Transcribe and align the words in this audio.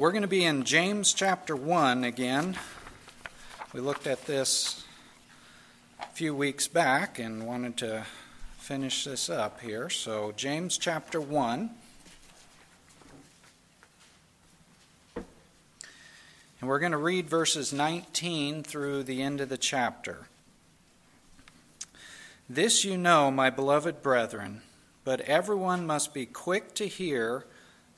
We're 0.00 0.12
going 0.12 0.22
to 0.22 0.28
be 0.28 0.46
in 0.46 0.64
James 0.64 1.12
chapter 1.12 1.54
1 1.54 2.04
again. 2.04 2.56
We 3.74 3.80
looked 3.80 4.06
at 4.06 4.24
this 4.24 4.82
a 6.00 6.06
few 6.06 6.34
weeks 6.34 6.66
back 6.68 7.18
and 7.18 7.46
wanted 7.46 7.76
to 7.76 8.06
finish 8.56 9.04
this 9.04 9.28
up 9.28 9.60
here. 9.60 9.90
So, 9.90 10.32
James 10.34 10.78
chapter 10.78 11.20
1. 11.20 11.70
And 15.16 15.24
we're 16.62 16.78
going 16.78 16.92
to 16.92 16.96
read 16.96 17.28
verses 17.28 17.70
19 17.70 18.62
through 18.62 19.02
the 19.02 19.20
end 19.20 19.42
of 19.42 19.50
the 19.50 19.58
chapter. 19.58 20.28
This 22.48 22.86
you 22.86 22.96
know, 22.96 23.30
my 23.30 23.50
beloved 23.50 24.00
brethren, 24.02 24.62
but 25.04 25.20
everyone 25.20 25.86
must 25.86 26.14
be 26.14 26.24
quick 26.24 26.74
to 26.76 26.88
hear 26.88 27.44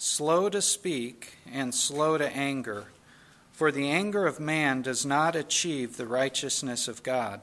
slow 0.03 0.49
to 0.49 0.61
speak, 0.61 1.39
and 1.53 1.73
slow 1.73 2.19
to 2.19 2.29
anger. 2.37 2.87
For 3.53 3.71
the 3.71 3.89
anger 3.89 4.27
of 4.27 4.41
man 4.41 4.83
does 4.83 5.07
not 5.07 5.37
achieve 5.37 5.97
the 5.97 6.09
righteousness 6.09 6.89
of 6.89 7.05
God. 7.05 7.41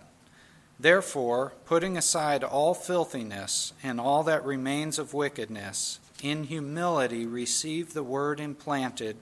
Therefore, 0.77 1.53
putting 1.63 1.97
aside 1.97 2.43
all 2.43 2.73
filthiness 2.73 3.71
and 3.81 3.97
all 3.97 4.23
that 4.23 4.43
remains 4.43 4.99
of 4.99 5.13
wickedness, 5.13 6.02
in 6.21 6.43
humility 6.43 7.25
receive 7.25 7.93
the 7.93 8.03
word 8.03 8.41
implanted, 8.41 9.16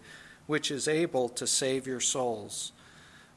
which 0.47 0.71
is 0.71 0.87
able 0.87 1.29
to 1.29 1.45
save 1.45 1.85
your 1.85 1.99
souls. 1.99 2.71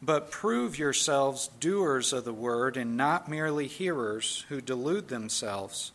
But 0.01 0.31
prove 0.31 0.79
yourselves 0.79 1.51
doers 1.61 2.15
of 2.15 2.25
the 2.25 2.33
word 2.33 2.79
and 2.79 2.97
not 2.97 3.29
merely 3.29 3.67
hearers 3.67 4.47
who 4.49 4.63
delude 4.63 5.09
themselves. 5.09 5.93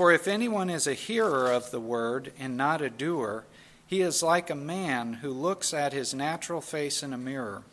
For 0.00 0.12
if 0.12 0.26
anyone 0.26 0.70
is 0.70 0.86
a 0.86 0.94
hearer 0.94 1.52
of 1.52 1.70
the 1.70 1.78
word 1.78 2.32
and 2.38 2.56
not 2.56 2.80
a 2.80 2.88
doer, 2.88 3.44
he 3.86 4.00
is 4.00 4.22
like 4.22 4.48
a 4.48 4.54
man 4.54 5.12
who 5.12 5.30
looks 5.30 5.74
at 5.74 5.92
his 5.92 6.14
natural 6.14 6.62
face 6.62 7.02
in 7.02 7.12
a 7.12 7.18
mirror. 7.18 7.64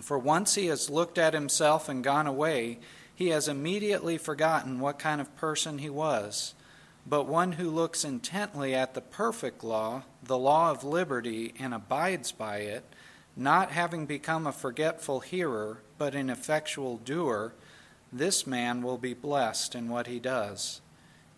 For 0.00 0.18
once 0.18 0.54
he 0.54 0.68
has 0.68 0.88
looked 0.88 1.18
at 1.18 1.34
himself 1.34 1.86
and 1.86 2.02
gone 2.02 2.26
away, 2.26 2.78
he 3.14 3.28
has 3.28 3.46
immediately 3.46 4.16
forgotten 4.16 4.80
what 4.80 4.98
kind 4.98 5.20
of 5.20 5.36
person 5.36 5.76
he 5.76 5.90
was. 5.90 6.54
But 7.06 7.26
one 7.26 7.52
who 7.52 7.68
looks 7.68 8.06
intently 8.06 8.74
at 8.74 8.94
the 8.94 9.02
perfect 9.02 9.62
law, 9.62 10.04
the 10.22 10.38
law 10.38 10.70
of 10.70 10.82
liberty, 10.82 11.52
and 11.58 11.74
abides 11.74 12.32
by 12.32 12.60
it, 12.60 12.84
not 13.36 13.70
having 13.70 14.06
become 14.06 14.46
a 14.46 14.50
forgetful 14.50 15.20
hearer, 15.20 15.82
but 15.98 16.14
an 16.14 16.30
effectual 16.30 16.96
doer, 16.96 17.52
this 18.10 18.46
man 18.46 18.80
will 18.80 18.96
be 18.96 19.12
blessed 19.12 19.74
in 19.74 19.90
what 19.90 20.06
he 20.06 20.18
does. 20.18 20.80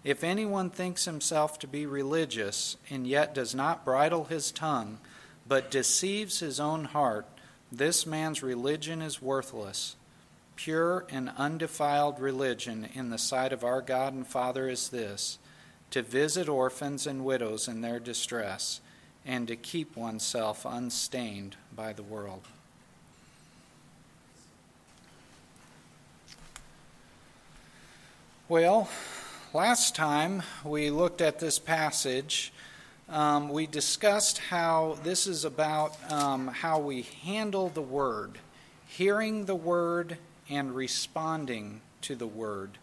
If 0.07 0.23
anyone 0.23 0.71
thinks 0.71 1.05
himself 1.05 1.59
to 1.59 1.67
be 1.67 1.85
religious 1.85 2.77
and 2.89 3.09
yet 3.09 3.35
does 3.35 3.57
not 3.57 3.85
bridle 3.85 4.27
his 4.27 4.53
tongue, 4.53 4.99
but 5.49 5.69
deceives 5.69 6.39
his 6.39 6.61
own 6.61 6.85
heart, 6.85 7.27
this 7.73 8.07
man's 8.07 8.41
religion 8.41 9.03
is 9.03 9.21
worthless. 9.21 9.97
Pure 10.55 11.07
and 11.11 11.33
undefiled 11.37 12.21
religion 12.21 12.89
in 12.95 13.11
the 13.11 13.19
sight 13.19 13.53
of 13.53 13.65
our 13.65 13.83
God 13.83 14.15
and 14.15 14.25
Father 14.25 14.69
is 14.69 14.91
this 14.91 15.39
to 15.91 16.03
visit 16.03 16.49
orphans 16.49 17.09
and 17.09 17.25
widows 17.25 17.67
in 17.67 17.81
their 17.81 17.99
distress, 17.99 18.81
and 19.25 19.49
to 19.49 19.57
keep 19.57 19.97
oneself 19.97 20.65
unstained 20.65 21.57
by 21.75 21.93
the 21.93 22.03
world. 22.05 22.43
Well, 28.49 28.89
Last 29.57 29.95
time 29.95 30.43
we 30.67 30.91
looked 30.91 31.23
at 31.23 31.39
this 31.39 31.59
passage, 31.59 32.53
um, 33.09 33.49
we 33.49 33.67
discussed 33.67 34.37
how 34.37 34.99
this 35.03 35.27
is 35.27 35.47
about 35.47 35.97
um, 36.13 36.49
how 36.49 36.79
we 36.79 37.07
handle 37.25 37.71
the 37.71 37.81
Word, 37.81 38.33
hearing 38.87 39.47
the 39.47 39.55
Word 39.55 40.19
and 40.51 40.77
responding 40.77 41.81
to 42.03 42.15
the 42.15 42.27
Word. 42.27 42.77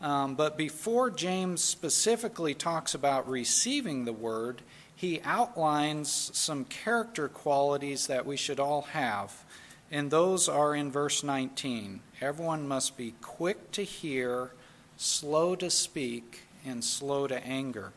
Um, 0.00 0.36
but 0.36 0.56
before 0.56 1.10
James 1.10 1.62
specifically 1.62 2.54
talks 2.54 2.94
about 2.94 3.28
receiving 3.28 4.06
the 4.06 4.14
Word, 4.14 4.62
he 4.96 5.20
outlines 5.22 6.30
some 6.32 6.64
character 6.64 7.28
qualities 7.28 8.06
that 8.06 8.24
we 8.24 8.38
should 8.38 8.58
all 8.58 8.82
have. 8.92 9.44
And 9.90 10.10
those 10.10 10.48
are 10.48 10.74
in 10.74 10.90
verse 10.90 11.22
19. 11.22 12.00
Everyone 12.22 12.66
must 12.66 12.96
be 12.96 13.12
quick 13.20 13.70
to 13.72 13.84
hear 13.84 14.52
slow 15.00 15.56
to 15.56 15.70
speak, 15.70 16.42
and 16.66 16.84
slow 16.84 17.26
to 17.26 17.42
anger. 17.42 17.90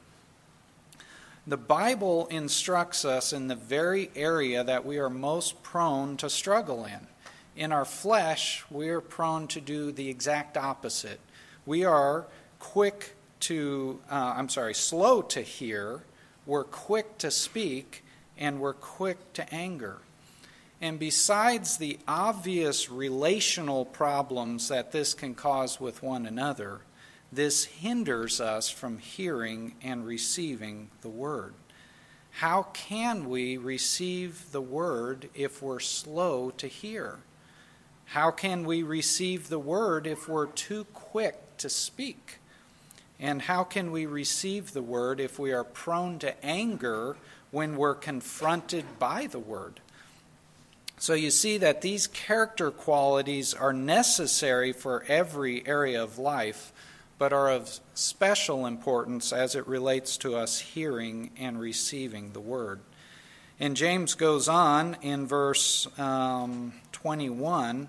The 1.45 1.57
Bible 1.57 2.27
instructs 2.27 3.03
us 3.03 3.33
in 3.33 3.49
the 3.49 3.57
very 3.57 4.09
area 4.15 4.63
that 4.63 4.85
we 4.85 4.97
are 4.99 5.09
most 5.09 5.61
prone 5.63 6.15
to 6.17 6.29
struggle 6.29 6.85
in. 6.85 7.07
In 7.57 7.73
our 7.73 7.83
flesh, 7.83 8.63
we 8.71 8.87
are 8.87 9.01
prone 9.01 9.47
to 9.47 9.59
do 9.59 9.91
the 9.91 10.07
exact 10.07 10.55
opposite. 10.55 11.19
We 11.65 11.83
are 11.83 12.25
quick 12.59 13.15
to, 13.41 13.99
uh, 14.09 14.35
I'm 14.37 14.47
sorry, 14.47 14.73
slow 14.73 15.21
to 15.23 15.41
hear, 15.41 16.03
we're 16.45 16.63
quick 16.63 17.17
to 17.17 17.31
speak, 17.31 18.05
and 18.37 18.61
we're 18.61 18.71
quick 18.71 19.33
to 19.33 19.53
anger. 19.53 19.97
And 20.79 20.99
besides 20.99 21.75
the 21.75 21.99
obvious 22.07 22.89
relational 22.89 23.83
problems 23.83 24.69
that 24.69 24.93
this 24.93 25.13
can 25.13 25.35
cause 25.35 25.81
with 25.81 26.01
one 26.01 26.25
another, 26.25 26.79
this 27.35 27.65
hinders 27.65 28.39
us 28.39 28.69
from 28.69 28.97
hearing 28.97 29.75
and 29.81 30.05
receiving 30.05 30.89
the 31.01 31.09
Word. 31.09 31.53
How 32.31 32.63
can 32.73 33.29
we 33.29 33.57
receive 33.57 34.51
the 34.51 34.61
Word 34.61 35.29
if 35.35 35.61
we're 35.61 35.79
slow 35.79 36.51
to 36.51 36.67
hear? 36.67 37.19
How 38.05 38.31
can 38.31 38.63
we 38.63 38.83
receive 38.83 39.49
the 39.49 39.59
Word 39.59 40.07
if 40.07 40.27
we're 40.27 40.47
too 40.47 40.85
quick 40.93 41.57
to 41.57 41.69
speak? 41.69 42.39
And 43.19 43.43
how 43.43 43.63
can 43.63 43.91
we 43.91 44.05
receive 44.05 44.73
the 44.73 44.81
Word 44.81 45.19
if 45.19 45.39
we 45.39 45.51
are 45.53 45.63
prone 45.63 46.19
to 46.19 46.45
anger 46.45 47.15
when 47.51 47.77
we're 47.77 47.95
confronted 47.95 48.99
by 48.99 49.27
the 49.27 49.39
Word? 49.39 49.79
So 50.97 51.13
you 51.13 51.31
see 51.31 51.57
that 51.57 51.81
these 51.81 52.07
character 52.07 52.71
qualities 52.71 53.53
are 53.53 53.73
necessary 53.73 54.73
for 54.73 55.03
every 55.07 55.65
area 55.67 56.01
of 56.01 56.17
life 56.17 56.71
but 57.23 57.31
are 57.31 57.51
of 57.51 57.79
special 57.93 58.65
importance 58.65 59.31
as 59.31 59.55
it 59.55 59.65
relates 59.65 60.17
to 60.17 60.35
us 60.35 60.59
hearing 60.59 61.29
and 61.37 61.57
receiving 61.57 62.33
the 62.33 62.39
word. 62.41 62.81
And 63.61 63.77
James 63.77 64.13
goes 64.13 64.49
on 64.49 64.97
in 65.01 65.25
verse 65.25 65.87
um, 65.97 66.73
21 66.91 67.87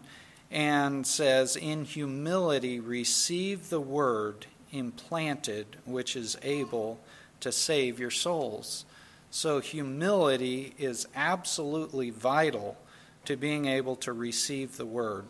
and 0.52 1.04
says, 1.04 1.56
In 1.56 1.84
humility 1.84 2.78
receive 2.78 3.70
the 3.70 3.80
word 3.80 4.46
implanted, 4.70 5.66
which 5.84 6.14
is 6.14 6.38
able 6.44 7.00
to 7.40 7.50
save 7.50 7.98
your 7.98 8.12
souls. 8.12 8.84
So, 9.32 9.58
humility 9.58 10.74
is 10.78 11.08
absolutely 11.16 12.10
vital 12.10 12.76
to 13.24 13.36
being 13.36 13.66
able 13.66 13.96
to 13.96 14.12
receive 14.12 14.76
the 14.76 14.86
word. 14.86 15.24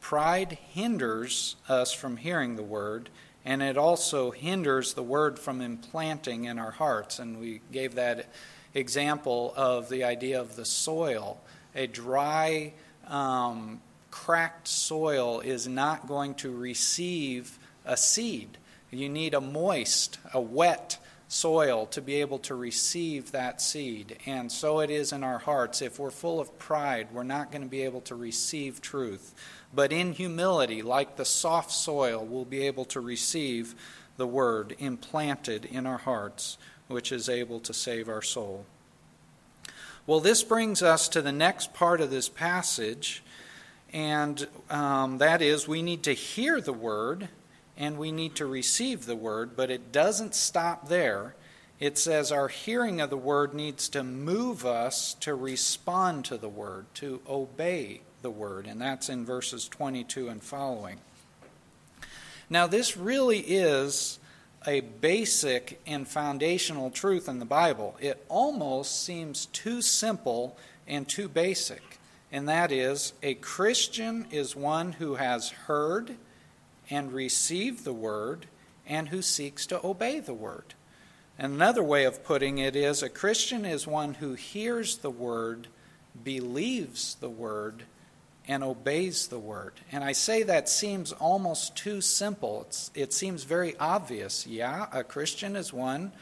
Pride 0.00 0.58
hinders 0.72 1.56
us 1.68 1.92
from 1.92 2.16
hearing 2.16 2.54
the 2.54 2.62
word, 2.62 3.08
and 3.46 3.62
it 3.62 3.78
also 3.78 4.32
hinders 4.32 4.94
the 4.94 5.04
word 5.04 5.38
from 5.38 5.60
implanting 5.60 6.44
in 6.44 6.58
our 6.58 6.72
hearts. 6.72 7.20
And 7.20 7.38
we 7.38 7.60
gave 7.70 7.94
that 7.94 8.26
example 8.74 9.54
of 9.56 9.88
the 9.88 10.02
idea 10.02 10.40
of 10.40 10.56
the 10.56 10.64
soil. 10.64 11.38
A 11.76 11.86
dry, 11.86 12.72
um, 13.06 13.80
cracked 14.10 14.66
soil 14.66 15.38
is 15.38 15.68
not 15.68 16.08
going 16.08 16.34
to 16.34 16.50
receive 16.50 17.56
a 17.84 17.96
seed. 17.96 18.58
You 18.90 19.08
need 19.08 19.32
a 19.32 19.40
moist, 19.40 20.18
a 20.34 20.40
wet 20.40 20.98
soil 21.28 21.86
to 21.86 22.02
be 22.02 22.16
able 22.16 22.40
to 22.40 22.54
receive 22.56 23.30
that 23.30 23.60
seed. 23.60 24.18
And 24.26 24.50
so 24.50 24.80
it 24.80 24.90
is 24.90 25.12
in 25.12 25.22
our 25.22 25.38
hearts. 25.38 25.82
If 25.82 26.00
we're 26.00 26.10
full 26.10 26.40
of 26.40 26.58
pride, 26.58 27.08
we're 27.12 27.22
not 27.22 27.52
going 27.52 27.62
to 27.62 27.68
be 27.68 27.82
able 27.82 28.00
to 28.02 28.16
receive 28.16 28.80
truth 28.80 29.34
but 29.74 29.92
in 29.92 30.12
humility, 30.12 30.82
like 30.82 31.16
the 31.16 31.24
soft 31.24 31.70
soil, 31.70 32.24
we'll 32.24 32.44
be 32.44 32.66
able 32.66 32.84
to 32.86 33.00
receive 33.00 33.74
the 34.16 34.26
word 34.26 34.74
implanted 34.78 35.64
in 35.64 35.86
our 35.86 35.98
hearts, 35.98 36.58
which 36.88 37.12
is 37.12 37.28
able 37.28 37.60
to 37.60 37.74
save 37.74 38.08
our 38.08 38.22
soul. 38.22 38.64
Well, 40.06 40.20
this 40.20 40.42
brings 40.42 40.82
us 40.82 41.08
to 41.10 41.22
the 41.22 41.32
next 41.32 41.74
part 41.74 42.00
of 42.00 42.10
this 42.10 42.28
passage, 42.28 43.22
and 43.92 44.46
um, 44.70 45.18
that 45.18 45.42
is 45.42 45.66
we 45.66 45.82
need 45.82 46.04
to 46.04 46.12
hear 46.12 46.60
the 46.60 46.72
word 46.72 47.28
and 47.76 47.98
we 47.98 48.10
need 48.10 48.34
to 48.36 48.46
receive 48.46 49.04
the 49.04 49.16
word, 49.16 49.54
but 49.54 49.70
it 49.70 49.92
doesn't 49.92 50.34
stop 50.34 50.88
there. 50.88 51.34
It 51.78 51.98
says 51.98 52.32
our 52.32 52.48
hearing 52.48 53.02
of 53.02 53.10
the 53.10 53.18
word 53.18 53.52
needs 53.52 53.90
to 53.90 54.02
move 54.02 54.64
us 54.64 55.12
to 55.20 55.34
respond 55.34 56.24
to 56.26 56.38
the 56.38 56.48
word, 56.48 56.86
to 56.94 57.20
obey 57.28 58.00
the 58.26 58.30
word, 58.32 58.66
and 58.66 58.82
that's 58.82 59.08
in 59.08 59.24
verses 59.24 59.68
22 59.68 60.26
and 60.26 60.42
following. 60.42 60.98
Now, 62.50 62.66
this 62.66 62.96
really 62.96 63.38
is 63.38 64.18
a 64.66 64.80
basic 64.80 65.80
and 65.86 66.08
foundational 66.08 66.90
truth 66.90 67.28
in 67.28 67.38
the 67.38 67.44
Bible. 67.44 67.96
It 68.00 68.26
almost 68.28 69.04
seems 69.04 69.46
too 69.46 69.80
simple 69.80 70.58
and 70.88 71.08
too 71.08 71.28
basic, 71.28 72.00
and 72.32 72.48
that 72.48 72.72
is 72.72 73.12
a 73.22 73.34
Christian 73.34 74.26
is 74.32 74.56
one 74.56 74.90
who 74.90 75.14
has 75.14 75.50
heard 75.50 76.16
and 76.90 77.12
received 77.12 77.84
the 77.84 77.92
word 77.92 78.46
and 78.88 79.10
who 79.10 79.22
seeks 79.22 79.66
to 79.66 79.86
obey 79.86 80.18
the 80.18 80.34
word. 80.34 80.74
Another 81.38 81.84
way 81.84 82.02
of 82.02 82.24
putting 82.24 82.58
it 82.58 82.74
is 82.74 83.04
a 83.04 83.08
Christian 83.08 83.64
is 83.64 83.86
one 83.86 84.14
who 84.14 84.34
hears 84.34 84.96
the 84.96 85.10
word, 85.10 85.68
believes 86.24 87.14
the 87.20 87.30
word, 87.30 87.84
and 88.48 88.62
obeys 88.62 89.28
the 89.28 89.38
word. 89.38 89.72
And 89.90 90.04
I 90.04 90.12
say 90.12 90.44
that 90.44 90.68
seems 90.68 91.12
almost 91.12 91.76
too 91.76 92.00
simple. 92.00 92.62
It's, 92.68 92.90
it 92.94 93.12
seems 93.12 93.44
very 93.44 93.76
obvious. 93.78 94.46
Yeah, 94.46 94.86
a 94.92 95.02
Christian 95.02 95.56
is 95.56 95.72
one 95.72 96.12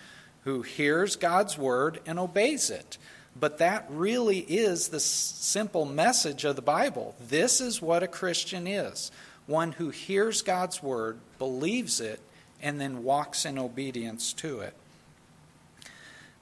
who 0.45 0.63
hears 0.63 1.17
God's 1.17 1.59
word 1.59 2.01
and 2.07 2.19
obeys 2.19 2.71
it. 2.71 2.99
But 3.39 3.59
that 3.59 3.87
really 3.91 4.39
is 4.39 4.89
the 4.89 5.01
simple 5.01 5.85
message 5.85 6.45
of 6.45 6.57
the 6.57 6.63
Bible. 6.63 7.17
This 7.29 7.61
is 7.61 7.83
what 7.83 8.03
a 8.03 8.09
Christian 8.09 8.67
is 8.67 9.11
one 9.47 9.73
who 9.73 9.91
hears 9.91 10.41
God's 10.41 10.83
word, 10.83 11.19
believes 11.39 12.01
it, 12.01 12.21
and 12.63 12.81
then 12.81 13.05
walks 13.05 13.45
in 13.45 13.59
obedience 13.59 14.33
to 14.33 14.61
it. 14.61 14.75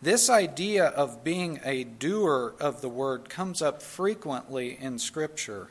This 0.00 0.31
idea 0.31 0.87
of 0.87 1.25
being 1.25 1.61
a 1.64 1.84
doer 1.84 2.55
of 2.61 2.81
the 2.81 2.88
word 2.88 3.29
comes 3.29 3.62
up 3.62 3.82
frequently 3.82 4.76
in 4.81 4.99
Scripture. 4.99 5.69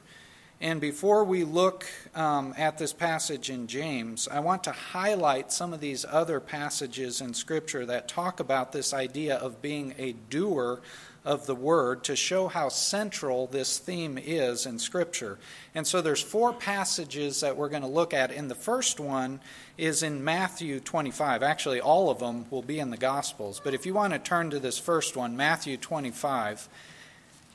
And 0.62 0.80
before 0.80 1.24
we 1.24 1.44
look 1.44 1.88
um, 2.13 2.54
at 2.56 2.78
this 2.78 2.94
passage 2.94 3.50
in 3.50 3.66
James, 3.66 4.28
I 4.28 4.42
want 4.42 4.63
to 4.66 4.72
highlight 4.72 5.52
some 5.52 5.74
of 5.74 5.80
these 5.80 6.06
other 6.08 6.40
passages 6.40 7.19
in 7.19 7.34
Scripture 7.34 7.84
that 7.88 8.08
talk 8.08 8.40
about 8.40 8.72
this 8.72 8.94
idea 8.94 9.38
of 9.38 9.63
being 9.63 9.96
a 9.98 10.12
doer 10.30 10.81
of 11.25 11.48
the 11.48 11.56
word 11.56 12.04
to 12.04 12.16
show 12.16 12.48
how 12.48 12.69
central 12.69 13.48
this 13.48 13.80
theme 13.80 14.19
is 14.19 14.66
in 14.66 14.80
scripture. 14.80 15.38
And 15.75 15.86
so 15.86 16.02
there's 16.02 16.22
four 16.22 16.52
passages 16.52 17.42
that 17.42 17.56
we're 17.56 17.69
going 17.69 17.84
to 17.84 17.88
look 17.88 18.12
at 18.12 18.31
and 18.31 18.50
the 18.50 18.56
first 18.56 19.00
one 19.00 19.40
is 19.78 20.02
in 20.02 20.24
Matthew 20.24 20.80
25. 20.80 21.44
Actually 21.44 21.80
all 21.80 22.10
of 22.10 22.18
them 22.18 22.48
will 22.50 22.63
be 22.63 22.80
in 22.80 22.90
the 22.90 22.98
gospels, 22.98 23.62
but 23.63 23.75
if 23.75 23.86
you 23.86 23.94
want 23.94 24.13
to 24.13 24.19
turn 24.19 24.50
to 24.50 24.60
this 24.60 24.80
first 24.80 25.16
one, 25.16 25.38
Matthew 25.38 25.78
25, 25.78 26.68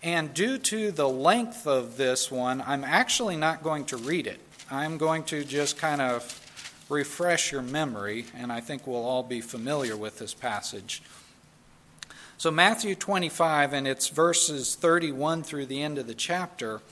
and 0.02 0.32
due 0.34 0.58
to 0.58 0.90
the 0.92 1.08
length 1.08 1.66
of 1.66 1.96
this 1.96 2.30
one, 2.30 2.62
I'm 2.66 2.84
actually 2.84 3.36
not 3.36 3.62
going 3.62 3.86
to 3.86 3.96
read 3.96 4.26
it. 4.26 4.40
I'm 4.70 4.98
going 4.98 5.24
to 5.24 5.44
just 5.44 5.78
kind 5.78 6.00
of 6.00 6.42
refresh 6.88 7.52
your 7.52 7.62
memory, 7.62 8.26
and 8.36 8.52
I 8.52 8.60
think 8.60 8.86
we'll 8.86 9.04
all 9.04 9.22
be 9.22 9.40
familiar 9.40 9.96
with 9.96 10.18
this 10.18 10.34
passage. 10.34 11.02
So, 12.38 12.50
Matthew 12.50 12.94
25, 12.94 13.72
and 13.72 13.88
it's 13.88 14.08
verses 14.08 14.74
31 14.74 15.42
through 15.42 15.66
the 15.66 15.82
end 15.82 15.98
of 15.98 16.06
the 16.06 16.14
chapter. 16.14 16.82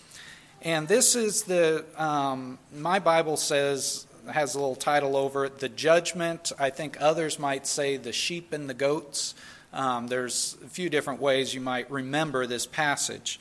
And 0.62 0.89
this 0.89 1.15
is 1.15 1.43
the, 1.43 1.85
um, 1.97 2.59
my 2.75 2.99
Bible 2.99 3.37
says, 3.37 4.06
has 4.33 4.55
a 4.55 4.59
little 4.59 4.75
title 4.75 5.17
over 5.17 5.45
it, 5.45 5.59
The 5.59 5.69
Judgment. 5.69 6.51
I 6.59 6.71
think 6.71 6.97
others 6.99 7.39
might 7.39 7.67
say 7.67 7.99
The 7.99 8.12
Sheep 8.12 8.53
and 8.55 8.71
the 8.71 8.75
Goats. 8.75 9.35
Um, 9.75 10.06
there's 10.06 10.56
a 10.65 10.69
few 10.69 10.88
different 10.88 11.21
ways 11.21 11.53
you 11.53 11.61
might 11.61 11.91
remember 11.91 12.47
this 12.47 12.65
passage. 12.65 13.41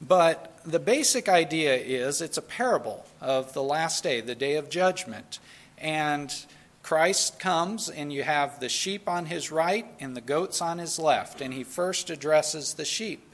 But 0.00 0.58
the 0.64 0.78
basic 0.78 1.28
idea 1.28 1.76
is 1.76 2.22
it's 2.22 2.38
a 2.38 2.42
parable 2.42 3.04
of 3.20 3.52
the 3.52 3.62
last 3.62 4.02
day, 4.02 4.22
the 4.22 4.34
day 4.34 4.56
of 4.56 4.70
judgment. 4.70 5.40
And 5.76 6.34
Christ 6.82 7.38
comes, 7.38 7.90
and 7.90 8.10
you 8.10 8.22
have 8.22 8.60
the 8.60 8.70
sheep 8.70 9.10
on 9.10 9.26
his 9.26 9.52
right 9.52 9.86
and 10.00 10.16
the 10.16 10.22
goats 10.22 10.62
on 10.62 10.78
his 10.78 10.98
left. 10.98 11.42
And 11.42 11.52
he 11.52 11.64
first 11.64 12.08
addresses 12.08 12.74
the 12.74 12.86
sheep. 12.86 13.24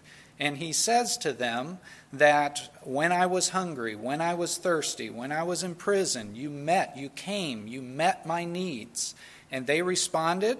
And 0.40 0.56
he 0.56 0.72
says 0.72 1.16
to 1.18 1.32
them 1.32 1.78
that 2.12 2.68
when 2.82 3.12
I 3.12 3.26
was 3.26 3.50
hungry, 3.50 3.94
when 3.94 4.20
I 4.20 4.34
was 4.34 4.58
thirsty, 4.58 5.08
when 5.08 5.30
I 5.30 5.44
was 5.44 5.62
in 5.62 5.76
prison, 5.76 6.34
you 6.34 6.50
met, 6.50 6.96
you 6.96 7.10
came, 7.10 7.68
you 7.68 7.80
met 7.80 8.26
my 8.26 8.44
needs. 8.44 9.14
And 9.52 9.68
they 9.68 9.82
responded, 9.82 10.58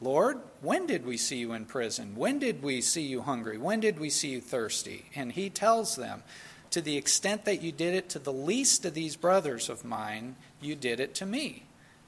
Lord, 0.00 0.40
when 0.64 0.86
did 0.86 1.04
we 1.04 1.16
see 1.16 1.36
you 1.36 1.52
in 1.52 1.66
prison? 1.66 2.16
When 2.16 2.38
did 2.38 2.62
we 2.62 2.80
see 2.80 3.02
you 3.02 3.20
hungry? 3.20 3.58
When 3.58 3.80
did 3.80 3.98
we 3.98 4.08
see 4.08 4.30
you 4.30 4.40
thirsty? 4.40 5.04
And 5.14 5.32
he 5.32 5.50
tells 5.50 5.96
them, 5.96 6.22
To 6.70 6.80
the 6.80 6.96
extent 6.96 7.44
that 7.44 7.60
you 7.62 7.70
did 7.70 7.94
it 7.94 8.08
to 8.10 8.18
the 8.18 8.32
least 8.32 8.84
of 8.86 8.94
these 8.94 9.14
brothers 9.14 9.68
of 9.68 9.84
mine, 9.84 10.36
you 10.60 10.74
did 10.74 11.00
it 11.00 11.14
to 11.16 11.26
me. 11.26 11.64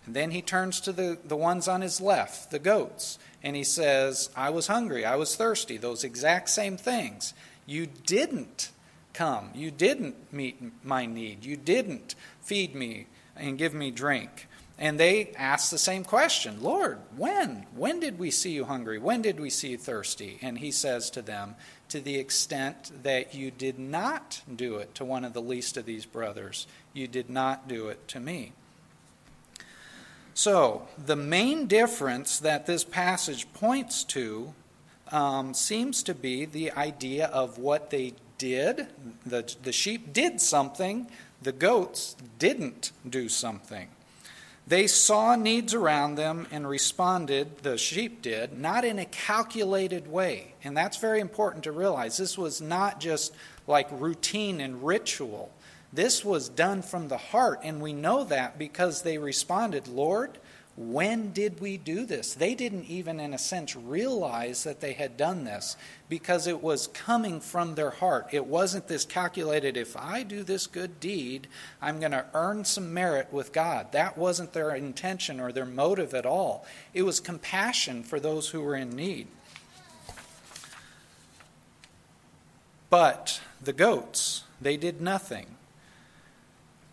And 0.06 0.16
then 0.16 0.30
he 0.30 0.40
turns 0.40 0.80
to 0.80 0.92
the, 0.92 1.18
the 1.22 1.36
ones 1.36 1.68
on 1.68 1.82
his 1.82 2.00
left, 2.00 2.50
the 2.50 2.58
goats, 2.58 3.18
and 3.42 3.56
he 3.56 3.64
says, 3.64 4.30
I 4.36 4.50
was 4.50 4.68
hungry, 4.68 5.04
I 5.04 5.16
was 5.16 5.36
thirsty, 5.36 5.76
those 5.76 6.04
exact 6.04 6.48
same 6.48 6.76
things. 6.76 7.34
You 7.66 7.86
didn't 7.86 8.70
come, 9.12 9.50
you 9.54 9.72
didn't 9.72 10.32
meet 10.32 10.62
my 10.84 11.06
need, 11.06 11.44
you 11.44 11.56
didn't 11.56 12.14
feed 12.40 12.74
me 12.74 13.08
and 13.34 13.58
give 13.58 13.74
me 13.74 13.90
drink. 13.90 14.45
And 14.78 15.00
they 15.00 15.32
ask 15.36 15.70
the 15.70 15.78
same 15.78 16.04
question 16.04 16.62
Lord, 16.62 16.98
when? 17.16 17.66
When 17.74 18.00
did 18.00 18.18
we 18.18 18.30
see 18.30 18.52
you 18.52 18.64
hungry? 18.64 18.98
When 18.98 19.22
did 19.22 19.40
we 19.40 19.50
see 19.50 19.70
you 19.70 19.78
thirsty? 19.78 20.38
And 20.42 20.58
he 20.58 20.70
says 20.70 21.10
to 21.10 21.22
them, 21.22 21.56
To 21.90 22.00
the 22.00 22.16
extent 22.16 23.02
that 23.02 23.34
you 23.34 23.50
did 23.50 23.78
not 23.78 24.42
do 24.54 24.76
it 24.76 24.94
to 24.96 25.04
one 25.04 25.24
of 25.24 25.32
the 25.32 25.42
least 25.42 25.76
of 25.76 25.86
these 25.86 26.04
brothers, 26.04 26.66
you 26.92 27.08
did 27.08 27.30
not 27.30 27.68
do 27.68 27.88
it 27.88 28.06
to 28.08 28.20
me. 28.20 28.52
So, 30.34 30.86
the 31.02 31.16
main 31.16 31.66
difference 31.66 32.38
that 32.40 32.66
this 32.66 32.84
passage 32.84 33.50
points 33.54 34.04
to 34.04 34.52
um, 35.10 35.54
seems 35.54 36.02
to 36.02 36.14
be 36.14 36.44
the 36.44 36.72
idea 36.72 37.28
of 37.28 37.56
what 37.56 37.88
they 37.88 38.12
did. 38.36 38.88
The, 39.24 39.54
the 39.62 39.72
sheep 39.72 40.12
did 40.12 40.42
something, 40.42 41.10
the 41.40 41.52
goats 41.52 42.16
didn't 42.38 42.92
do 43.08 43.30
something. 43.30 43.88
They 44.68 44.88
saw 44.88 45.36
needs 45.36 45.74
around 45.74 46.16
them 46.16 46.48
and 46.50 46.68
responded, 46.68 47.58
the 47.58 47.78
sheep 47.78 48.20
did, 48.20 48.58
not 48.58 48.84
in 48.84 48.98
a 48.98 49.04
calculated 49.04 50.10
way. 50.10 50.54
And 50.64 50.76
that's 50.76 50.96
very 50.96 51.20
important 51.20 51.64
to 51.64 51.72
realize. 51.72 52.16
This 52.16 52.36
was 52.36 52.60
not 52.60 52.98
just 52.98 53.32
like 53.68 53.86
routine 53.92 54.60
and 54.60 54.84
ritual. 54.84 55.52
This 55.92 56.24
was 56.24 56.48
done 56.48 56.82
from 56.82 57.06
the 57.06 57.16
heart, 57.16 57.60
and 57.62 57.80
we 57.80 57.92
know 57.92 58.24
that 58.24 58.58
because 58.58 59.02
they 59.02 59.18
responded, 59.18 59.86
Lord, 59.86 60.36
when 60.76 61.32
did 61.32 61.60
we 61.60 61.78
do 61.78 62.04
this? 62.04 62.34
They 62.34 62.54
didn't 62.54 62.84
even, 62.84 63.18
in 63.18 63.32
a 63.32 63.38
sense, 63.38 63.74
realize 63.74 64.64
that 64.64 64.80
they 64.80 64.92
had 64.92 65.16
done 65.16 65.44
this 65.44 65.74
because 66.10 66.46
it 66.46 66.62
was 66.62 66.88
coming 66.88 67.40
from 67.40 67.74
their 67.74 67.90
heart. 67.90 68.28
It 68.32 68.46
wasn't 68.46 68.86
this 68.86 69.06
calculated, 69.06 69.78
if 69.78 69.96
I 69.96 70.22
do 70.22 70.42
this 70.42 70.66
good 70.66 71.00
deed, 71.00 71.48
I'm 71.80 71.98
going 71.98 72.12
to 72.12 72.26
earn 72.34 72.66
some 72.66 72.92
merit 72.92 73.32
with 73.32 73.54
God. 73.54 73.92
That 73.92 74.18
wasn't 74.18 74.52
their 74.52 74.74
intention 74.74 75.40
or 75.40 75.50
their 75.50 75.64
motive 75.64 76.12
at 76.12 76.26
all. 76.26 76.66
It 76.92 77.02
was 77.02 77.20
compassion 77.20 78.02
for 78.02 78.20
those 78.20 78.50
who 78.50 78.60
were 78.60 78.76
in 78.76 78.90
need. 78.90 79.28
But 82.90 83.40
the 83.62 83.72
goats, 83.72 84.44
they 84.60 84.76
did 84.76 85.00
nothing. 85.00 85.56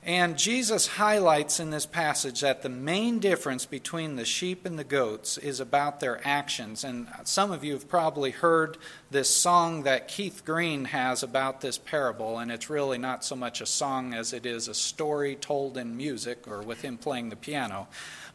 And 0.05 0.37
Jesus 0.37 0.85
highlights 0.87 1.61
in 1.61 1.69
this 1.69 1.85
passage 1.85 2.41
that 2.41 2.61
the 2.61 2.67
main 2.67 3.19
difference 3.19 3.65
between 3.65 4.17
the 4.17 4.25
sheep 4.25 4.65
and 4.65 4.77
the 4.77 4.83
goats 4.83 5.37
is 5.37 5.61
about 5.61 6.01
their 6.01 6.19
actions. 6.27 6.83
And 6.83 7.07
some 7.23 7.51
of 7.51 7.63
you 7.63 7.71
have 7.71 7.87
probably 7.87 8.31
heard 8.31 8.77
this 9.11 9.29
song 9.29 9.83
that 9.83 10.09
Keith 10.09 10.43
Green 10.43 10.85
has 10.85 11.23
about 11.23 11.61
this 11.61 11.77
parable, 11.77 12.37
and 12.37 12.51
it's 12.51 12.69
really 12.69 12.97
not 12.97 13.23
so 13.23 13.37
much 13.37 13.61
a 13.61 13.65
song 13.65 14.13
as 14.13 14.33
it 14.33 14.45
is 14.45 14.67
a 14.67 14.73
story 14.73 15.35
told 15.35 15.77
in 15.77 15.95
music 15.95 16.49
or 16.49 16.61
with 16.61 16.81
him 16.81 16.97
playing 16.97 17.29
the 17.29 17.37
piano. 17.37 17.87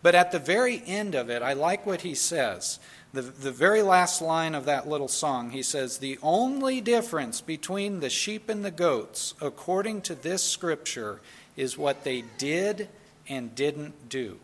But 0.02 0.14
at 0.14 0.32
the 0.32 0.38
very 0.38 0.82
end 0.86 1.14
of 1.14 1.28
it, 1.28 1.42
I 1.42 1.52
like 1.52 1.84
what 1.84 2.00
he 2.00 2.14
says. 2.14 2.78
The, 3.12 3.22
the 3.22 3.52
very 3.52 3.82
last 3.82 4.22
line 4.22 4.54
of 4.54 4.66
that 4.66 4.88
little 4.88 5.08
song, 5.08 5.50
he 5.50 5.62
says, 5.62 5.98
The 5.98 6.18
only 6.22 6.80
difference 6.80 7.40
between 7.40 8.00
the 8.00 8.10
sheep 8.10 8.48
and 8.48 8.64
the 8.64 8.70
goats, 8.70 9.34
according 9.40 10.02
to 10.02 10.14
this 10.14 10.42
scripture, 10.42 11.20
is 11.58 11.76
what 11.76 12.04
they 12.04 12.22
did 12.38 12.88
and 13.28 13.54
didn't 13.54 14.08
do. 14.08 14.38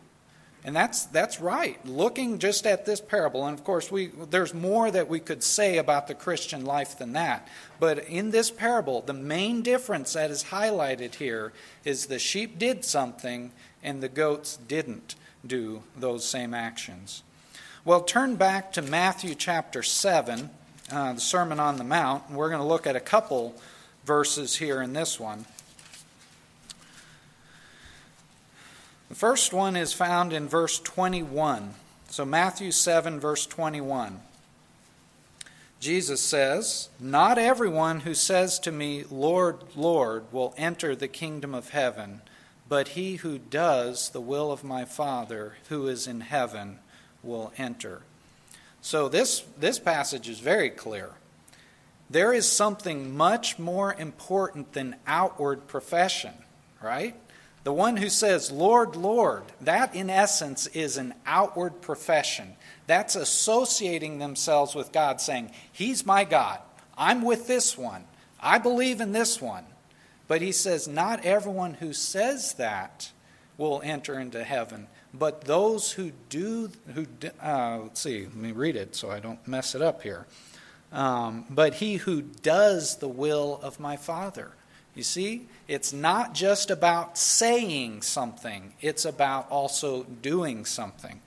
And 0.65 0.75
that's, 0.75 1.05
that's 1.05 1.41
right. 1.41 1.79
Looking 1.87 2.39
just 2.39 2.67
at 2.67 2.87
this 2.87 3.01
parable, 3.01 3.47
and 3.47 3.57
of 3.57 3.65
course, 3.65 3.91
we, 3.93 4.07
there's 4.07 4.55
more 4.55 4.91
that 4.91 5.09
we 5.09 5.21
could 5.21 5.43
say 5.43 5.77
about 5.77 6.09
the 6.09 6.15
Christian 6.15 6.65
life 6.65 6.99
than 6.99 7.13
that. 7.13 7.47
But 7.79 8.09
in 8.09 8.31
this 8.31 8.51
parable, 8.51 9.03
the 9.03 9.13
main 9.13 9.61
difference 9.63 10.15
that 10.15 10.31
is 10.31 10.45
highlighted 10.45 11.17
here 11.17 11.53
is 11.85 12.07
the 12.07 12.19
sheep 12.19 12.59
did 12.59 12.85
something 12.85 13.53
and 13.83 14.03
the 14.03 14.09
goats 14.09 14.57
didn't 14.57 15.17
do 15.47 15.83
those 15.97 16.27
same 16.27 16.55
actions. 16.55 17.23
Well, 17.85 18.01
turn 18.01 18.37
back 18.37 18.73
to 18.73 18.83
Matthew 18.83 19.35
chapter 19.35 19.83
7, 19.83 20.49
uh, 20.91 21.13
the 21.13 21.21
Sermon 21.21 21.61
on 21.61 21.77
the 21.77 21.85
Mount, 21.85 22.25
and 22.29 22.39
we're 22.39 22.49
going 22.49 22.63
to 22.63 22.67
look 22.67 22.87
at 22.87 22.97
a 22.97 23.01
couple 23.01 23.55
verses 24.07 24.57
here 24.57 24.81
in 24.81 24.95
this 24.95 25.21
one. 25.21 25.45
The 29.15 29.21
first 29.21 29.53
one 29.53 29.77
is 29.77 29.93
found 29.93 30.33
in 30.33 30.49
verse 30.49 30.81
21. 30.81 31.75
So, 32.09 32.25
Matthew 32.25 32.73
7, 32.73 33.21
verse 33.21 33.47
21. 33.47 34.21
Jesus 35.79 36.21
says, 36.21 36.89
Not 36.99 37.39
everyone 37.39 38.01
who 38.01 38.13
says 38.13 38.59
to 38.59 38.73
me, 38.73 39.05
Lord, 39.09 39.59
Lord, 39.77 40.25
will 40.33 40.53
enter 40.57 40.97
the 40.97 41.07
kingdom 41.07 41.55
of 41.55 41.69
heaven, 41.69 42.23
but 42.69 42.89
he 42.89 43.15
who 43.15 43.39
does 43.39 44.09
the 44.09 44.21
will 44.21 44.51
of 44.51 44.65
my 44.65 44.85
Father 44.85 45.59
who 45.69 45.87
is 45.87 46.09
in 46.09 46.23
heaven 46.23 46.81
will 47.23 47.53
enter. 47.57 48.03
So, 48.83 49.09
this, 49.09 49.45
this 49.57 49.79
passage 49.79 50.29
is 50.29 50.41
very 50.41 50.71
clear. 50.71 51.11
There 52.11 52.33
is 52.33 52.51
something 52.51 53.17
much 53.17 53.61
more 53.61 53.95
important 53.95 54.73
than 54.73 54.97
outward 55.07 55.69
profession, 55.69 56.35
right? 56.83 57.15
The 57.65 57.73
one 57.73 57.97
who 57.97 58.11
says, 58.11 58.53
Lord, 58.53 58.95
Lord, 58.95 59.43
that 59.63 59.95
in 59.95 60.11
essence 60.11 60.67
is 60.69 60.99
an 60.99 61.15
outward 61.27 61.81
profession. 61.81 62.57
That's 62.87 63.17
associating 63.17 64.19
themselves 64.19 64.75
with 64.75 64.93
God, 64.93 65.21
saying, 65.21 65.51
He's 65.73 66.05
my 66.05 66.25
God. 66.25 66.61
I'm 66.97 67.23
with 67.23 67.47
this 67.47 67.77
one. 67.77 68.05
I 68.39 68.59
believe 68.59 69.01
in 69.01 69.13
this 69.13 69.41
one. 69.41 69.65
But 70.29 70.43
he 70.43 70.53
says, 70.53 70.87
Not 70.87 71.25
everyone 71.25 71.75
who 71.75 71.95
says 71.95 72.55
that 72.55 73.11
will 73.57 73.81
enter 73.83 74.21
into 74.21 74.45
heaven, 74.45 74.87
but 75.15 75.43
those 75.43 75.93
who 75.93 76.13
do, 76.29 76.71
who, 76.93 77.07
uh, 77.43 77.79
let's 77.83 78.01
see, 78.01 78.25
let 78.25 78.35
me 78.35 78.53
read 78.53 78.77
it 78.77 78.95
so 78.95 79.11
I 79.11 79.21
don't 79.21 79.47
mess 79.49 79.75
it 79.75 79.81
up 79.81 80.03
here. 80.03 80.27
Um, 80.93 81.47
but 81.49 81.75
he 81.75 81.97
who 81.97 82.21
does 82.23 82.97
the 82.97 83.09
will 83.09 83.59
of 83.63 83.81
my 83.81 83.97
Father. 83.97 84.53
You 84.95 85.03
see, 85.03 85.47
it's 85.67 85.93
not 85.93 86.35
just 86.35 86.71
about 86.71 87.19
saying 87.19 88.03
something, 88.03 88.75
it's 88.81 89.05
about 89.05 89.51
also 89.51 90.05
doing 90.05 90.65
something. 90.65 91.21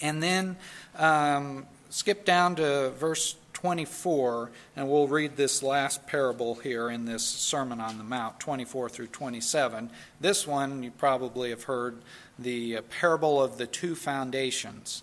And 0.00 0.22
then 0.22 0.56
um, 0.96 1.66
skip 1.90 2.24
down 2.24 2.56
to 2.56 2.90
verse 2.90 3.36
24, 3.52 4.50
and 4.76 4.90
we'll 4.90 5.06
read 5.06 5.36
this 5.36 5.62
last 5.62 6.06
parable 6.06 6.56
here 6.56 6.90
in 6.90 7.04
this 7.04 7.24
Sermon 7.24 7.80
on 7.80 7.96
the 7.96 8.04
Mount, 8.04 8.40
24 8.40 8.88
through 8.88 9.06
27. 9.06 9.88
This 10.20 10.46
one 10.46 10.82
you 10.82 10.90
probably 10.90 11.50
have 11.50 11.62
heard 11.62 11.98
the 12.38 12.80
parable 12.90 13.42
of 13.42 13.56
the 13.56 13.66
two 13.66 13.94
foundations. 13.94 15.02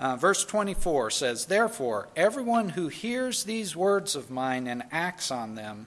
Uh, 0.00 0.16
verse 0.16 0.46
24 0.46 1.10
says, 1.10 1.46
Therefore, 1.46 2.08
everyone 2.16 2.70
who 2.70 2.88
hears 2.88 3.44
these 3.44 3.76
words 3.76 4.16
of 4.16 4.30
mine 4.30 4.66
and 4.66 4.82
acts 4.90 5.30
on 5.30 5.54
them 5.54 5.86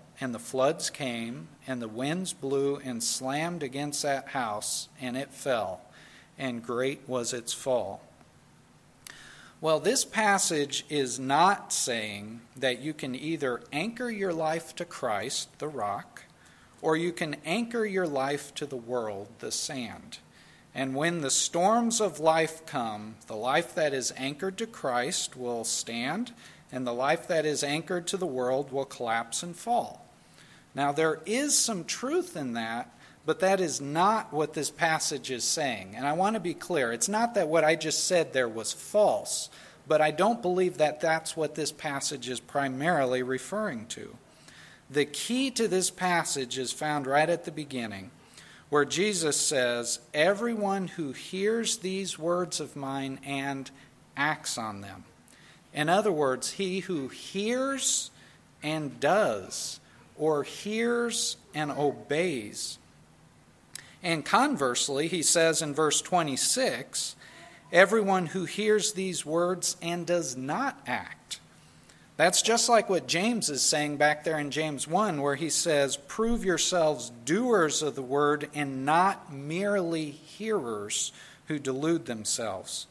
and 0.21 0.35
the 0.35 0.39
floods 0.39 0.91
came, 0.91 1.47
and 1.65 1.81
the 1.81 1.87
winds 1.87 2.31
blew 2.31 2.77
and 2.77 3.03
slammed 3.03 3.63
against 3.63 4.03
that 4.03 4.29
house, 4.29 4.87
and 5.01 5.17
it 5.17 5.33
fell, 5.33 5.81
and 6.37 6.63
great 6.63 7.01
was 7.07 7.33
its 7.33 7.51
fall. 7.51 8.03
Well, 9.59 9.79
this 9.79 10.05
passage 10.05 10.85
is 10.89 11.19
not 11.19 11.73
saying 11.73 12.41
that 12.55 12.79
you 12.79 12.93
can 12.93 13.15
either 13.15 13.61
anchor 13.73 14.11
your 14.11 14.31
life 14.31 14.75
to 14.75 14.85
Christ, 14.85 15.57
the 15.57 15.67
rock, 15.67 16.23
or 16.83 16.95
you 16.95 17.11
can 17.11 17.35
anchor 17.43 17.85
your 17.85 18.07
life 18.07 18.53
to 18.55 18.67
the 18.67 18.77
world, 18.77 19.27
the 19.39 19.51
sand. 19.51 20.19
And 20.73 20.95
when 20.95 21.21
the 21.21 21.31
storms 21.31 21.99
of 21.99 22.19
life 22.19 22.65
come, 22.65 23.15
the 23.25 23.35
life 23.35 23.73
that 23.75 23.93
is 23.93 24.13
anchored 24.17 24.57
to 24.59 24.67
Christ 24.67 25.35
will 25.35 25.63
stand, 25.63 26.31
and 26.71 26.85
the 26.85 26.93
life 26.93 27.27
that 27.27 27.45
is 27.45 27.63
anchored 27.63 28.07
to 28.07 28.17
the 28.17 28.27
world 28.27 28.71
will 28.71 28.85
collapse 28.85 29.43
and 29.43 29.55
fall. 29.55 30.10
Now, 30.73 30.91
there 30.91 31.19
is 31.25 31.57
some 31.57 31.83
truth 31.83 32.37
in 32.37 32.53
that, 32.53 32.93
but 33.25 33.39
that 33.39 33.59
is 33.59 33.81
not 33.81 34.33
what 34.33 34.53
this 34.53 34.71
passage 34.71 35.29
is 35.29 35.43
saying. 35.43 35.93
And 35.95 36.07
I 36.07 36.13
want 36.13 36.35
to 36.35 36.39
be 36.39 36.53
clear 36.53 36.91
it's 36.91 37.09
not 37.09 37.35
that 37.35 37.47
what 37.47 37.63
I 37.63 37.75
just 37.75 38.05
said 38.05 38.33
there 38.33 38.49
was 38.49 38.73
false, 38.73 39.49
but 39.87 40.01
I 40.01 40.11
don't 40.11 40.41
believe 40.41 40.77
that 40.77 41.01
that's 41.01 41.35
what 41.35 41.55
this 41.55 41.71
passage 41.71 42.29
is 42.29 42.39
primarily 42.39 43.21
referring 43.23 43.85
to. 43.87 44.15
The 44.89 45.05
key 45.05 45.51
to 45.51 45.67
this 45.67 45.89
passage 45.89 46.57
is 46.57 46.71
found 46.71 47.07
right 47.07 47.29
at 47.29 47.45
the 47.45 47.51
beginning, 47.51 48.11
where 48.69 48.85
Jesus 48.85 49.37
says, 49.37 49.99
Everyone 50.13 50.87
who 50.87 51.11
hears 51.11 51.77
these 51.77 52.17
words 52.17 52.59
of 52.59 52.75
mine 52.75 53.19
and 53.25 53.69
acts 54.17 54.57
on 54.57 54.81
them. 54.81 55.03
In 55.73 55.89
other 55.89 56.11
words, 56.11 56.51
he 56.51 56.81
who 56.81 57.07
hears 57.07 58.11
and 58.63 58.99
does, 58.99 59.80
or 60.17 60.43
hears 60.43 61.37
and 61.53 61.71
obeys 61.71 62.77
and 64.03 64.25
conversely, 64.25 65.07
he 65.07 65.21
says 65.21 65.61
in 65.61 65.73
verse 65.73 66.01
26 66.01 67.15
everyone 67.71 68.27
who 68.27 68.45
hears 68.45 68.93
these 68.93 69.25
words 69.25 69.77
and 69.81 70.05
does 70.05 70.35
not 70.35 70.81
act. 70.87 71.39
That's 72.17 72.41
just 72.41 72.67
like 72.67 72.89
what 72.89 73.07
James 73.07 73.49
is 73.49 73.61
saying 73.61 73.97
back 73.97 74.23
there 74.23 74.37
in 74.37 74.51
James 74.51 74.87
1, 74.87 75.21
where 75.21 75.35
he 75.35 75.49
says, 75.49 75.97
Prove 75.97 76.43
yourselves 76.43 77.11
doers 77.25 77.81
of 77.81 77.95
the 77.95 78.01
word 78.01 78.49
and 78.53 78.85
not 78.85 79.33
merely 79.33 80.11
hearers 80.11 81.13
who 81.47 81.57
delude 81.57 82.05
themselves. 82.05 82.87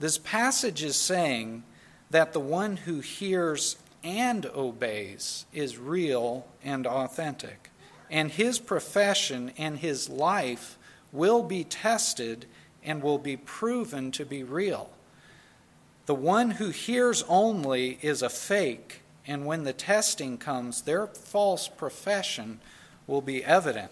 This 0.00 0.18
passage 0.18 0.82
is 0.82 0.96
saying 0.96 1.62
that 2.10 2.32
the 2.32 2.40
one 2.40 2.76
who 2.76 3.00
hears 3.00 3.76
and 4.02 4.46
obeys 4.46 5.46
is 5.52 5.78
real 5.78 6.46
and 6.62 6.86
authentic 6.86 7.70
and 8.10 8.30
his 8.30 8.58
profession 8.58 9.52
and 9.56 9.78
his 9.78 10.08
life 10.08 10.78
will 11.12 11.42
be 11.42 11.64
tested 11.64 12.46
and 12.84 13.02
will 13.02 13.18
be 13.18 13.36
proven 13.36 14.10
to 14.12 14.24
be 14.24 14.42
real. 14.42 14.90
The 16.06 16.14
one 16.14 16.52
who 16.52 16.70
hears 16.70 17.22
only 17.28 17.98
is 18.00 18.22
a 18.22 18.30
fake, 18.30 19.02
and 19.26 19.44
when 19.44 19.64
the 19.64 19.74
testing 19.74 20.38
comes, 20.38 20.82
their 20.82 21.06
false 21.06 21.68
profession 21.68 22.60
will 23.06 23.20
be 23.20 23.44
evident. 23.44 23.90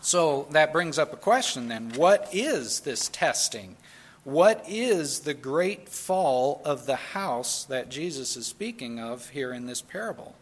So 0.00 0.48
that 0.50 0.72
brings 0.72 0.98
up 0.98 1.12
a 1.12 1.16
question 1.16 1.68
then 1.68 1.92
what 1.94 2.28
is 2.32 2.80
this 2.80 3.08
testing? 3.08 3.76
What 4.24 4.64
is 4.68 5.20
the 5.20 5.34
great 5.34 5.88
fall 5.88 6.62
of 6.64 6.86
the 6.86 6.96
house 6.96 7.64
that 7.64 7.88
Jesus 7.88 8.36
is 8.36 8.46
speaking 8.46 9.00
of 9.00 9.30
here 9.30 9.52
in 9.52 9.66
this 9.66 9.82
parable? 9.82 10.36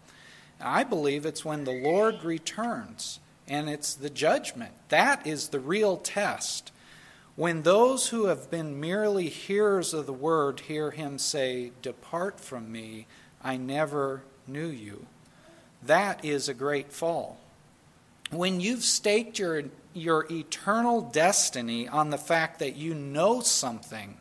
I 0.60 0.84
believe 0.84 1.24
it's 1.24 1.44
when 1.44 1.64
the 1.64 1.80
Lord 1.82 2.22
returns 2.22 3.20
and 3.48 3.70
it's 3.70 3.94
the 3.94 4.10
judgment. 4.10 4.72
That 4.90 5.26
is 5.26 5.48
the 5.48 5.60
real 5.60 5.96
test. 5.96 6.72
When 7.36 7.62
those 7.62 8.08
who 8.08 8.26
have 8.26 8.50
been 8.50 8.78
merely 8.78 9.30
hearers 9.30 9.94
of 9.94 10.04
the 10.04 10.12
word 10.12 10.60
hear 10.60 10.90
him 10.90 11.18
say, 11.18 11.72
Depart 11.80 12.38
from 12.38 12.70
me, 12.70 13.06
I 13.42 13.56
never 13.56 14.22
knew 14.46 14.68
you. 14.68 15.06
That 15.82 16.22
is 16.22 16.50
a 16.50 16.54
great 16.54 16.92
fall. 16.92 17.40
When 18.30 18.60
you've 18.60 18.84
staked 18.84 19.38
your, 19.38 19.64
your 19.92 20.26
eternal 20.30 21.00
destiny 21.00 21.88
on 21.88 22.10
the 22.10 22.18
fact 22.18 22.58
that 22.58 22.76
you 22.76 22.94
know 22.94 23.40
something, 23.40 24.18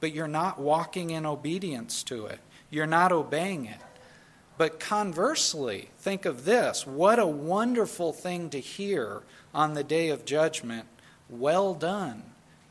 but 0.00 0.12
you're 0.12 0.28
not 0.28 0.60
walking 0.60 1.10
in 1.10 1.24
obedience 1.26 2.02
to 2.04 2.26
it, 2.26 2.40
you're 2.70 2.86
not 2.86 3.12
obeying 3.12 3.66
it, 3.66 3.80
but 4.58 4.78
conversely, 4.78 5.90
think 5.98 6.24
of 6.24 6.44
this 6.44 6.86
what 6.86 7.18
a 7.18 7.26
wonderful 7.26 8.12
thing 8.12 8.50
to 8.50 8.60
hear 8.60 9.22
on 9.54 9.74
the 9.74 9.84
day 9.84 10.08
of 10.08 10.24
judgment. 10.24 10.86
Well 11.28 11.74
done, 11.74 12.22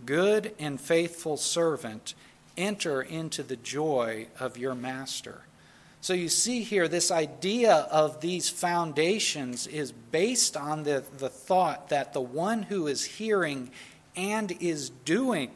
good 0.05 0.53
and 0.59 0.79
faithful 0.79 1.37
servant. 1.37 2.13
Enter 2.57 3.01
into 3.01 3.43
the 3.43 3.55
joy 3.55 4.27
of 4.39 4.57
your 4.57 4.75
master. 4.75 5.41
So 6.01 6.13
you 6.13 6.29
see 6.29 6.63
here, 6.63 6.87
this 6.87 7.11
idea 7.11 7.73
of 7.91 8.21
these 8.21 8.49
foundations 8.49 9.67
is 9.67 9.91
based 9.91 10.57
on 10.57 10.81
the, 10.81 11.03
the 11.17 11.29
thought 11.29 11.89
that 11.89 12.13
the 12.13 12.21
one 12.21 12.63
who 12.63 12.87
is 12.87 13.05
hearing 13.05 13.69
and 14.15 14.51
is 14.59 14.89
doing 14.89 15.51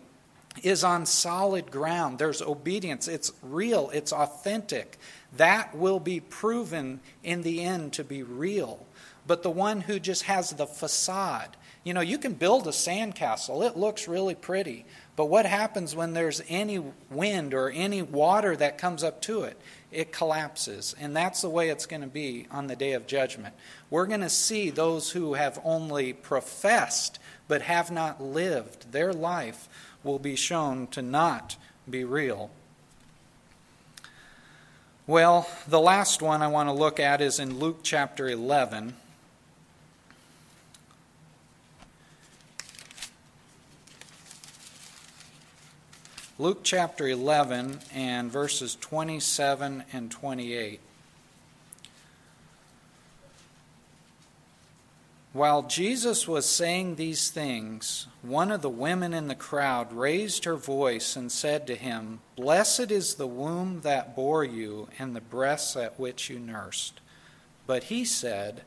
is 0.62 0.84
on 0.84 1.08
solid 1.08 1.72
ground. 1.72 2.20
There's 2.20 2.44
obedience. 2.44 3.08
It's 3.08 3.32
real, 3.42 3.90
it's 3.92 4.14
authentic. 4.14 5.00
That 5.36 5.76
will 5.76 6.00
be 6.00 6.20
proven 6.20 7.00
in 7.24 7.42
the 7.42 7.64
end 7.64 7.94
to 7.94 8.04
be 8.04 8.22
real. 8.22 8.86
But 9.28 9.42
the 9.42 9.50
one 9.50 9.82
who 9.82 10.00
just 10.00 10.24
has 10.24 10.52
the 10.52 10.68
facade, 10.68 11.58
you 11.84 11.94
know, 11.94 12.02
you 12.02 12.20
can 12.20 12.34
build 12.34 12.68
a 12.68 12.72
sandcastle, 12.72 13.66
it 13.68 13.76
looks 13.76 14.08
really 14.08 14.36
pretty. 14.36 14.86
But 15.16 15.26
what 15.26 15.46
happens 15.46 15.96
when 15.96 16.14
there's 16.14 16.42
any 16.48 16.84
wind 17.10 17.54
or 17.54 17.70
any 17.70 18.02
water 18.02 18.56
that 18.56 18.78
comes 18.78 19.04
up 19.04 19.22
to 19.24 19.42
it? 19.44 19.60
It 19.96 20.12
collapses. 20.12 20.94
And 21.00 21.16
that's 21.16 21.42
the 21.42 21.50
way 21.50 21.70
it's 21.70 21.86
going 21.86 22.02
to 22.02 22.08
be 22.08 22.48
on 22.52 22.68
the 22.68 22.76
day 22.76 22.92
of 22.92 23.08
judgment. 23.08 23.56
We're 23.90 24.08
going 24.08 24.20
to 24.22 24.30
see 24.30 24.70
those 24.70 25.12
who 25.12 25.36
have 25.36 25.58
only 25.64 26.12
professed 26.12 27.18
but 27.48 27.62
have 27.62 27.92
not 27.92 28.22
lived. 28.22 28.92
Their 28.92 29.14
life 29.14 29.70
will 30.04 30.20
be 30.20 30.36
shown 30.36 30.88
to 30.88 31.02
not 31.02 31.56
be 31.90 32.04
real. 32.04 32.52
Well, 35.08 35.48
the 35.66 35.80
last 35.80 36.22
one 36.22 36.42
I 36.42 36.48
want 36.48 36.68
to 36.68 36.74
look 36.74 37.00
at 37.00 37.22
is 37.22 37.40
in 37.40 37.60
Luke 37.60 37.80
chapter 37.82 38.28
11. 38.28 38.96
Luke 46.38 46.64
chapter 46.64 47.08
11 47.08 47.80
and 47.94 48.30
verses 48.30 48.76
27 48.82 49.86
and 49.94 50.12
28. 50.12 50.82
While 55.32 55.64
Jesus 55.64 56.28
was 56.28 56.46
saying 56.46 56.96
these 56.96 57.30
things, 57.30 58.08
one 58.22 58.52
of 58.52 58.62
the 58.62 58.70
women 58.70 59.14
in 59.14 59.30
the 59.30 59.36
crowd 59.36 59.94
raised 59.94 60.44
her 60.44 60.58
voice 60.58 61.16
and 61.16 61.32
said 61.32 61.66
to 61.68 61.76
him, 61.76 62.20
Blessed 62.36 62.92
is 62.92 63.16
the 63.16 63.28
womb 63.28 63.80
that 63.84 64.14
bore 64.14 64.44
you 64.44 64.90
and 65.00 65.16
the 65.16 65.22
breasts 65.22 65.78
at 65.78 65.98
which 65.98 66.30
you 66.30 66.38
nursed. 66.38 67.00
But 67.66 67.86
he 67.86 68.04
said, 68.04 68.64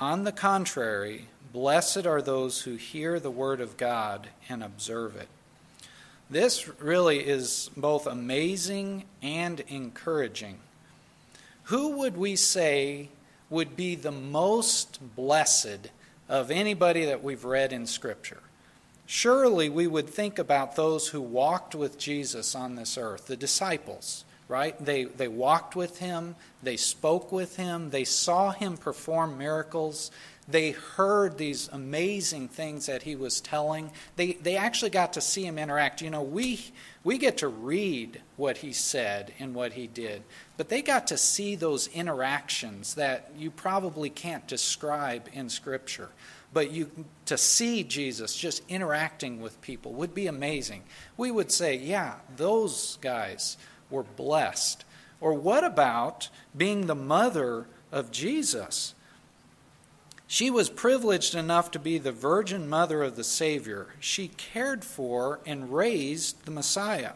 On 0.00 0.24
the 0.24 0.32
contrary, 0.32 1.28
blessed 1.52 2.06
are 2.06 2.22
those 2.22 2.62
who 2.62 2.74
hear 2.74 3.20
the 3.20 3.30
word 3.30 3.60
of 3.60 3.76
God 3.76 4.30
and 4.48 4.64
observe 4.64 5.14
it. 5.14 5.28
This 6.30 6.68
really 6.80 7.18
is 7.18 7.70
both 7.76 8.06
amazing 8.06 9.04
and 9.22 9.60
encouraging. 9.68 10.58
Who 11.64 11.98
would 11.98 12.16
we 12.16 12.36
say 12.36 13.10
would 13.50 13.76
be 13.76 13.94
the 13.94 14.12
most 14.12 14.98
blessed 15.16 15.90
of 16.28 16.50
anybody 16.50 17.04
that 17.04 17.22
we've 17.22 17.44
read 17.44 17.72
in 17.72 17.86
Scripture? 17.86 18.40
Surely 19.06 19.68
we 19.68 19.86
would 19.86 20.08
think 20.08 20.38
about 20.38 20.76
those 20.76 21.08
who 21.08 21.20
walked 21.20 21.74
with 21.74 21.98
Jesus 21.98 22.54
on 22.54 22.74
this 22.74 22.96
earth, 22.96 23.26
the 23.26 23.36
disciples, 23.36 24.24
right? 24.48 24.82
They, 24.82 25.04
they 25.04 25.28
walked 25.28 25.76
with 25.76 25.98
him, 25.98 26.36
they 26.62 26.78
spoke 26.78 27.30
with 27.30 27.56
him, 27.56 27.90
they 27.90 28.04
saw 28.04 28.52
him 28.52 28.78
perform 28.78 29.36
miracles, 29.36 30.10
they 30.46 30.72
heard 30.72 31.38
these 31.38 31.68
amazing 31.72 32.48
things 32.48 32.86
that 32.86 33.02
he 33.02 33.16
was 33.16 33.40
telling. 33.40 33.90
They, 34.16 34.32
they 34.32 34.56
actually 34.56 34.90
got 34.90 35.14
to 35.14 35.20
see 35.20 35.46
him 35.46 35.58
interact. 35.58 36.02
You 36.02 36.10
know, 36.10 36.22
we, 36.22 36.72
we 37.02 37.16
get 37.16 37.38
to 37.38 37.48
read 37.48 38.20
what 38.36 38.58
he 38.58 38.72
said 38.72 39.32
and 39.38 39.54
what 39.54 39.72
he 39.72 39.86
did, 39.86 40.22
but 40.56 40.68
they 40.68 40.82
got 40.82 41.06
to 41.08 41.16
see 41.16 41.54
those 41.54 41.88
interactions 41.88 42.94
that 42.94 43.32
you 43.38 43.50
probably 43.50 44.10
can't 44.10 44.46
describe 44.46 45.28
in 45.32 45.48
Scripture. 45.48 46.10
But 46.52 46.70
you, 46.70 46.90
to 47.26 47.36
see 47.36 47.82
Jesus 47.82 48.36
just 48.36 48.62
interacting 48.68 49.40
with 49.40 49.60
people 49.60 49.92
would 49.94 50.14
be 50.14 50.28
amazing. 50.28 50.84
We 51.16 51.30
would 51.30 51.50
say, 51.50 51.76
yeah, 51.76 52.16
those 52.36 52.98
guys 53.00 53.56
were 53.90 54.04
blessed. 54.04 54.84
Or 55.20 55.34
what 55.34 55.64
about 55.64 56.28
being 56.56 56.86
the 56.86 56.94
mother 56.94 57.66
of 57.90 58.12
Jesus? 58.12 58.93
She 60.34 60.50
was 60.50 60.68
privileged 60.68 61.36
enough 61.36 61.70
to 61.70 61.78
be 61.78 61.98
the 61.98 62.10
virgin 62.10 62.68
mother 62.68 63.04
of 63.04 63.14
the 63.14 63.22
Savior. 63.22 63.86
She 64.00 64.26
cared 64.26 64.84
for 64.84 65.38
and 65.46 65.72
raised 65.72 66.44
the 66.44 66.50
Messiah. 66.50 67.12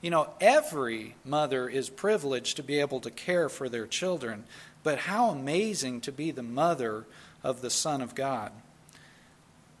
You 0.00 0.10
know, 0.10 0.34
every 0.40 1.16
mother 1.24 1.68
is 1.68 1.90
privileged 1.90 2.54
to 2.58 2.62
be 2.62 2.78
able 2.78 3.00
to 3.00 3.10
care 3.10 3.48
for 3.48 3.68
their 3.68 3.88
children, 3.88 4.44
but 4.84 4.98
how 4.98 5.30
amazing 5.30 6.02
to 6.02 6.12
be 6.12 6.30
the 6.30 6.44
mother 6.44 7.06
of 7.42 7.60
the 7.60 7.70
Son 7.70 8.00
of 8.00 8.14
God. 8.14 8.52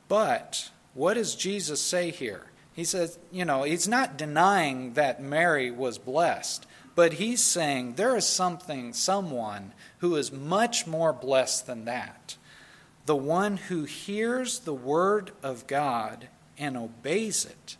But 0.08 0.72
what 0.92 1.14
does 1.14 1.36
Jesus 1.36 1.80
say 1.80 2.10
here? 2.10 2.46
He 2.72 2.82
says, 2.82 3.20
you 3.30 3.44
know, 3.44 3.62
he's 3.62 3.86
not 3.86 4.18
denying 4.18 4.94
that 4.94 5.22
Mary 5.22 5.70
was 5.70 5.96
blessed, 5.96 6.66
but 6.96 7.12
he's 7.12 7.40
saying 7.40 7.94
there 7.94 8.16
is 8.16 8.26
something, 8.26 8.92
someone 8.94 9.74
who 9.98 10.16
is 10.16 10.32
much 10.32 10.88
more 10.88 11.12
blessed 11.12 11.68
than 11.68 11.84
that 11.84 12.36
the 13.10 13.16
one 13.16 13.56
who 13.56 13.82
hears 13.82 14.60
the 14.60 14.72
word 14.72 15.32
of 15.42 15.66
God 15.66 16.28
and 16.56 16.76
obeys 16.76 17.44
it, 17.44 17.76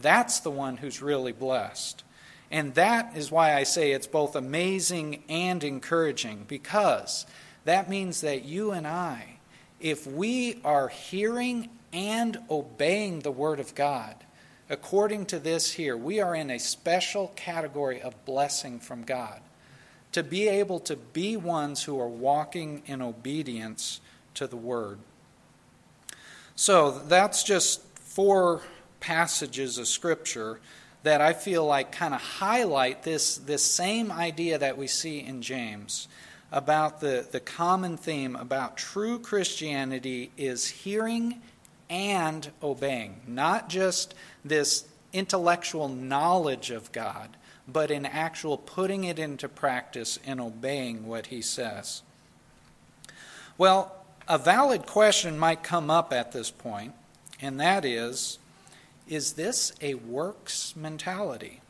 that's 0.00 0.40
the 0.40 0.50
one 0.50 0.78
who's 0.78 1.00
really 1.00 1.30
blessed. 1.30 2.02
And 2.50 2.74
that 2.74 3.16
is 3.16 3.30
why 3.30 3.54
I 3.54 3.62
say 3.62 3.92
it's 3.92 4.08
both 4.08 4.34
amazing 4.34 5.22
and 5.28 5.62
encouraging, 5.62 6.46
because 6.48 7.26
that 7.64 7.88
means 7.88 8.22
that 8.22 8.44
you 8.44 8.72
and 8.72 8.84
I, 8.84 9.36
if 9.78 10.04
we 10.04 10.60
are 10.64 10.88
hearing 10.88 11.68
and 11.92 12.38
obeying 12.50 13.20
the 13.20 13.30
Word 13.30 13.60
of 13.60 13.76
God, 13.76 14.16
according 14.68 15.26
to 15.26 15.38
this 15.38 15.74
here, 15.74 15.96
we 15.96 16.18
are 16.18 16.34
in 16.34 16.50
a 16.50 16.58
special 16.58 17.28
category 17.36 18.02
of 18.02 18.24
blessing 18.24 18.80
from 18.80 19.04
God. 19.04 19.42
To 20.10 20.24
be 20.24 20.48
able 20.48 20.80
to 20.80 20.96
be 20.96 21.36
ones 21.36 21.84
who 21.84 22.00
are 22.00 22.08
walking 22.08 22.82
in 22.86 23.00
obedience 23.00 24.00
to 24.34 24.46
the 24.46 24.56
Word. 24.56 24.98
So 26.54 26.90
that's 26.90 27.42
just 27.42 27.82
four 27.98 28.60
passages 29.00 29.78
of 29.78 29.88
Scripture 29.88 30.60
that 31.02 31.20
I 31.20 31.32
feel 31.32 31.66
like 31.66 31.90
kind 31.90 32.14
of 32.14 32.20
highlight 32.20 33.02
this, 33.02 33.36
this 33.38 33.62
same 33.62 34.12
idea 34.12 34.58
that 34.58 34.78
we 34.78 34.86
see 34.86 35.18
in 35.20 35.42
James 35.42 36.08
about 36.52 37.00
the, 37.00 37.26
the 37.30 37.40
common 37.40 37.96
theme 37.96 38.36
about 38.36 38.76
true 38.76 39.18
Christianity 39.18 40.30
is 40.36 40.68
hearing 40.68 41.40
and 41.88 42.50
obeying, 42.62 43.20
not 43.26 43.68
just 43.68 44.14
this 44.44 44.84
intellectual 45.12 45.88
knowledge 45.88 46.70
of 46.70 46.92
God, 46.92 47.36
but 47.66 47.90
in 47.90 48.06
actual 48.06 48.58
putting 48.58 49.04
it 49.04 49.18
into 49.18 49.48
practice 49.48 50.18
and 50.26 50.40
obeying 50.40 51.06
what 51.06 51.26
He 51.26 51.42
says. 51.42 52.02
Well, 53.56 54.01
a 54.32 54.38
valid 54.38 54.86
question 54.86 55.38
might 55.38 55.62
come 55.62 55.90
up 55.90 56.10
at 56.10 56.32
this 56.32 56.50
point, 56.50 56.94
and 57.42 57.60
that 57.60 57.84
is 57.84 58.38
is 59.06 59.34
this 59.34 59.74
a 59.82 59.92
works 59.92 60.74
mentality? 60.74 61.60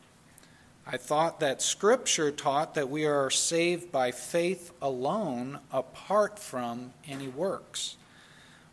I 0.87 0.95
thought 0.95 1.41
that 1.41 1.61
Scripture 1.61 2.31
taught 2.31 2.75
that 2.75 2.89
we 2.89 3.05
are 3.05 3.29
saved 3.29 3.91
by 3.91 4.11
faith 4.11 4.71
alone 4.81 5.59
apart 5.73 6.39
from 6.39 6.93
any 7.05 7.27
works. 7.27 7.97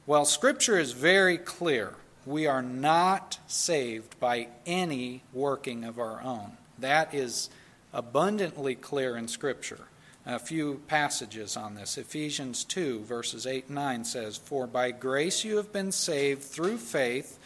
Well, 0.07 0.25
Scripture 0.25 0.79
is 0.79 0.93
very 0.93 1.37
clear. 1.37 1.95
We 2.25 2.47
are 2.47 2.63
not 2.63 3.41
saved 3.49 4.21
by 4.21 4.49
any 4.67 5.25
working 5.33 5.83
of 5.83 5.99
our 5.99 6.23
own. 6.23 6.53
That 6.79 7.13
is 7.13 7.51
abundantly 7.93 8.77
clear 8.77 9.17
in 9.17 9.27
Scripture 9.27 9.90
a 10.27 10.39
few 10.39 10.83
passages 10.87 11.57
on 11.57 11.75
this. 11.75 11.97
Ephesians 11.99 12.65
2, 12.65 13.01
verses 13.01 13.47
8 13.47 13.67
and 13.67 13.75
9 13.75 14.05
says, 14.05 14.37
For 14.37 14.67
by 14.67 14.91
grace 14.91 15.45
you 15.45 15.57
have 15.57 15.73
been 15.73 15.93
saved 15.93 16.43
through 16.43 16.79
faith, 16.79 17.39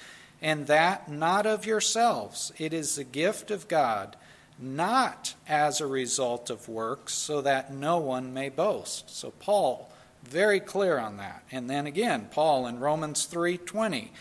and 0.42 0.66
that 0.66 1.10
not 1.10 1.46
of 1.46 1.66
yourselves. 1.66 2.52
It 2.58 2.72
is 2.72 2.96
the 2.96 3.04
gift 3.04 3.50
of 3.50 3.68
God, 3.68 4.16
not 4.58 5.34
as 5.48 5.80
a 5.80 5.87
result 5.87 6.50
of 6.50 6.68
works, 6.68 7.14
so 7.14 7.40
that 7.42 7.72
no 7.72 7.98
one 7.98 8.34
may 8.34 8.48
boast. 8.48 9.08
So 9.10 9.30
Paul 9.30 9.90
very 10.28 10.60
clear 10.60 10.98
on 10.98 11.18
that. 11.18 11.42
And 11.50 11.68
then 11.68 11.87
again, 11.87 12.28
Paul 12.30 12.66
in 12.66 12.80
Romans 12.80 13.26
3:20, 13.26 14.12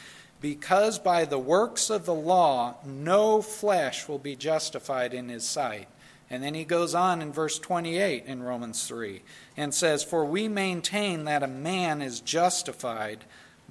because 0.42 1.00
by 1.00 1.26
the 1.26 1.40
works 1.40 1.90
of 1.90 2.06
the 2.06 2.14
law 2.14 2.76
no 2.86 3.42
flesh 3.42 4.08
will 4.08 4.20
be 4.20 4.36
justified 4.36 5.14
in 5.14 5.30
his 5.30 5.48
sight. 5.48 5.88
And 6.34 6.42
then 6.42 6.56
he 6.56 6.64
goes 6.64 6.96
on 6.96 7.22
in 7.22 7.32
verse 7.32 7.60
28 7.60 8.26
in 8.26 8.42
Romans 8.42 8.88
3 8.88 9.22
and 9.56 9.72
says, 9.72 10.04
For 10.04 10.26
we 10.26 10.48
maintain 10.48 11.26
that 11.26 11.44
a 11.44 11.48
man 11.48 12.02
is 12.02 12.22
justified 12.22 13.20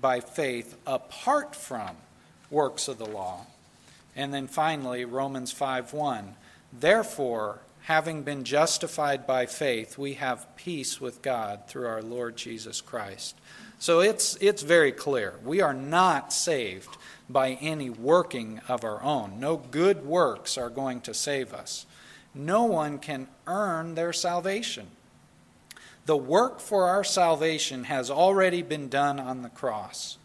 by 0.00 0.20
faith 0.20 0.76
apart 0.86 1.56
from 1.56 1.96
works 2.52 2.86
of 2.86 2.98
the 2.98 3.04
law. 3.04 3.46
And 4.14 4.32
then 4.32 4.46
finally, 4.46 5.04
Romans 5.04 5.50
5 5.50 5.92
1. 5.92 6.36
Therefore, 6.72 7.58
having 7.80 8.22
been 8.22 8.44
justified 8.44 9.26
by 9.26 9.46
faith, 9.46 9.98
we 9.98 10.14
have 10.14 10.46
peace 10.54 11.00
with 11.00 11.20
God 11.20 11.66
through 11.66 11.88
our 11.88 12.00
Lord 12.00 12.36
Jesus 12.36 12.80
Christ. 12.80 13.34
So 13.80 13.98
it's, 13.98 14.38
it's 14.40 14.62
very 14.62 14.92
clear. 14.92 15.34
We 15.44 15.62
are 15.62 15.74
not 15.74 16.32
saved 16.32 16.96
by 17.28 17.58
any 17.60 17.90
working 17.90 18.60
of 18.68 18.84
our 18.84 19.02
own. 19.02 19.40
No 19.40 19.56
good 19.56 20.06
works 20.06 20.56
are 20.56 20.70
going 20.70 21.00
to 21.00 21.12
save 21.12 21.52
us. 21.52 21.86
No 22.34 22.64
one 22.64 22.98
can 22.98 23.28
earn 23.46 23.94
their 23.94 24.12
salvation. 24.12 24.88
The 26.06 26.16
work 26.16 26.60
for 26.60 26.86
our 26.86 27.04
salvation 27.04 27.84
has 27.84 28.10
already 28.10 28.62
been 28.62 28.88
done 28.88 29.20
on 29.20 29.42
the 29.42 29.48
cross. 29.48 30.18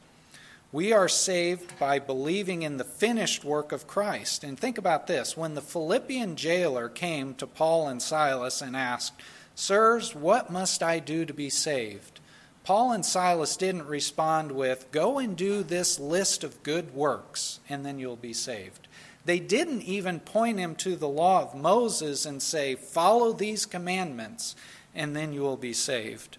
We 0.72 0.92
are 0.92 1.08
saved 1.08 1.78
by 1.80 2.00
believing 2.00 2.62
in 2.62 2.78
the 2.78 2.84
finished 2.84 3.46
work 3.46 3.72
of 3.72 3.88
Christ. 3.88 4.44
And 4.44 4.60
think 4.60 4.78
about 4.78 5.08
this 5.08 5.38
when 5.38 5.56
the 5.56 5.62
Philippian 5.62 6.36
jailer 6.36 6.90
came 6.90 7.36
to 7.36 7.48
Paul 7.48 7.88
and 7.88 8.02
Silas 8.02 8.62
and 8.62 8.76
asked, 8.76 9.14
Sirs, 9.56 10.14
what 10.14 10.52
must 10.52 10.84
I 10.84 11.00
do 11.00 11.26
to 11.26 11.34
be 11.34 11.50
saved? 11.50 12.20
Paul 12.64 12.92
and 12.92 13.06
Silas 13.06 13.56
didn't 13.56 13.88
respond 13.88 14.52
with, 14.52 14.92
Go 14.92 15.20
and 15.20 15.38
do 15.38 15.64
this 15.64 16.00
list 16.00 16.44
of 16.44 16.62
good 16.64 16.94
works, 16.94 17.60
and 17.70 17.86
then 17.86 17.98
you'll 17.98 18.18
be 18.18 18.34
saved. 18.34 18.87
They 19.28 19.40
didn't 19.40 19.82
even 19.82 20.22
point 20.22 20.58
him 20.58 20.74
to 20.76 20.96
the 20.96 21.10
law 21.10 21.42
of 21.42 21.54
Moses 21.54 22.26
and 22.26 22.42
say, 22.42 22.76
Follow 22.76 23.34
these 23.34 23.66
commandments, 23.66 24.56
and 24.96 25.14
then 25.14 25.34
you 25.34 25.42
will 25.42 25.58
be 25.58 25.74
saved. 25.74 26.38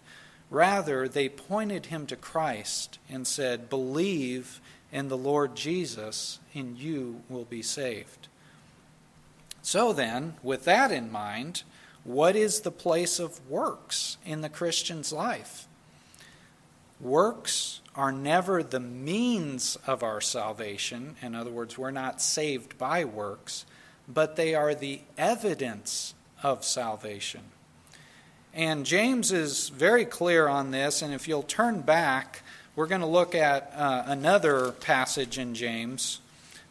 Rather, 0.49 1.07
they 1.07 1.29
pointed 1.29 1.87
him 1.87 2.07
to 2.07 2.17
Christ 2.17 2.99
and 3.07 3.27
said, 3.27 3.69
Believe 3.69 4.63
in 4.91 5.09
the 5.09 5.19
Lord 5.19 5.55
Jesus, 5.55 6.39
and 6.55 6.79
you 6.79 7.21
will 7.29 7.45
be 7.45 7.61
saved. 7.61 8.29
So 9.61 9.93
then, 9.93 10.37
with 10.43 10.65
that 10.65 10.91
in 10.91 11.13
mind, 11.13 11.65
what 12.05 12.37
is 12.37 12.63
the 12.63 12.71
place 12.71 13.19
of 13.19 13.47
works 13.51 14.17
in 14.25 14.41
the 14.41 14.49
Christian's 14.49 15.13
life? 15.13 15.69
Works 17.03 17.83
are 17.99 18.13
never 18.13 18.63
the 18.63 18.79
means 18.79 19.77
of 19.85 20.05
our 20.05 20.21
salvation. 20.21 21.17
In 21.21 21.35
other 21.35 21.51
words, 21.51 21.77
we're 21.77 21.91
not 21.91 22.23
saved 22.23 22.79
by 22.79 23.05
works, 23.05 23.67
but 24.07 24.37
they 24.37 24.55
are 24.55 24.73
the 24.73 25.01
evidence 25.19 26.15
of 26.41 26.65
salvation. 26.65 27.41
And 28.55 28.87
James 28.87 29.33
is 29.33 29.69
very 29.71 30.05
clear 30.05 30.47
on 30.47 30.71
this, 30.71 31.03
and 31.03 31.13
if 31.13 31.27
you'll 31.27 31.43
turn 31.43 31.81
back, 31.81 32.43
we're 32.77 32.87
going 32.87 33.01
to 33.01 33.07
look 33.07 33.35
at 33.35 33.73
uh, 33.75 34.05
another 34.07 34.71
passage 34.71 35.37
in 35.37 35.57
James, 35.57 36.21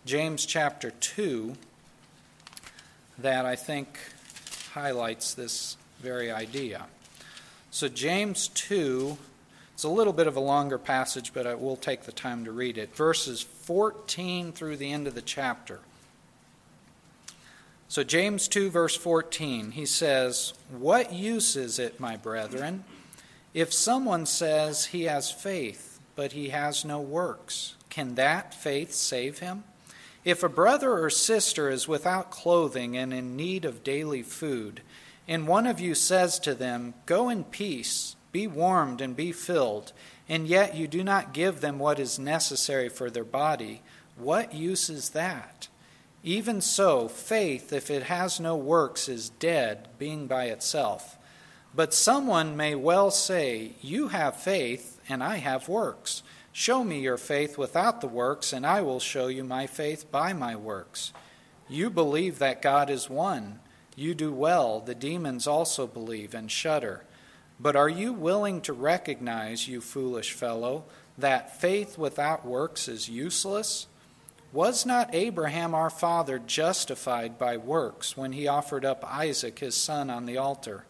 James 0.05 0.45
chapter 0.45 0.91
2, 0.91 1.55
that 3.17 3.45
I 3.45 3.57
think 3.57 3.99
highlights 4.71 5.33
this 5.33 5.75
very 5.99 6.31
idea. 6.31 6.85
So, 7.69 7.89
James 7.89 8.47
2 8.47 9.17
it's 9.77 9.83
a 9.83 9.89
little 9.89 10.11
bit 10.11 10.25
of 10.25 10.35
a 10.35 10.39
longer 10.39 10.79
passage, 10.79 11.35
but 11.35 11.45
I 11.45 11.53
will 11.53 11.75
take 11.75 12.01
the 12.01 12.11
time 12.11 12.45
to 12.45 12.51
read 12.51 12.79
it. 12.79 12.95
Verses 12.95 13.43
14 13.43 14.51
through 14.51 14.77
the 14.77 14.91
end 14.91 15.05
of 15.05 15.13
the 15.13 15.21
chapter. 15.21 15.81
So, 17.87 18.03
James 18.03 18.47
2, 18.47 18.71
verse 18.71 18.95
14, 18.95 19.73
he 19.73 19.85
says, 19.85 20.55
What 20.75 21.13
use 21.13 21.55
is 21.55 21.77
it, 21.77 21.99
my 21.99 22.17
brethren, 22.17 22.85
if 23.53 23.71
someone 23.71 24.25
says 24.25 24.85
he 24.85 25.03
has 25.03 25.29
faith, 25.29 25.99
but 26.15 26.31
he 26.31 26.49
has 26.49 26.83
no 26.83 26.99
works? 26.99 27.75
Can 27.91 28.15
that 28.15 28.55
faith 28.55 28.93
save 28.93 29.37
him? 29.37 29.63
If 30.25 30.41
a 30.41 30.49
brother 30.49 30.97
or 30.97 31.11
sister 31.11 31.69
is 31.69 31.87
without 31.87 32.31
clothing 32.31 32.97
and 32.97 33.13
in 33.13 33.35
need 33.35 33.63
of 33.63 33.83
daily 33.83 34.23
food, 34.23 34.81
and 35.27 35.47
one 35.47 35.67
of 35.67 35.79
you 35.79 35.93
says 35.93 36.39
to 36.39 36.55
them, 36.55 36.95
Go 37.05 37.29
in 37.29 37.43
peace, 37.43 38.15
be 38.37 38.45
warmed 38.45 39.01
and 39.01 39.15
be 39.15 39.31
filled, 39.31 39.91
and 40.29 40.47
yet 40.47 40.75
you 40.75 40.87
do 40.87 41.03
not 41.03 41.33
give 41.33 41.59
them 41.59 41.79
what 41.79 41.97
is 41.97 42.19
necessary 42.19 42.87
for 42.87 43.09
their 43.09 43.23
body, 43.23 43.81
what 44.15 44.53
use 44.53 44.91
is 44.91 45.09
that? 45.09 45.67
Even 46.21 46.61
so, 46.61 47.07
faith, 47.07 47.73
if 47.73 47.89
it 47.89 48.03
has 48.03 48.39
no 48.39 48.55
works, 48.55 49.09
is 49.09 49.29
dead, 49.29 49.87
being 49.97 50.27
by 50.27 50.45
itself. 50.45 51.17
But 51.73 51.95
someone 51.95 52.55
may 52.55 52.75
well 52.75 53.09
say, 53.09 53.71
You 53.81 54.09
have 54.09 54.35
faith, 54.39 55.01
and 55.09 55.23
I 55.23 55.37
have 55.37 55.67
works. 55.67 56.21
Show 56.51 56.83
me 56.83 56.99
your 56.99 57.17
faith 57.17 57.57
without 57.57 58.01
the 58.01 58.07
works, 58.07 58.53
and 58.53 58.67
I 58.67 58.81
will 58.81 58.99
show 58.99 59.25
you 59.25 59.43
my 59.43 59.65
faith 59.65 60.11
by 60.11 60.31
my 60.33 60.55
works. 60.55 61.11
You 61.67 61.89
believe 61.89 62.37
that 62.37 62.61
God 62.61 62.91
is 62.91 63.09
one. 63.09 63.61
You 63.95 64.13
do 64.13 64.31
well. 64.31 64.79
The 64.79 64.93
demons 64.93 65.47
also 65.47 65.87
believe 65.87 66.35
and 66.35 66.51
shudder. 66.51 67.03
But 67.59 67.75
are 67.75 67.89
you 67.89 68.13
willing 68.13 68.61
to 68.61 68.73
recognize, 68.73 69.67
you 69.67 69.81
foolish 69.81 70.33
fellow, 70.33 70.85
that 71.17 71.59
faith 71.59 71.97
without 71.97 72.45
works 72.45 72.87
is 72.87 73.09
useless? 73.09 73.87
Was 74.53 74.85
not 74.85 75.13
Abraham 75.13 75.73
our 75.73 75.89
father 75.89 76.39
justified 76.39 77.39
by 77.39 77.57
works 77.57 78.15
when 78.15 78.31
he 78.31 78.47
offered 78.47 78.85
up 78.85 79.03
Isaac 79.03 79.59
his 79.59 79.75
son 79.75 80.09
on 80.09 80.25
the 80.25 80.37
altar? 80.37 80.85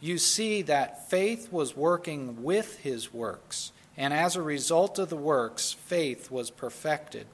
You 0.00 0.18
see 0.18 0.60
that 0.62 1.08
faith 1.08 1.50
was 1.50 1.74
working 1.74 2.42
with 2.42 2.78
his 2.80 3.12
works, 3.12 3.72
and 3.96 4.12
as 4.12 4.36
a 4.36 4.42
result 4.42 4.98
of 4.98 5.08
the 5.08 5.16
works, 5.16 5.72
faith 5.72 6.30
was 6.30 6.50
perfected. 6.50 7.26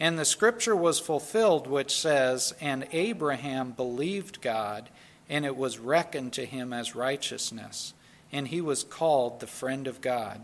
And 0.00 0.18
the 0.18 0.24
scripture 0.24 0.74
was 0.74 0.98
fulfilled, 0.98 1.68
which 1.68 1.96
says, 1.96 2.54
And 2.60 2.88
Abraham 2.90 3.70
believed 3.70 4.40
God, 4.40 4.88
and 5.28 5.44
it 5.44 5.56
was 5.56 5.78
reckoned 5.78 6.32
to 6.32 6.44
him 6.44 6.72
as 6.72 6.96
righteousness 6.96 7.94
and 8.32 8.48
he 8.48 8.60
was 8.60 8.84
called 8.84 9.40
the 9.40 9.46
friend 9.46 9.86
of 9.86 10.00
God. 10.00 10.40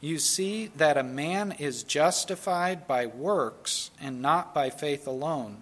You 0.00 0.18
see 0.18 0.66
that 0.76 0.98
a 0.98 1.02
man 1.02 1.52
is 1.58 1.82
justified 1.82 2.86
by 2.86 3.06
works 3.06 3.90
and 4.00 4.20
not 4.20 4.54
by 4.54 4.70
faith 4.70 5.06
alone. 5.06 5.58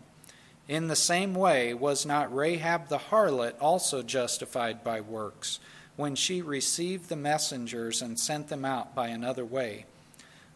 In 0.69 0.89
the 0.89 0.97
same 0.97 1.35
way, 1.35 1.75
was 1.75 2.07
not 2.07 2.35
Rahab 2.35 2.89
the 2.89 2.99
harlot 2.99 3.55
also 3.61 4.03
justified 4.03 4.83
by 4.83 5.01
works 5.01 5.61
when 5.97 6.15
she 6.15 6.41
received 6.41 7.09
the 7.09 7.17
messengers 7.17 8.01
and 8.01 8.19
sent 8.19 8.49
them 8.49 8.65
out 8.65 8.95
by 8.95 9.09
another 9.09 9.45
way? 9.45 9.85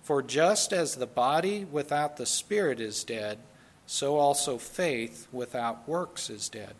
For 0.02 0.22
just 0.22 0.72
as 0.72 0.94
the 0.94 1.06
body 1.06 1.64
without 1.64 2.16
the 2.16 2.26
spirit 2.26 2.80
is 2.80 3.04
dead, 3.04 3.38
so 3.86 4.16
also 4.16 4.58
faith 4.58 5.28
without 5.32 5.88
works 5.88 6.30
is 6.30 6.48
dead. 6.48 6.74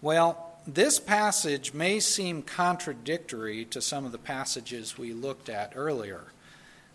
Well, 0.00 0.51
this 0.66 0.98
passage 0.98 1.74
may 1.74 2.00
seem 2.00 2.42
contradictory 2.42 3.64
to 3.66 3.80
some 3.80 4.04
of 4.04 4.12
the 4.12 4.18
passages 4.18 4.96
we 4.96 5.12
looked 5.12 5.48
at 5.48 5.72
earlier. 5.74 6.24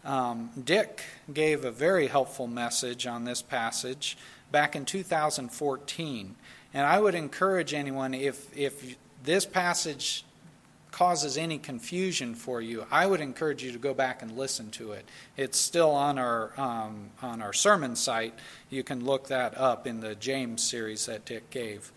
Um, 0.06 0.51
Dick 0.63 1.03
gave 1.34 1.65
a 1.65 1.71
very 1.71 2.08
helpful 2.08 2.47
message 2.47 3.06
on 3.06 3.25
this 3.25 3.41
passage 3.41 4.17
back 4.51 4.75
in 4.75 4.86
2014. 4.86 6.36
And 6.73 6.86
I 6.86 6.99
would 6.99 7.15
encourage 7.15 7.73
anyone, 7.73 8.13
if, 8.13 8.56
if 8.58 8.95
this 9.23 9.45
passage 9.45 10.23
causes 10.91 11.38
any 11.38 11.58
confusion 11.58 12.36
for 12.36 12.62
you, 12.62 12.86
I 12.89 13.06
would 13.06 13.21
encourage 13.21 13.63
you 13.63 13.71
to 13.71 13.77
go 13.77 13.93
back 13.93 14.21
and 14.21 14.38
listen 14.38 14.71
to 14.71 14.93
it. 14.93 15.06
It's 15.36 15.58
still 15.58 15.91
on 15.91 16.17
our, 16.17 16.51
um, 16.58 17.10
on 17.21 17.41
our 17.41 17.53
sermon 17.53 17.95
site. 17.95 18.34
You 18.69 18.84
can 18.84 19.06
look 19.06 19.27
that 19.27 19.58
up 19.58 19.86
in 19.86 19.99
the 19.99 20.15
James 20.15 20.63
series 20.63 21.06
that 21.08 21.25
Dick 21.25 21.49
gave. 21.49 21.91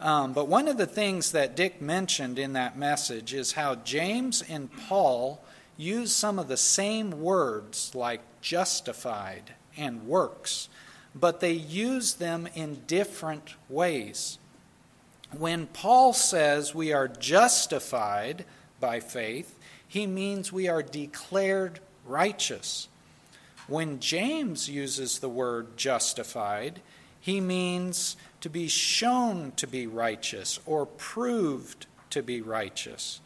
Um, 0.00 0.32
but 0.32 0.48
one 0.48 0.66
of 0.66 0.78
the 0.78 0.86
things 0.86 1.32
that 1.32 1.54
Dick 1.54 1.82
mentioned 1.82 2.38
in 2.38 2.54
that 2.54 2.78
message 2.78 3.34
is 3.34 3.52
how 3.52 3.74
James 3.74 4.42
and 4.48 4.70
Paul 4.88 5.44
use 5.76 6.14
some 6.14 6.38
of 6.38 6.48
the 6.48 6.56
same 6.56 7.20
words 7.22 7.94
like 7.94 8.22
justified 8.40 9.54
and 9.76 10.06
works, 10.06 10.70
but 11.14 11.40
they 11.40 11.52
use 11.52 12.14
them 12.14 12.48
in 12.54 12.82
different 12.86 13.54
ways. 13.68 14.38
When 15.36 15.66
Paul 15.66 16.14
says 16.14 16.74
we 16.74 16.92
are 16.92 17.06
justified 17.06 18.46
by 18.80 19.00
faith, 19.00 19.58
he 19.86 20.06
means 20.06 20.52
we 20.52 20.66
are 20.66 20.82
declared 20.82 21.80
righteous. 22.06 22.88
When 23.68 24.00
James 24.00 24.68
uses 24.68 25.18
the 25.18 25.28
word 25.28 25.76
justified, 25.76 26.80
he 27.20 27.40
means 27.40 28.16
to 28.40 28.48
be 28.48 28.66
shown 28.68 29.52
to 29.52 29.66
be 29.66 29.86
righteous 29.86 30.58
or 30.66 30.86
proved 30.86 31.86
to 32.10 32.22
be 32.22 32.40
righteous. 32.40 33.20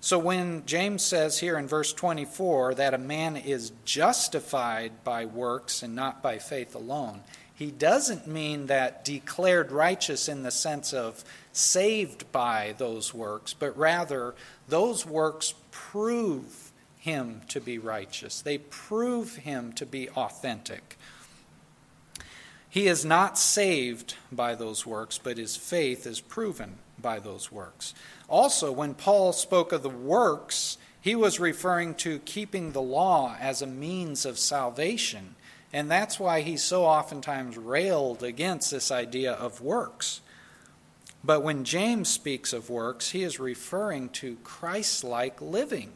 So 0.00 0.18
when 0.18 0.66
James 0.66 1.02
says 1.02 1.38
here 1.38 1.58
in 1.58 1.66
verse 1.66 1.92
24 1.92 2.74
that 2.74 2.94
a 2.94 2.98
man 2.98 3.36
is 3.36 3.72
justified 3.84 5.02
by 5.02 5.24
works 5.24 5.82
and 5.82 5.94
not 5.94 6.22
by 6.22 6.38
faith 6.38 6.74
alone, 6.74 7.20
he 7.54 7.70
doesn't 7.70 8.26
mean 8.26 8.66
that 8.66 9.04
declared 9.04 9.72
righteous 9.72 10.28
in 10.28 10.42
the 10.42 10.50
sense 10.50 10.92
of 10.92 11.24
saved 11.52 12.30
by 12.32 12.74
those 12.78 13.14
works, 13.14 13.54
but 13.54 13.76
rather 13.78 14.34
those 14.68 15.06
works 15.06 15.54
prove 15.70 16.72
him 16.98 17.42
to 17.48 17.60
be 17.60 17.78
righteous. 17.78 18.42
They 18.42 18.58
prove 18.58 19.36
him 19.36 19.72
to 19.74 19.86
be 19.86 20.08
authentic. 20.10 20.98
He 22.74 22.88
is 22.88 23.04
not 23.04 23.38
saved 23.38 24.16
by 24.32 24.56
those 24.56 24.84
works, 24.84 25.16
but 25.16 25.38
his 25.38 25.54
faith 25.54 26.08
is 26.08 26.18
proven 26.20 26.78
by 27.00 27.20
those 27.20 27.52
works. 27.52 27.94
Also, 28.28 28.72
when 28.72 28.94
Paul 28.94 29.32
spoke 29.32 29.70
of 29.70 29.84
the 29.84 29.88
works, 29.88 30.76
he 31.00 31.14
was 31.14 31.38
referring 31.38 31.94
to 31.94 32.18
keeping 32.18 32.72
the 32.72 32.82
law 32.82 33.36
as 33.40 33.62
a 33.62 33.66
means 33.68 34.26
of 34.26 34.40
salvation. 34.40 35.36
And 35.72 35.88
that's 35.88 36.18
why 36.18 36.40
he 36.40 36.56
so 36.56 36.84
oftentimes 36.84 37.56
railed 37.56 38.24
against 38.24 38.72
this 38.72 38.90
idea 38.90 39.34
of 39.34 39.60
works. 39.60 40.20
But 41.22 41.44
when 41.44 41.62
James 41.62 42.08
speaks 42.08 42.52
of 42.52 42.70
works, 42.70 43.10
he 43.10 43.22
is 43.22 43.38
referring 43.38 44.08
to 44.08 44.38
Christ 44.42 45.04
like 45.04 45.40
living. 45.40 45.92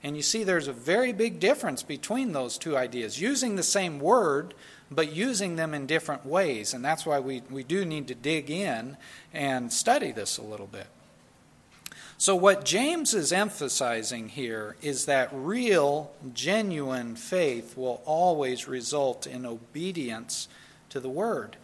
And 0.00 0.14
you 0.14 0.22
see, 0.22 0.44
there's 0.44 0.68
a 0.68 0.72
very 0.72 1.12
big 1.12 1.40
difference 1.40 1.82
between 1.82 2.30
those 2.30 2.56
two 2.56 2.76
ideas, 2.76 3.20
using 3.20 3.56
the 3.56 3.64
same 3.64 3.98
word, 3.98 4.54
but 4.90 5.12
using 5.12 5.56
them 5.56 5.72
in 5.72 5.86
different 5.86 6.26
ways. 6.26 6.74
And 6.74 6.84
that's 6.84 7.06
why 7.06 7.20
we, 7.20 7.42
we 7.50 7.62
do 7.62 7.84
need 7.84 8.08
to 8.08 8.14
dig 8.14 8.50
in 8.50 8.96
and 9.32 9.72
study 9.72 10.12
this 10.12 10.38
a 10.38 10.42
little 10.42 10.66
bit. 10.66 10.86
So, 12.18 12.36
what 12.36 12.66
James 12.66 13.14
is 13.14 13.32
emphasizing 13.32 14.28
here 14.28 14.76
is 14.82 15.06
that 15.06 15.30
real, 15.32 16.12
genuine 16.34 17.16
faith 17.16 17.78
will 17.78 18.02
always 18.04 18.68
result 18.68 19.26
in 19.26 19.46
obedience 19.46 20.46
to 20.90 21.00
the 21.00 21.08
word. 21.08 21.56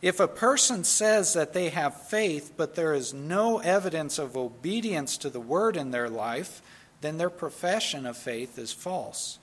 If 0.00 0.18
a 0.18 0.26
person 0.26 0.82
says 0.84 1.34
that 1.34 1.52
they 1.52 1.68
have 1.68 2.08
faith, 2.08 2.54
but 2.56 2.74
there 2.74 2.94
is 2.94 3.12
no 3.12 3.58
evidence 3.58 4.18
of 4.18 4.34
obedience 4.34 5.18
to 5.18 5.28
the 5.28 5.40
word 5.40 5.76
in 5.76 5.90
their 5.90 6.08
life, 6.08 6.62
then 7.02 7.18
their 7.18 7.30
profession 7.30 8.06
of 8.06 8.16
faith 8.16 8.58
is 8.58 8.72
false. 8.72 9.38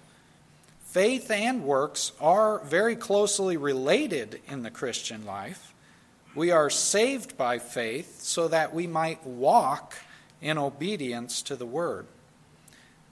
Faith 0.90 1.30
and 1.30 1.64
works 1.64 2.14
are 2.20 2.58
very 2.66 2.96
closely 2.96 3.58
related 3.58 4.42
in 4.48 4.64
the 4.64 4.72
Christian 4.72 5.24
life. 5.24 5.72
We 6.34 6.50
are 6.50 6.72
saved 6.72 7.38
by 7.38 7.60
faith 7.60 8.22
so 8.24 8.48
that 8.48 8.74
we 8.74 8.88
might 8.88 9.24
walk 9.24 9.94
in 10.42 10.58
obedience 10.58 11.44
to 11.44 11.56
the 11.56 11.66
word. 11.68 12.08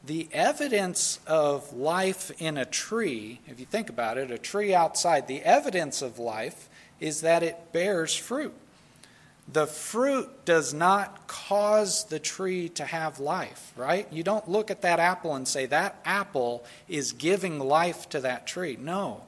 The 0.03 0.27
evidence 0.31 1.19
of 1.27 1.71
life 1.71 2.31
in 2.41 2.57
a 2.57 2.65
tree, 2.65 3.41
if 3.45 3.59
you 3.59 3.67
think 3.67 3.91
about 3.91 4.17
it, 4.17 4.31
a 4.31 4.39
tree 4.39 4.73
outside, 4.73 5.27
the 5.27 5.43
evidence 5.43 6.01
of 6.01 6.17
life 6.17 6.69
is 6.99 7.21
that 7.21 7.43
it 7.43 7.73
bears 7.73 8.15
fruit. 8.15 8.55
The 9.51 9.65
fruit 9.65 10.43
does 10.43 10.73
not 10.73 11.27
cause 11.27 12.03
the 12.05 12.19
tree 12.19 12.67
to 12.69 12.83
have 12.83 13.19
life, 13.19 13.71
right? 13.77 14.11
You 14.11 14.21
don't 14.21 14.49
look 14.49 14.69
at 14.69 14.81
that 14.81 14.99
apple 14.99 15.35
and 15.35 15.47
say, 15.47 15.65
that 15.67 15.99
apple 16.03 16.65
is 16.89 17.13
giving 17.13 17.57
life 17.59 18.09
to 18.09 18.19
that 18.21 18.45
tree. 18.45 18.77
No. 18.79 19.23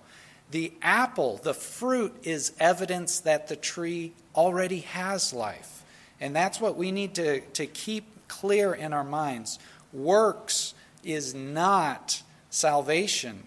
The 0.51 0.73
apple, 0.81 1.37
the 1.37 1.53
fruit, 1.53 2.13
is 2.23 2.51
evidence 2.59 3.21
that 3.21 3.47
the 3.47 3.55
tree 3.55 4.13
already 4.35 4.79
has 4.79 5.31
life. 5.31 5.85
And 6.19 6.35
that's 6.35 6.59
what 6.59 6.75
we 6.75 6.91
need 6.91 7.15
to, 7.15 7.39
to 7.39 7.65
keep 7.65 8.27
clear 8.27 8.73
in 8.73 8.91
our 8.91 9.05
minds. 9.05 9.57
Works 9.93 10.73
is 11.01 11.33
not 11.33 12.23
salvation, 12.49 13.43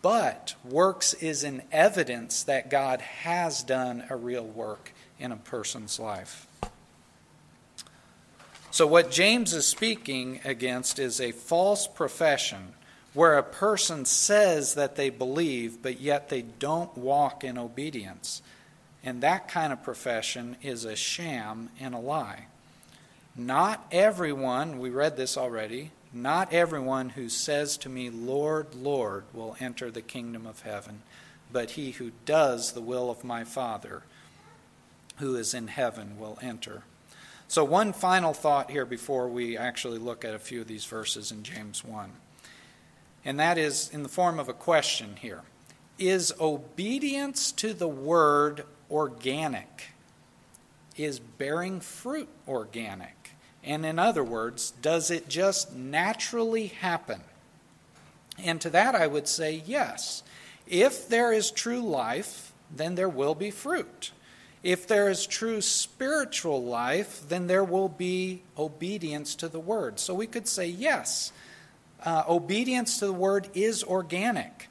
but 0.00 0.56
works 0.64 1.14
is 1.14 1.44
an 1.44 1.62
evidence 1.70 2.42
that 2.44 2.70
God 2.70 3.00
has 3.00 3.62
done 3.62 4.04
a 4.10 4.16
real 4.16 4.44
work 4.44 4.92
in 5.22 5.30
a 5.30 5.36
person's 5.36 6.00
life. 6.00 6.46
So, 8.72 8.86
what 8.86 9.10
James 9.10 9.54
is 9.54 9.66
speaking 9.66 10.40
against 10.44 10.98
is 10.98 11.20
a 11.20 11.30
false 11.32 11.86
profession 11.86 12.74
where 13.14 13.38
a 13.38 13.42
person 13.42 14.04
says 14.04 14.74
that 14.74 14.96
they 14.96 15.10
believe, 15.10 15.80
but 15.82 16.00
yet 16.00 16.28
they 16.28 16.42
don't 16.42 16.96
walk 16.96 17.44
in 17.44 17.56
obedience. 17.56 18.42
And 19.04 19.22
that 19.22 19.48
kind 19.48 19.72
of 19.72 19.82
profession 19.82 20.56
is 20.62 20.84
a 20.84 20.96
sham 20.96 21.70
and 21.78 21.94
a 21.94 21.98
lie. 21.98 22.46
Not 23.36 23.86
everyone, 23.92 24.78
we 24.78 24.90
read 24.90 25.16
this 25.16 25.36
already, 25.36 25.90
not 26.12 26.52
everyone 26.52 27.10
who 27.10 27.28
says 27.28 27.76
to 27.78 27.88
me, 27.88 28.10
Lord, 28.10 28.74
Lord, 28.74 29.24
will 29.32 29.56
enter 29.60 29.90
the 29.90 30.02
kingdom 30.02 30.46
of 30.46 30.62
heaven, 30.62 31.02
but 31.52 31.72
he 31.72 31.92
who 31.92 32.12
does 32.24 32.72
the 32.72 32.80
will 32.80 33.10
of 33.10 33.24
my 33.24 33.44
Father 33.44 34.02
who 35.16 35.36
is 35.36 35.54
in 35.54 35.68
heaven 35.68 36.18
will 36.18 36.38
enter. 36.42 36.82
So, 37.48 37.64
one 37.64 37.92
final 37.92 38.32
thought 38.32 38.70
here 38.70 38.86
before 38.86 39.28
we 39.28 39.56
actually 39.58 39.98
look 39.98 40.24
at 40.24 40.34
a 40.34 40.38
few 40.38 40.62
of 40.62 40.68
these 40.68 40.86
verses 40.86 41.30
in 41.30 41.42
James 41.42 41.84
1. 41.84 42.12
And 43.24 43.38
that 43.38 43.58
is 43.58 43.90
in 43.90 44.02
the 44.02 44.08
form 44.08 44.38
of 44.38 44.48
a 44.48 44.54
question 44.54 45.16
here 45.20 45.42
Is 45.98 46.32
obedience 46.40 47.52
to 47.52 47.74
the 47.74 47.88
word 47.88 48.64
organic? 48.90 49.88
Is 50.96 51.18
bearing 51.18 51.80
fruit 51.80 52.28
organic? 52.48 53.30
And 53.64 53.86
in 53.86 53.98
other 53.98 54.24
words, 54.24 54.72
does 54.82 55.10
it 55.10 55.28
just 55.28 55.74
naturally 55.74 56.68
happen? 56.68 57.20
And 58.38 58.60
to 58.60 58.70
that 58.70 58.94
I 58.94 59.06
would 59.06 59.28
say 59.28 59.62
yes. 59.64 60.22
If 60.66 61.08
there 61.08 61.32
is 61.32 61.50
true 61.50 61.80
life, 61.80 62.52
then 62.74 62.94
there 62.94 63.08
will 63.08 63.34
be 63.34 63.50
fruit. 63.50 64.10
If 64.62 64.86
there 64.86 65.08
is 65.08 65.26
true 65.26 65.60
spiritual 65.60 66.62
life, 66.62 67.22
then 67.28 67.48
there 67.48 67.64
will 67.64 67.88
be 67.88 68.42
obedience 68.56 69.34
to 69.36 69.48
the 69.48 69.58
word. 69.58 69.98
So 69.98 70.14
we 70.14 70.26
could 70.26 70.46
say 70.46 70.66
yes, 70.66 71.32
uh, 72.04 72.24
obedience 72.28 72.98
to 73.00 73.06
the 73.06 73.12
word 73.12 73.48
is 73.54 73.82
organic. 73.82 74.68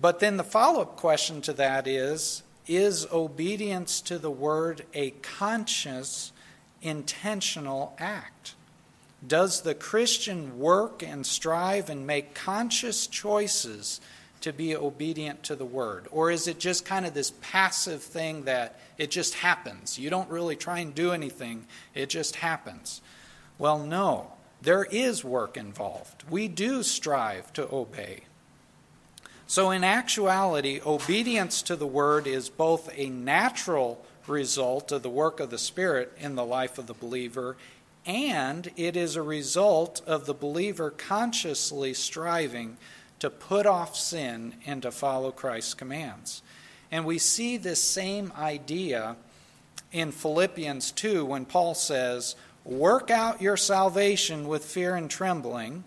But 0.00 0.20
then 0.20 0.36
the 0.36 0.44
follow 0.44 0.82
up 0.82 0.96
question 0.96 1.40
to 1.42 1.52
that 1.54 1.86
is 1.86 2.42
is 2.66 3.06
obedience 3.12 4.00
to 4.00 4.18
the 4.18 4.30
word 4.30 4.84
a 4.92 5.10
conscious, 5.22 6.32
intentional 6.82 7.94
act? 7.98 8.54
Does 9.26 9.62
the 9.62 9.74
Christian 9.74 10.58
work 10.58 11.02
and 11.02 11.24
strive 11.24 11.88
and 11.88 12.06
make 12.06 12.34
conscious 12.34 13.06
choices 13.06 14.00
to 14.46 14.52
be 14.52 14.76
obedient 14.76 15.42
to 15.42 15.56
the 15.56 15.64
word? 15.64 16.06
Or 16.12 16.30
is 16.30 16.46
it 16.46 16.60
just 16.60 16.84
kind 16.84 17.04
of 17.04 17.14
this 17.14 17.32
passive 17.40 18.00
thing 18.00 18.44
that 18.44 18.78
it 18.96 19.10
just 19.10 19.34
happens? 19.34 19.98
You 19.98 20.08
don't 20.08 20.30
really 20.30 20.54
try 20.54 20.78
and 20.78 20.94
do 20.94 21.10
anything, 21.10 21.66
it 21.96 22.08
just 22.08 22.36
happens. 22.36 23.02
Well, 23.58 23.80
no, 23.80 24.34
there 24.62 24.84
is 24.84 25.24
work 25.24 25.56
involved. 25.56 26.22
We 26.30 26.46
do 26.46 26.84
strive 26.84 27.52
to 27.54 27.68
obey. 27.74 28.20
So, 29.48 29.72
in 29.72 29.82
actuality, 29.82 30.80
obedience 30.86 31.60
to 31.62 31.74
the 31.74 31.86
word 31.86 32.28
is 32.28 32.48
both 32.48 32.88
a 32.96 33.08
natural 33.08 34.04
result 34.28 34.92
of 34.92 35.02
the 35.02 35.10
work 35.10 35.40
of 35.40 35.50
the 35.50 35.58
Spirit 35.58 36.12
in 36.20 36.36
the 36.36 36.44
life 36.44 36.78
of 36.78 36.86
the 36.86 36.94
believer, 36.94 37.56
and 38.04 38.70
it 38.76 38.96
is 38.96 39.16
a 39.16 39.22
result 39.22 40.02
of 40.06 40.24
the 40.26 40.34
believer 40.34 40.90
consciously 40.90 41.94
striving 41.94 42.76
to 43.18 43.30
put 43.30 43.66
off 43.66 43.96
sin 43.96 44.54
and 44.66 44.82
to 44.82 44.90
follow 44.90 45.30
Christ's 45.30 45.74
commands. 45.74 46.42
And 46.90 47.04
we 47.04 47.18
see 47.18 47.56
this 47.56 47.82
same 47.82 48.32
idea 48.36 49.16
in 49.92 50.12
Philippians 50.12 50.92
2 50.92 51.24
when 51.24 51.44
Paul 51.44 51.74
says, 51.74 52.36
Work 52.64 53.10
out 53.10 53.40
your 53.40 53.56
salvation 53.56 54.48
with 54.48 54.64
fear 54.64 54.94
and 54.96 55.10
trembling. 55.10 55.84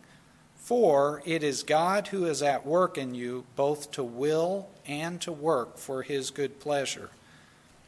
For 0.55 1.21
it 1.25 1.43
is 1.43 1.63
God 1.63 2.07
who 2.07 2.25
is 2.25 2.43
at 2.43 2.65
work 2.65 2.97
in 2.97 3.15
you, 3.15 3.45
both 3.55 3.91
to 3.91 4.03
will 4.03 4.69
and 4.85 5.19
to 5.21 5.31
work 5.31 5.77
for 5.77 6.03
his 6.03 6.29
good 6.29 6.59
pleasure. 6.59 7.09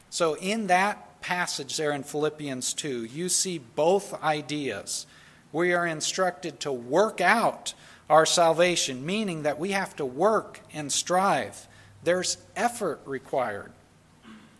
So, 0.10 0.36
in 0.36 0.67
that 0.67 1.21
passage 1.21 1.77
there 1.77 1.91
in 1.91 2.04
Philippians 2.04 2.73
2, 2.73 3.06
you 3.06 3.30
see 3.30 3.60
both 3.60 4.19
ideas. 4.23 5.06
We 5.51 5.73
are 5.73 5.86
instructed 5.86 6.60
to 6.62 6.71
work 6.71 7.21
out 7.21 7.73
our 8.12 8.26
salvation, 8.26 9.06
meaning 9.06 9.43
that 9.43 9.58
we 9.58 9.71
have 9.71 9.95
to 9.95 10.06
work 10.06 10.60
and 10.74 10.91
strive. 10.91 11.65
There's 12.04 12.38
effort 12.58 13.00
required. 13.06 13.71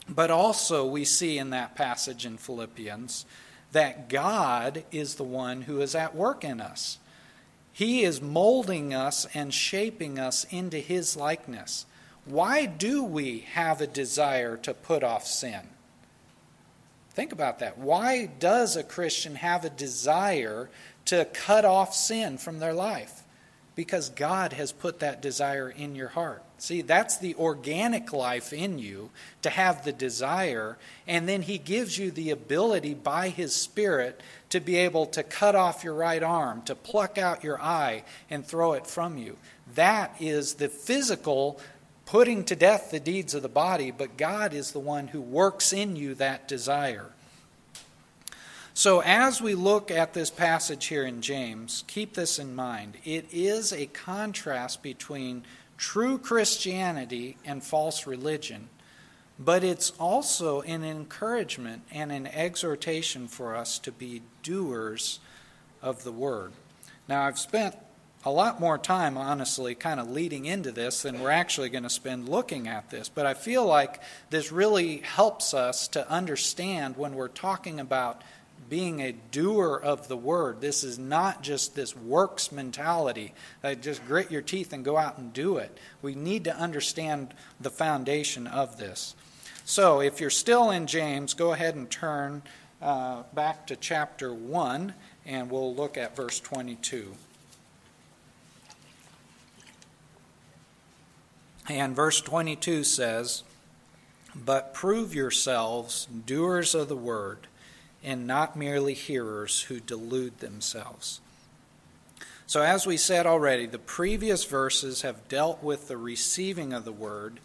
But 0.08 0.32
also, 0.32 0.86
we 0.86 1.04
see 1.04 1.38
in 1.38 1.50
that 1.50 1.76
passage 1.76 2.26
in 2.26 2.38
Philippians 2.38 3.26
that 3.74 4.08
God 4.08 4.86
is 4.90 5.16
the 5.16 5.26
one 5.26 5.64
who 5.64 5.82
is 5.82 5.96
at 5.96 6.16
work 6.16 6.46
in 6.46 6.62
us. 6.62 6.98
He 7.74 8.04
is 8.04 8.22
molding 8.22 8.94
us 8.94 9.28
and 9.34 9.54
shaping 9.54 10.18
us 10.18 10.46
into 10.50 10.78
His 10.78 11.18
likeness. 11.18 11.86
Why 12.24 12.66
do 12.66 13.04
we 13.04 13.40
have 13.52 13.82
a 13.82 13.88
desire 13.88 14.56
to 14.58 14.74
put 14.74 15.04
off 15.04 15.28
sin? 15.28 15.68
Think 17.10 17.34
about 17.34 17.60
that. 17.60 17.78
Why 17.78 18.28
does 18.28 18.78
a 18.78 18.84
Christian 18.84 19.36
have 19.36 19.66
a 19.66 19.70
desire 19.70 20.70
to 21.06 21.26
cut 21.26 21.66
off 21.66 21.94
sin 21.94 22.38
from 22.38 22.60
their 22.60 22.74
life? 22.74 23.21
Because 23.76 24.10
God 24.10 24.54
has 24.54 24.72
put 24.72 25.00
that 25.00 25.22
desire 25.22 25.70
in 25.70 25.96
your 25.96 26.10
heart. 26.10 26.44
See, 26.58 26.82
that's 26.82 27.18
the 27.18 27.36
organic 27.36 28.14
life 28.14 28.54
in 28.54 28.78
you 28.78 29.10
to 29.42 29.50
have 29.50 29.84
the 29.84 29.92
desire, 29.92 30.78
and 31.08 31.28
then 31.28 31.42
He 31.42 31.58
gives 31.58 31.98
you 31.98 32.12
the 32.12 32.30
ability 32.30 32.94
by 32.94 33.30
His 33.30 33.56
Spirit 33.56 34.22
to 34.50 34.60
be 34.60 34.76
able 34.76 35.08
to 35.08 35.24
cut 35.24 35.56
off 35.56 35.84
your 35.84 35.96
right 35.96 36.22
arm, 36.22 36.62
to 36.64 36.76
pluck 36.76 37.18
out 37.18 37.44
your 37.44 37.60
eye 37.60 38.04
and 38.30 38.46
throw 38.46 38.74
it 38.74 38.86
from 38.86 39.18
you. 39.18 39.38
That 39.74 40.16
is 40.20 40.56
the 40.56 40.70
physical 40.70 41.60
putting 42.06 42.44
to 42.44 42.56
death 42.56 42.92
the 42.92 43.00
deeds 43.00 43.34
of 43.34 43.42
the 43.42 43.50
body, 43.50 43.90
but 43.90 44.18
God 44.18 44.54
is 44.54 44.72
the 44.72 44.80
one 44.80 45.08
who 45.08 45.22
works 45.22 45.72
in 45.72 45.96
you 45.96 46.14
that 46.16 46.48
desire. 46.48 47.10
So, 48.74 49.02
as 49.02 49.42
we 49.42 49.54
look 49.54 49.92
at 49.92 50.14
this 50.14 50.30
passage 50.30 50.86
here 50.86 51.04
in 51.04 51.22
James, 51.22 51.84
keep 51.88 52.14
this 52.14 52.40
in 52.40 52.56
mind. 52.56 52.96
It 53.04 53.28
is 53.32 53.74
a 53.74 53.88
contrast 53.88 54.82
between 54.82 55.44
true 55.78 56.18
Christianity 56.18 57.38
and 57.44 57.62
false 57.62 58.08
religion, 58.08 58.70
but 59.38 59.66
it's 59.66 59.92
also 60.00 60.62
an 60.62 60.86
encouragement 60.86 61.82
and 61.92 62.14
an 62.14 62.28
exhortation 62.28 63.28
for 63.28 63.58
us 63.58 63.78
to 63.80 63.92
be 63.92 64.22
doers 64.42 65.20
of 65.82 66.06
the 66.06 66.12
word. 66.12 66.54
Now, 67.10 67.24
I've 67.24 67.40
spent 67.40 67.76
a 68.24 68.32
lot 68.32 68.62
more 68.62 68.78
time, 68.78 69.18
honestly, 69.18 69.76
kind 69.76 70.00
of 70.00 70.10
leading 70.10 70.46
into 70.46 70.72
this 70.72 71.02
than 71.02 71.20
we're 71.20 71.32
actually 71.32 71.70
going 71.70 71.84
to 71.84 71.90
spend 71.90 72.30
looking 72.30 72.68
at 72.68 72.90
this. 72.90 73.10
But 73.10 73.26
I 73.26 73.34
feel 73.34 73.66
like 73.66 74.00
this 74.30 74.52
really 74.52 74.98
helps 74.98 75.54
us 75.54 75.88
to 75.90 76.10
understand 76.10 76.96
when 76.96 77.16
we're 77.16 77.28
talking 77.28 77.80
about 77.80 78.22
being 78.72 79.02
a 79.02 79.12
doer 79.12 79.76
of 79.76 80.08
the 80.08 80.16
word. 80.16 80.62
This 80.62 80.82
is 80.82 80.98
not 80.98 81.44
just 81.44 81.76
this 81.76 81.94
works 81.94 82.54
mentality 82.54 83.34
that 83.62 83.82
just 83.82 84.08
grit 84.08 84.32
your 84.32 84.42
teeth 84.42 84.72
and 84.72 84.86
go 84.86 84.98
out 84.98 85.18
and 85.18 85.34
do 85.34 85.58
it. 85.58 85.78
We 86.02 86.16
need 86.16 86.46
to 86.46 86.56
understand 86.56 87.34
the 87.60 87.70
foundation 87.70 88.48
of 88.48 88.78
this. 88.78 89.14
So, 89.66 90.00
if 90.00 90.22
you're 90.22 90.30
still 90.30 90.72
in 90.72 90.88
James, 90.88 91.34
go 91.34 91.52
ahead 91.52 91.76
and 91.76 91.92
turn 91.92 92.44
uh, 92.82 93.24
back 93.34 93.68
to 93.68 93.76
chapter 93.76 94.34
1, 94.34 94.94
and 95.26 95.52
we'll 95.52 95.76
look 95.76 95.98
at 95.98 96.16
verse 96.16 96.40
22. 96.40 97.14
And 101.68 101.94
verse 101.94 102.22
22 102.22 102.86
says, 102.86 103.44
But 104.34 104.74
prove 104.74 105.14
yourselves 105.14 106.08
doers 106.26 106.74
of 106.74 106.88
the 106.88 106.96
word, 106.96 107.48
and 108.04 108.26
not 108.26 108.56
merely 108.56 108.94
hearers 108.94 109.64
who 109.64 109.80
delude 109.80 110.40
themselves. 110.40 111.22
So, 112.48 112.62
as 112.62 112.86
we 112.86 112.98
said 112.98 113.26
already, 113.26 113.66
the 113.66 113.80
previous 113.80 114.44
verses 114.44 115.04
have 115.04 115.30
dealt 115.30 115.64
with 115.64 115.88
the 115.88 115.98
receiving 115.98 116.74
of 116.74 116.84
the 116.84 116.92
word, 116.92 117.40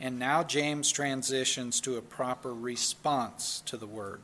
and 0.00 0.18
now 0.18 0.42
James 0.42 0.90
transitions 0.90 1.80
to 1.82 1.96
a 1.96 2.02
proper 2.02 2.52
response 2.52 3.62
to 3.66 3.76
the 3.76 3.86
word. 3.86 4.22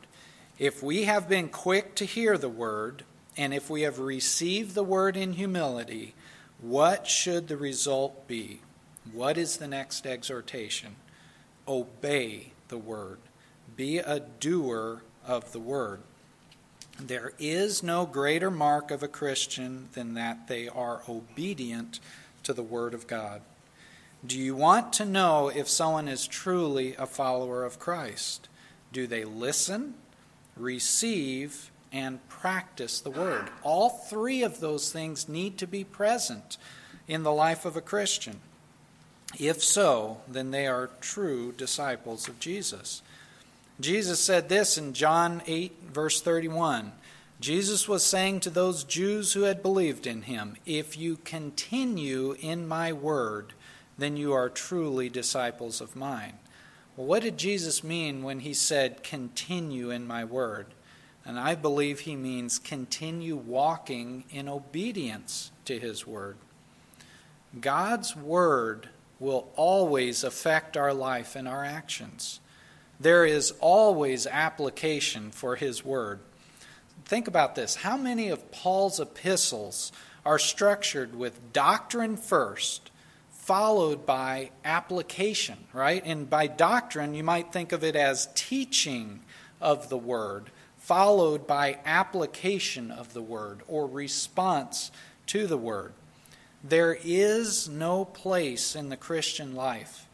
If 0.59 0.81
we 0.83 1.03
have 1.03 1.29
been 1.29 1.49
quick 1.49 1.95
to 1.95 2.05
hear 2.05 2.37
the 2.37 2.49
word, 2.49 3.03
and 3.37 3.53
if 3.53 3.69
we 3.69 3.83
have 3.83 3.99
received 3.99 4.73
the 4.73 4.83
word 4.83 5.15
in 5.15 5.33
humility, 5.33 6.15
what 6.59 7.07
should 7.07 7.47
the 7.47 7.57
result 7.57 8.27
be? 8.27 8.61
What 9.13 9.37
is 9.37 9.57
the 9.57 9.67
next 9.67 10.05
exhortation? 10.05 10.95
Obey 11.67 12.51
the 12.67 12.77
word. 12.77 13.19
Be 13.75 13.99
a 13.99 14.19
doer 14.19 15.03
of 15.27 15.51
the 15.51 15.59
word. 15.59 16.01
There 16.99 17.33
is 17.37 17.83
no 17.83 18.07
greater 18.07 18.49
mark 18.49 18.89
of 18.89 19.03
a 19.03 19.07
Christian 19.07 19.89
than 19.93 20.15
that 20.15 20.47
they 20.47 20.67
are 20.67 21.03
obedient 21.07 21.99
to 22.43 22.53
the 22.53 22.63
word 22.63 22.95
of 22.95 23.05
God. 23.05 23.41
Do 24.25 24.39
you 24.39 24.55
want 24.55 24.93
to 24.93 25.05
know 25.05 25.49
if 25.49 25.69
someone 25.69 26.07
is 26.07 26.25
truly 26.25 26.95
a 26.95 27.05
follower 27.05 27.63
of 27.63 27.77
Christ? 27.77 28.49
Do 28.91 29.05
they 29.05 29.25
listen, 29.25 29.93
receive, 30.55 31.69
and 31.91 32.27
practice 32.29 32.99
the 32.99 33.11
word? 33.11 33.49
All 33.61 33.89
three 33.89 34.41
of 34.41 34.59
those 34.59 34.91
things 34.91 35.29
need 35.29 35.57
to 35.59 35.67
be 35.67 35.83
present 35.83 36.57
in 37.07 37.21
the 37.21 37.31
life 37.31 37.63
of 37.63 37.77
a 37.77 37.81
Christian. 37.81 38.39
If 39.39 39.61
so, 39.61 40.21
then 40.27 40.51
they 40.51 40.65
are 40.65 40.89
true 40.99 41.51
disciples 41.51 42.27
of 42.27 42.39
Jesus. 42.39 43.03
Jesus 43.79 44.19
said 44.19 44.49
this 44.49 44.77
in 44.77 44.93
John 44.93 45.41
8, 45.45 45.77
verse 45.93 46.19
31. 46.21 46.93
Jesus 47.39 47.87
was 47.87 48.03
saying 48.03 48.39
to 48.39 48.49
those 48.49 48.83
Jews 48.83 49.33
who 49.33 49.43
had 49.43 49.61
believed 49.61 50.07
in 50.07 50.23
him, 50.23 50.57
If 50.65 50.97
you 50.97 51.17
continue 51.17 52.35
in 52.39 52.67
my 52.67 52.91
word, 52.91 53.53
then 53.97 54.17
you 54.17 54.33
are 54.33 54.49
truly 54.49 55.09
disciples 55.09 55.79
of 55.79 55.95
mine. 55.95 56.33
Well, 56.95 57.05
what 57.05 57.21
did 57.21 57.37
Jesus 57.37 57.83
mean 57.83 58.23
when 58.23 58.39
he 58.39 58.55
said, 58.55 59.03
Continue 59.03 59.91
in 59.91 60.07
my 60.07 60.25
word? 60.25 60.67
And 61.23 61.39
I 61.39 61.53
believe 61.53 61.99
he 61.99 62.15
means 62.15 62.57
continue 62.57 63.35
walking 63.35 64.23
in 64.31 64.49
obedience 64.49 65.51
to 65.65 65.77
his 65.77 66.07
word. 66.07 66.37
God's 67.59 68.15
word 68.15 68.89
will 69.19 69.51
always 69.55 70.23
affect 70.23 70.75
our 70.75 70.93
life 70.93 71.35
and 71.35 71.47
our 71.47 71.63
actions. 71.63 72.39
There 72.99 73.25
is 73.25 73.53
always 73.59 74.25
application 74.25 75.31
for 75.31 75.55
His 75.55 75.85
Word. 75.85 76.19
Think 77.05 77.27
about 77.27 77.55
this. 77.55 77.75
How 77.75 77.95
many 77.95 78.29
of 78.29 78.51
Paul's 78.51 78.99
epistles 78.99 79.91
are 80.25 80.39
structured 80.39 81.15
with 81.15 81.53
doctrine 81.53 82.17
first, 82.17 82.91
followed 83.29 84.05
by 84.05 84.49
application, 84.65 85.57
right? 85.73 86.03
And 86.05 86.29
by 86.29 86.47
doctrine, 86.47 87.13
you 87.13 87.23
might 87.23 87.53
think 87.53 87.71
of 87.71 87.83
it 87.83 87.95
as 87.95 88.27
teaching 88.35 89.21
of 89.61 89.89
the 89.89 89.97
Word, 89.97 90.51
followed 90.77 91.45
by 91.45 91.77
application 91.85 92.91
of 92.91 93.13
the 93.13 93.21
Word 93.21 93.61
or 93.67 93.87
response 93.87 94.91
to 95.27 95.45
the 95.45 95.57
Word. 95.57 95.93
There 96.63 96.97
is 97.03 97.69
no 97.69 98.03
place 98.03 98.75
in 98.75 98.89
the 98.89 98.97
Christian 98.97 99.55
life 99.55 100.06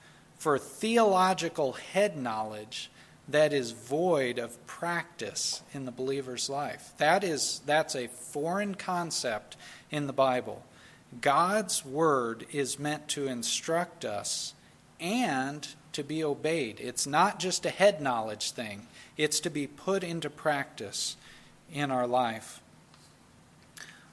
for 0.43 0.59
theological 0.59 1.71
head 1.71 2.17
knowledge 2.17 2.91
that 3.29 3.53
is 3.53 3.71
void 3.71 4.37
of 4.37 4.67
practice 4.67 5.61
in 5.73 5.85
the 5.85 5.91
believer's 5.91 6.49
life. 6.49 6.91
That 6.97 7.23
is 7.23 7.61
that's 7.65 7.95
a 7.95 8.09
foreign 8.09 8.75
concept 8.75 9.55
in 9.89 10.05
the 10.05 10.11
Bible. 10.11 10.65
God's 11.21 11.85
word 11.85 12.45
is 12.51 12.77
meant 12.77 13.07
to 13.09 13.25
instruct 13.25 14.03
us 14.03 14.53
and 14.99 15.65
to 15.93 16.03
be 16.03 16.21
obeyed. 16.21 16.77
It's 16.81 17.07
not 17.07 17.39
just 17.39 17.65
a 17.65 17.69
head 17.69 18.01
knowledge 18.01 18.51
thing. 18.51 18.87
It's 19.15 19.39
to 19.39 19.49
be 19.49 19.65
put 19.65 20.03
into 20.03 20.29
practice 20.29 21.15
in 21.71 21.89
our 21.89 22.05
life. 22.05 22.59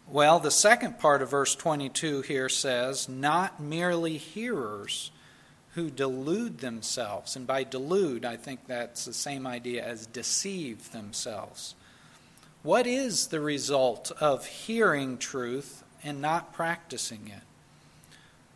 Well, 0.07 0.39
the 0.39 0.53
second 0.53 1.01
part 1.01 1.23
of 1.23 1.31
verse 1.31 1.57
22 1.57 2.21
here 2.21 2.49
says, 2.49 3.09
not 3.09 3.59
merely 3.59 4.17
hearers 4.17 5.11
who 5.81 5.91
delude 5.91 6.59
themselves. 6.59 7.37
And 7.37 7.47
by 7.47 7.65
delude, 7.65 8.23
I 8.27 8.37
think 8.37 8.67
that's 8.67 9.07
the 9.07 9.15
same 9.15 9.47
idea 9.47 9.83
as 9.83 10.05
deceive 10.05 10.93
themselves. 10.93 11.75
What 12.63 12.87
is 12.87 13.29
the 13.29 13.41
result 13.41 14.13
of 14.21 14.45
hearing 14.45 15.17
truth 15.17 15.83
and 16.05 16.21
not 16.21 16.53
practicing 16.53 17.29
it? 17.29 17.43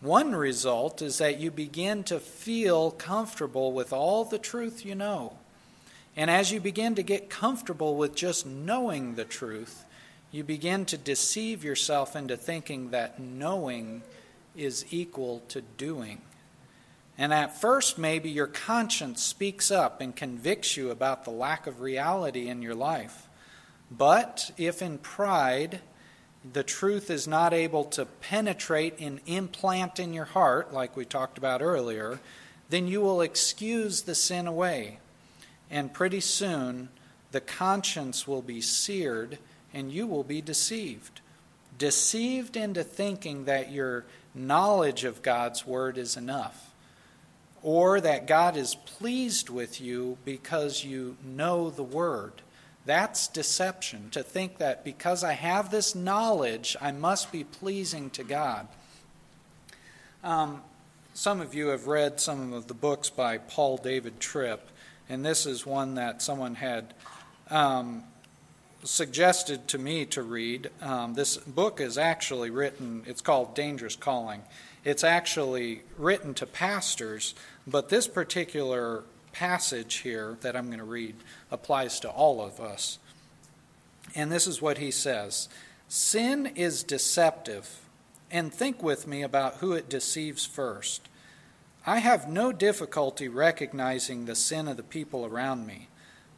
One 0.02 0.36
result 0.36 1.00
is 1.00 1.16
that 1.16 1.40
you 1.40 1.50
begin 1.50 2.04
to 2.04 2.20
feel 2.20 2.90
comfortable 2.90 3.72
with 3.72 3.90
all 3.90 4.26
the 4.26 4.38
truth 4.38 4.84
you 4.84 4.94
know. 4.94 5.38
And 6.14 6.30
as 6.30 6.52
you 6.52 6.60
begin 6.60 6.94
to 6.96 7.02
get 7.02 7.30
comfortable 7.30 7.96
with 7.96 8.14
just 8.14 8.44
knowing 8.44 9.14
the 9.14 9.24
truth, 9.24 9.86
you 10.30 10.44
begin 10.44 10.84
to 10.86 10.98
deceive 10.98 11.64
yourself 11.64 12.14
into 12.14 12.36
thinking 12.36 12.90
that 12.90 13.18
knowing 13.18 14.02
is 14.54 14.84
equal 14.90 15.40
to 15.48 15.62
doing. 15.62 16.20
And 17.16 17.32
at 17.32 17.60
first, 17.60 17.96
maybe 17.96 18.30
your 18.30 18.46
conscience 18.46 19.22
speaks 19.22 19.70
up 19.70 20.00
and 20.00 20.16
convicts 20.16 20.76
you 20.76 20.90
about 20.90 21.24
the 21.24 21.30
lack 21.30 21.66
of 21.66 21.80
reality 21.80 22.48
in 22.48 22.60
your 22.60 22.74
life. 22.74 23.28
But 23.90 24.50
if 24.56 24.82
in 24.82 24.98
pride 24.98 25.80
the 26.52 26.62
truth 26.62 27.10
is 27.10 27.26
not 27.26 27.54
able 27.54 27.84
to 27.84 28.04
penetrate 28.04 28.98
and 29.00 29.20
implant 29.26 29.98
in 29.98 30.12
your 30.12 30.26
heart, 30.26 30.72
like 30.72 30.96
we 30.96 31.04
talked 31.04 31.38
about 31.38 31.62
earlier, 31.62 32.20
then 32.68 32.86
you 32.86 33.00
will 33.00 33.22
excuse 33.22 34.02
the 34.02 34.14
sin 34.14 34.46
away. 34.46 34.98
And 35.70 35.92
pretty 35.92 36.20
soon, 36.20 36.90
the 37.32 37.40
conscience 37.40 38.28
will 38.28 38.42
be 38.42 38.60
seared 38.60 39.38
and 39.72 39.90
you 39.90 40.06
will 40.06 40.22
be 40.22 40.40
deceived. 40.40 41.20
Deceived 41.78 42.56
into 42.56 42.84
thinking 42.84 43.46
that 43.46 43.72
your 43.72 44.04
knowledge 44.34 45.04
of 45.04 45.22
God's 45.22 45.66
Word 45.66 45.96
is 45.96 46.16
enough, 46.16 46.70
or 47.64 47.98
that 47.98 48.26
God 48.26 48.56
is 48.58 48.74
pleased 48.74 49.48
with 49.48 49.80
you 49.80 50.18
because 50.24 50.84
you 50.84 51.16
know 51.24 51.70
the 51.70 51.82
Word. 51.82 52.42
That's 52.84 53.26
deception, 53.26 54.10
to 54.10 54.22
think 54.22 54.58
that 54.58 54.84
because 54.84 55.24
I 55.24 55.32
have 55.32 55.70
this 55.70 55.94
knowledge, 55.94 56.76
I 56.78 56.92
must 56.92 57.32
be 57.32 57.42
pleasing 57.42 58.10
to 58.10 58.22
God. 58.22 58.68
Um, 60.22 60.60
some 61.14 61.40
of 61.40 61.54
you 61.54 61.68
have 61.68 61.86
read 61.86 62.20
some 62.20 62.52
of 62.52 62.68
the 62.68 62.74
books 62.74 63.08
by 63.08 63.38
Paul 63.38 63.78
David 63.78 64.20
Tripp, 64.20 64.68
and 65.08 65.24
this 65.24 65.46
is 65.46 65.64
one 65.64 65.94
that 65.94 66.20
someone 66.20 66.56
had 66.56 66.92
um, 67.50 68.04
suggested 68.82 69.68
to 69.68 69.78
me 69.78 70.04
to 70.06 70.22
read. 70.22 70.70
Um, 70.82 71.14
this 71.14 71.38
book 71.38 71.80
is 71.80 71.96
actually 71.96 72.50
written, 72.50 73.04
it's 73.06 73.22
called 73.22 73.54
Dangerous 73.54 73.96
Calling. 73.96 74.42
It's 74.84 75.02
actually 75.02 75.80
written 75.96 76.34
to 76.34 76.46
pastors, 76.46 77.34
but 77.66 77.88
this 77.88 78.06
particular 78.06 79.04
passage 79.32 79.96
here 79.96 80.38
that 80.42 80.56
I'm 80.56 80.66
going 80.66 80.78
to 80.78 80.84
read 80.84 81.16
applies 81.50 82.00
to 82.00 82.08
all 82.08 82.40
of 82.40 82.60
us. 82.60 82.98
And 84.14 84.30
this 84.30 84.46
is 84.46 84.62
what 84.62 84.78
he 84.78 84.90
says 84.90 85.48
Sin 85.88 86.46
is 86.54 86.82
deceptive, 86.82 87.80
and 88.30 88.52
think 88.52 88.82
with 88.82 89.06
me 89.06 89.22
about 89.22 89.56
who 89.56 89.72
it 89.72 89.88
deceives 89.88 90.46
first. 90.46 91.08
I 91.86 91.98
have 91.98 92.28
no 92.28 92.50
difficulty 92.50 93.28
recognizing 93.28 94.24
the 94.24 94.34
sin 94.34 94.68
of 94.68 94.78
the 94.78 94.82
people 94.82 95.26
around 95.26 95.66
me, 95.66 95.88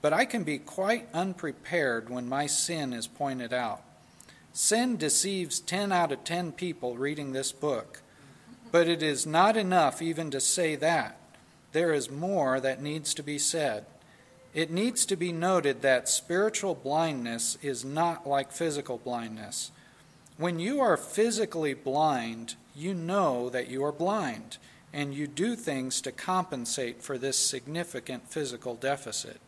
but 0.03 0.13
I 0.13 0.25
can 0.25 0.43
be 0.43 0.59
quite 0.59 1.09
unprepared 1.15 2.11
when 2.11 2.29
my 2.29 2.47
sin 2.47 2.93
is 2.93 3.07
pointed 3.07 3.53
out. 3.53 3.83
Sin 4.53 4.97
deceives 4.97 5.61
10 5.61 5.93
out 5.93 6.11
of 6.11 6.25
10 6.25 6.53
people 6.53 6.97
reading 6.97 7.33
this 7.33 7.53
book, 7.53 8.03
but 8.71 8.89
it 8.89 9.03
is 9.03 9.27
not 9.27 9.57
enough 9.57 10.03
even 10.03 10.31
to 10.31 10.41
say 10.41 10.77
that. 10.77 11.19
There 11.73 11.93
is 11.93 12.11
more 12.11 12.61
that 12.61 12.83
needs 12.83 13.15
to 13.15 13.23
be 13.23 13.39
said. 13.39 13.87
It 14.55 14.71
needs 14.71 15.05
to 15.07 15.17
be 15.17 15.33
noted 15.33 15.83
that 15.83 16.09
spiritual 16.09 16.75
blindness 16.75 17.59
is 17.61 17.85
not 17.85 18.27
like 18.27 18.51
physical 18.53 18.99
blindness. 18.99 19.71
When 20.39 20.59
you 20.59 20.81
are 20.81 20.97
physically 20.97 21.75
blind, 21.75 22.55
you 22.75 22.95
know 22.95 23.51
that 23.51 23.69
you 23.69 23.85
are 23.85 23.93
blind 23.93 24.59
and 24.93 25.13
you 25.13 25.27
do 25.27 25.57
things 25.57 26.01
to 26.01 26.13
compensate 26.13 27.03
for 27.03 27.19
this 27.19 27.37
significant 27.37 28.31
physical 28.31 28.75
deficit. 28.75 29.41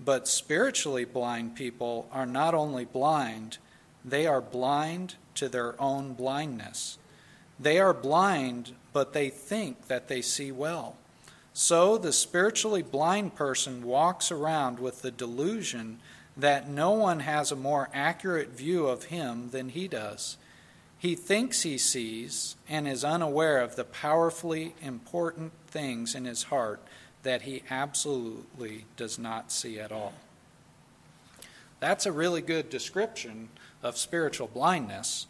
But 0.00 0.28
spiritually 0.28 1.04
blind 1.04 1.56
people 1.56 2.08
are 2.12 2.26
not 2.26 2.54
only 2.54 2.86
blind, 2.86 3.58
they 4.04 4.26
are 4.26 4.40
blind 4.40 5.16
to 5.34 5.48
their 5.48 5.80
own 5.80 6.14
blindness. 6.14 6.98
They 7.58 7.78
are 7.78 7.94
blind, 7.94 8.72
but 8.92 9.12
they 9.12 9.30
think 9.30 9.88
that 9.88 10.08
they 10.08 10.22
see 10.22 10.52
well. 10.52 10.96
So 11.52 11.98
the 11.98 12.12
spiritually 12.12 12.82
blind 12.82 13.34
person 13.34 13.82
walks 13.82 14.30
around 14.30 14.78
with 14.78 15.02
the 15.02 15.10
delusion 15.10 15.98
that 16.36 16.68
no 16.68 16.92
one 16.92 17.20
has 17.20 17.50
a 17.50 17.56
more 17.56 17.88
accurate 17.92 18.50
view 18.50 18.86
of 18.86 19.04
him 19.04 19.50
than 19.50 19.70
he 19.70 19.88
does. 19.88 20.36
He 20.98 21.16
thinks 21.16 21.62
he 21.62 21.78
sees 21.78 22.56
and 22.68 22.86
is 22.86 23.04
unaware 23.04 23.60
of 23.60 23.76
the 23.76 23.84
powerfully 23.84 24.74
important 24.80 25.52
things 25.66 26.14
in 26.14 26.24
his 26.24 26.44
heart 26.44 26.80
that 27.24 27.42
he 27.42 27.62
absolutely 27.70 28.84
does 28.96 29.18
not 29.18 29.50
see 29.50 29.80
at 29.80 29.92
all. 29.92 30.14
That's 31.80 32.06
a 32.06 32.12
really 32.12 32.40
good 32.40 32.70
description 32.70 33.48
of 33.82 33.96
spiritual 33.96 34.48
blindness, 34.48 35.26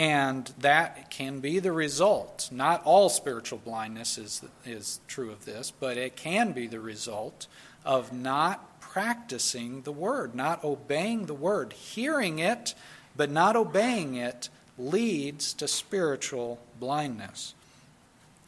and 0.00 0.50
that 0.58 1.10
can 1.10 1.40
be 1.40 1.58
the 1.58 1.72
result. 1.72 2.48
Not 2.50 2.82
all 2.86 3.10
spiritual 3.10 3.60
blindness 3.62 4.16
is, 4.16 4.42
is 4.64 4.98
true 5.06 5.30
of 5.30 5.44
this, 5.44 5.70
but 5.78 5.98
it 5.98 6.16
can 6.16 6.52
be 6.52 6.66
the 6.66 6.80
result 6.80 7.46
of 7.84 8.10
not 8.10 8.80
practicing 8.80 9.82
the 9.82 9.92
word, 9.92 10.34
not 10.34 10.64
obeying 10.64 11.26
the 11.26 11.34
word, 11.34 11.74
hearing 11.74 12.38
it, 12.38 12.74
but 13.14 13.30
not 13.30 13.56
obeying 13.56 14.14
it 14.14 14.48
leads 14.78 15.52
to 15.52 15.68
spiritual 15.68 16.58
blindness. 16.78 17.52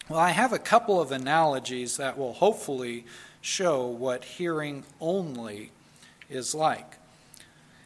Well, 0.08 0.20
I 0.20 0.30
have 0.30 0.54
a 0.54 0.58
couple 0.58 1.02
of 1.02 1.12
analogies 1.12 1.98
that 1.98 2.16
will 2.16 2.32
hopefully 2.32 3.04
show 3.42 3.86
what 3.88 4.24
hearing 4.24 4.84
only 5.02 5.70
is 6.30 6.54
like. 6.54 6.94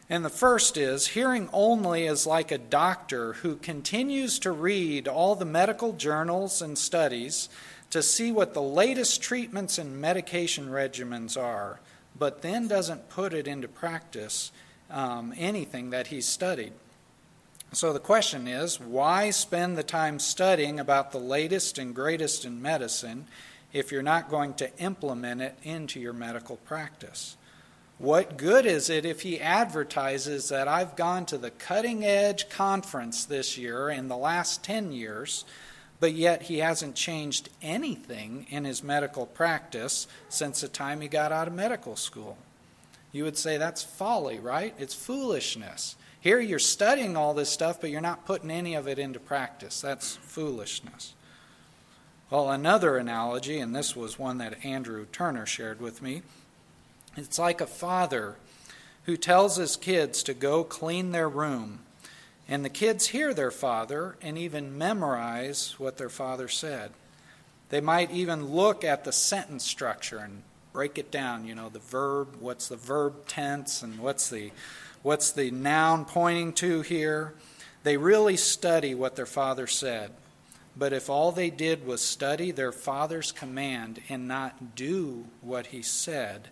And 0.08 0.24
the 0.24 0.30
first 0.30 0.76
is 0.76 1.08
hearing 1.08 1.48
only 1.52 2.06
is 2.06 2.26
like 2.26 2.52
a 2.52 2.58
doctor 2.58 3.34
who 3.34 3.56
continues 3.56 4.38
to 4.40 4.52
read 4.52 5.08
all 5.08 5.34
the 5.34 5.44
medical 5.44 5.92
journals 5.92 6.62
and 6.62 6.78
studies 6.78 7.48
to 7.90 8.02
see 8.02 8.30
what 8.30 8.54
the 8.54 8.62
latest 8.62 9.20
treatments 9.20 9.78
and 9.78 10.00
medication 10.00 10.68
regimens 10.68 11.40
are, 11.40 11.80
but 12.16 12.42
then 12.42 12.68
doesn't 12.68 13.08
put 13.08 13.32
it 13.32 13.48
into 13.48 13.66
practice 13.66 14.52
um, 14.90 15.34
anything 15.36 15.90
that 15.90 16.08
he's 16.08 16.26
studied. 16.26 16.72
So 17.72 17.92
the 17.92 17.98
question 17.98 18.46
is 18.46 18.78
why 18.78 19.30
spend 19.30 19.76
the 19.76 19.82
time 19.82 20.20
studying 20.20 20.78
about 20.78 21.10
the 21.10 21.18
latest 21.18 21.78
and 21.78 21.94
greatest 21.94 22.44
in 22.44 22.62
medicine 22.62 23.26
if 23.72 23.90
you're 23.90 24.02
not 24.02 24.30
going 24.30 24.54
to 24.54 24.78
implement 24.78 25.42
it 25.42 25.58
into 25.64 25.98
your 25.98 26.12
medical 26.12 26.56
practice? 26.56 27.36
What 27.98 28.36
good 28.36 28.66
is 28.66 28.90
it 28.90 29.06
if 29.06 29.22
he 29.22 29.40
advertises 29.40 30.50
that 30.50 30.68
I've 30.68 30.96
gone 30.96 31.24
to 31.26 31.38
the 31.38 31.50
cutting 31.50 32.04
edge 32.04 32.50
conference 32.50 33.24
this 33.24 33.56
year 33.56 33.88
in 33.88 34.08
the 34.08 34.18
last 34.18 34.62
10 34.62 34.92
years, 34.92 35.46
but 35.98 36.12
yet 36.12 36.42
he 36.42 36.58
hasn't 36.58 36.94
changed 36.94 37.48
anything 37.62 38.46
in 38.50 38.66
his 38.66 38.82
medical 38.82 39.24
practice 39.24 40.06
since 40.28 40.60
the 40.60 40.68
time 40.68 41.00
he 41.00 41.08
got 41.08 41.32
out 41.32 41.48
of 41.48 41.54
medical 41.54 41.96
school? 41.96 42.36
You 43.12 43.24
would 43.24 43.38
say 43.38 43.56
that's 43.56 43.82
folly, 43.82 44.38
right? 44.38 44.74
It's 44.78 44.94
foolishness. 44.94 45.96
Here 46.20 46.38
you're 46.38 46.58
studying 46.58 47.16
all 47.16 47.32
this 47.32 47.48
stuff, 47.48 47.80
but 47.80 47.88
you're 47.88 48.02
not 48.02 48.26
putting 48.26 48.50
any 48.50 48.74
of 48.74 48.86
it 48.86 48.98
into 48.98 49.18
practice. 49.20 49.80
That's 49.80 50.16
foolishness. 50.16 51.14
Well, 52.28 52.50
another 52.50 52.98
analogy, 52.98 53.58
and 53.58 53.74
this 53.74 53.96
was 53.96 54.18
one 54.18 54.36
that 54.38 54.62
Andrew 54.66 55.06
Turner 55.12 55.46
shared 55.46 55.80
with 55.80 56.02
me, 56.02 56.22
it's 57.16 57.38
like 57.38 57.60
a 57.60 57.66
father 57.66 58.36
who 59.04 59.16
tells 59.16 59.56
his 59.56 59.76
kids 59.76 60.22
to 60.24 60.34
go 60.34 60.64
clean 60.64 61.12
their 61.12 61.28
room. 61.28 61.80
And 62.48 62.64
the 62.64 62.70
kids 62.70 63.08
hear 63.08 63.34
their 63.34 63.50
father 63.50 64.16
and 64.22 64.38
even 64.38 64.78
memorize 64.78 65.74
what 65.78 65.96
their 65.96 66.08
father 66.08 66.48
said. 66.48 66.92
They 67.68 67.80
might 67.80 68.10
even 68.10 68.46
look 68.46 68.84
at 68.84 69.04
the 69.04 69.12
sentence 69.12 69.64
structure 69.64 70.18
and 70.18 70.42
break 70.72 70.98
it 70.98 71.10
down. 71.10 71.46
You 71.46 71.54
know, 71.54 71.68
the 71.68 71.80
verb, 71.80 72.36
what's 72.38 72.68
the 72.68 72.76
verb 72.76 73.26
tense, 73.26 73.82
and 73.82 73.98
what's 73.98 74.28
the 74.28 74.52
What's 75.06 75.30
the 75.30 75.52
noun 75.52 76.04
pointing 76.04 76.52
to 76.54 76.80
here? 76.80 77.32
They 77.84 77.96
really 77.96 78.36
study 78.36 78.92
what 78.92 79.14
their 79.14 79.24
father 79.24 79.68
said. 79.68 80.10
But 80.76 80.92
if 80.92 81.08
all 81.08 81.30
they 81.30 81.48
did 81.48 81.86
was 81.86 82.00
study 82.00 82.50
their 82.50 82.72
father's 82.72 83.30
command 83.30 84.00
and 84.08 84.26
not 84.26 84.74
do 84.74 85.26
what 85.42 85.68
he 85.68 85.80
said, 85.80 86.48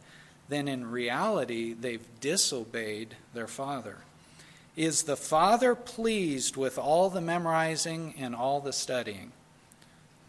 then 0.49 0.69
in 0.69 0.91
reality 0.91 1.73
they've 1.73 2.07
disobeyed 2.21 3.17
their 3.33 3.47
father. 3.47 3.99
Is 4.77 5.05
the 5.05 5.17
father 5.17 5.75
pleased 5.75 6.57
with 6.57 6.79
all 6.79 7.09
the 7.09 7.21
memorizing 7.21 8.15
and 8.19 8.35
all 8.35 8.61
the 8.61 8.73
studying? 8.73 9.33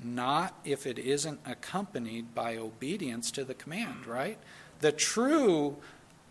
Not 0.04 0.54
if 0.64 0.86
it 0.86 1.00
isn't 1.00 1.40
accompanied 1.46 2.36
by 2.36 2.58
obedience 2.58 3.32
to 3.32 3.44
the 3.44 3.56
command, 3.56 4.06
right? 4.06 4.38
The 4.82 4.92
true 4.92 5.78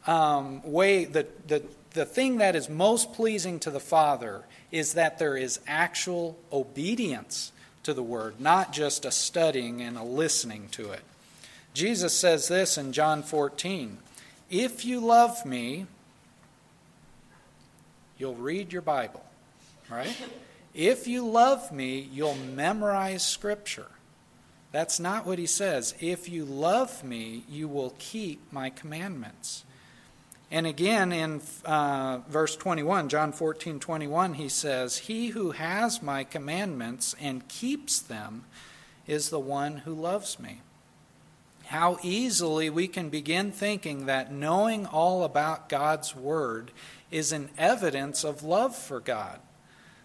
um, 0.07 0.63
way, 0.63 1.07
the, 1.07 1.27
the, 1.47 1.65
the 1.91 2.05
thing 2.05 2.39
that 2.39 2.55
is 2.55 2.69
most 2.69 3.13
pleasing 3.15 3.59
to 3.61 3.71
the 3.71 3.81
Father 3.81 4.45
is 4.71 4.95
that 4.95 5.19
there 5.19 5.37
is 5.37 5.61
actual 5.67 6.37
obedience 6.53 7.53
to 7.83 7.95
the 7.95 8.03
Word, 8.03 8.41
not 8.41 8.73
just 8.73 9.05
a 9.05 9.11
studying 9.11 9.81
and 9.81 9.97
a 9.97 10.03
listening 10.03 10.69
to 10.73 10.91
it. 10.91 11.03
Jesus 11.75 12.15
says 12.15 12.47
this 12.47 12.79
in 12.79 12.93
John 12.93 13.23
14 13.23 13.99
If 14.49 14.85
you 14.85 15.01
love 15.01 15.45
me, 15.45 15.87
you'll 18.17 18.37
read 18.37 18.73
your 18.73 18.83
Bible, 18.83 19.25
right? 19.91 20.17
If 20.75 21.07
you 21.07 21.25
love 21.25 21.71
me, 21.71 22.09
you'll 22.13 22.35
memorize 22.35 23.25
Scripture. 23.25 23.87
That's 24.73 24.99
not 24.99 25.25
what 25.25 25.39
he 25.39 25.47
says. 25.47 25.95
If 26.01 26.29
you 26.29 26.45
love 26.45 27.05
me, 27.05 27.45
you 27.49 27.69
will 27.69 27.95
keep 28.01 28.53
my 28.53 28.71
commandments. 28.71 29.65
And 30.51 30.67
again 30.67 31.13
in 31.13 31.43
uh, 31.65 32.23
verse 32.29 32.57
21, 32.57 33.09
John 33.09 33.31
14, 33.31 33.79
21, 33.79 34.35
he 34.35 34.49
says, 34.49 34.99
He 34.99 35.29
who 35.29 35.53
has 35.53 36.03
my 36.03 36.25
commandments 36.25 37.15
and 37.21 37.47
keeps 37.47 38.01
them 38.01 38.45
is 39.07 39.31
the 39.31 39.39
one 39.39 39.77
who 39.79 39.95
loves 39.95 40.41
me. 40.41 40.61
How 41.75 41.99
easily 42.05 42.71
we 42.71 42.87
can 42.87 43.09
begin 43.09 43.51
thinking 43.51 44.07
that 44.07 44.31
knowing 44.31 44.87
all 44.87 45.25
about 45.25 45.69
God's 45.69 46.15
Word 46.15 46.71
is 47.11 47.33
an 47.33 47.51
evidence 47.59 48.23
of 48.23 48.45
love 48.45 48.77
for 48.77 49.01
God. 49.01 49.41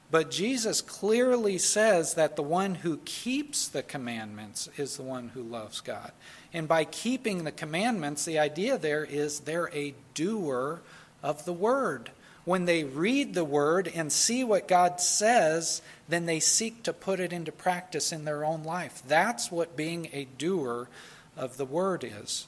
But 0.09 0.31
Jesus 0.31 0.81
clearly 0.81 1.59
says 1.59 2.15
that 2.15 2.35
the 2.35 2.41
one 2.41 2.73
who 2.73 2.97
keeps 3.05 3.67
the 3.67 3.83
commandments 3.83 4.67
is 4.77 4.97
the 4.97 5.03
one 5.03 5.29
who 5.29 5.43
loves 5.43 5.79
God. 5.79 6.11
And 6.53 6.67
by 6.67 6.85
keeping 6.85 7.43
the 7.43 7.51
commandments, 7.51 8.25
the 8.25 8.39
idea 8.39 8.79
there 8.79 9.05
is 9.05 9.41
they're 9.41 9.69
a 9.71 9.93
doer 10.15 10.81
of 11.21 11.45
the 11.45 11.53
word. 11.53 12.09
When 12.45 12.65
they 12.65 12.83
read 12.83 13.35
the 13.35 13.45
word 13.45 13.87
and 13.93 14.11
see 14.11 14.43
what 14.43 14.67
God 14.67 14.99
says, 14.99 15.83
then 16.07 16.25
they 16.25 16.39
seek 16.39 16.81
to 16.81 16.93
put 16.93 17.19
it 17.19 17.31
into 17.31 17.51
practice 17.51 18.11
in 18.11 18.25
their 18.25 18.43
own 18.43 18.63
life. 18.63 19.03
That's 19.07 19.51
what 19.51 19.77
being 19.77 20.09
a 20.13 20.25
doer 20.39 20.89
of 21.37 21.57
the 21.57 21.65
word 21.65 22.03
is. 22.03 22.47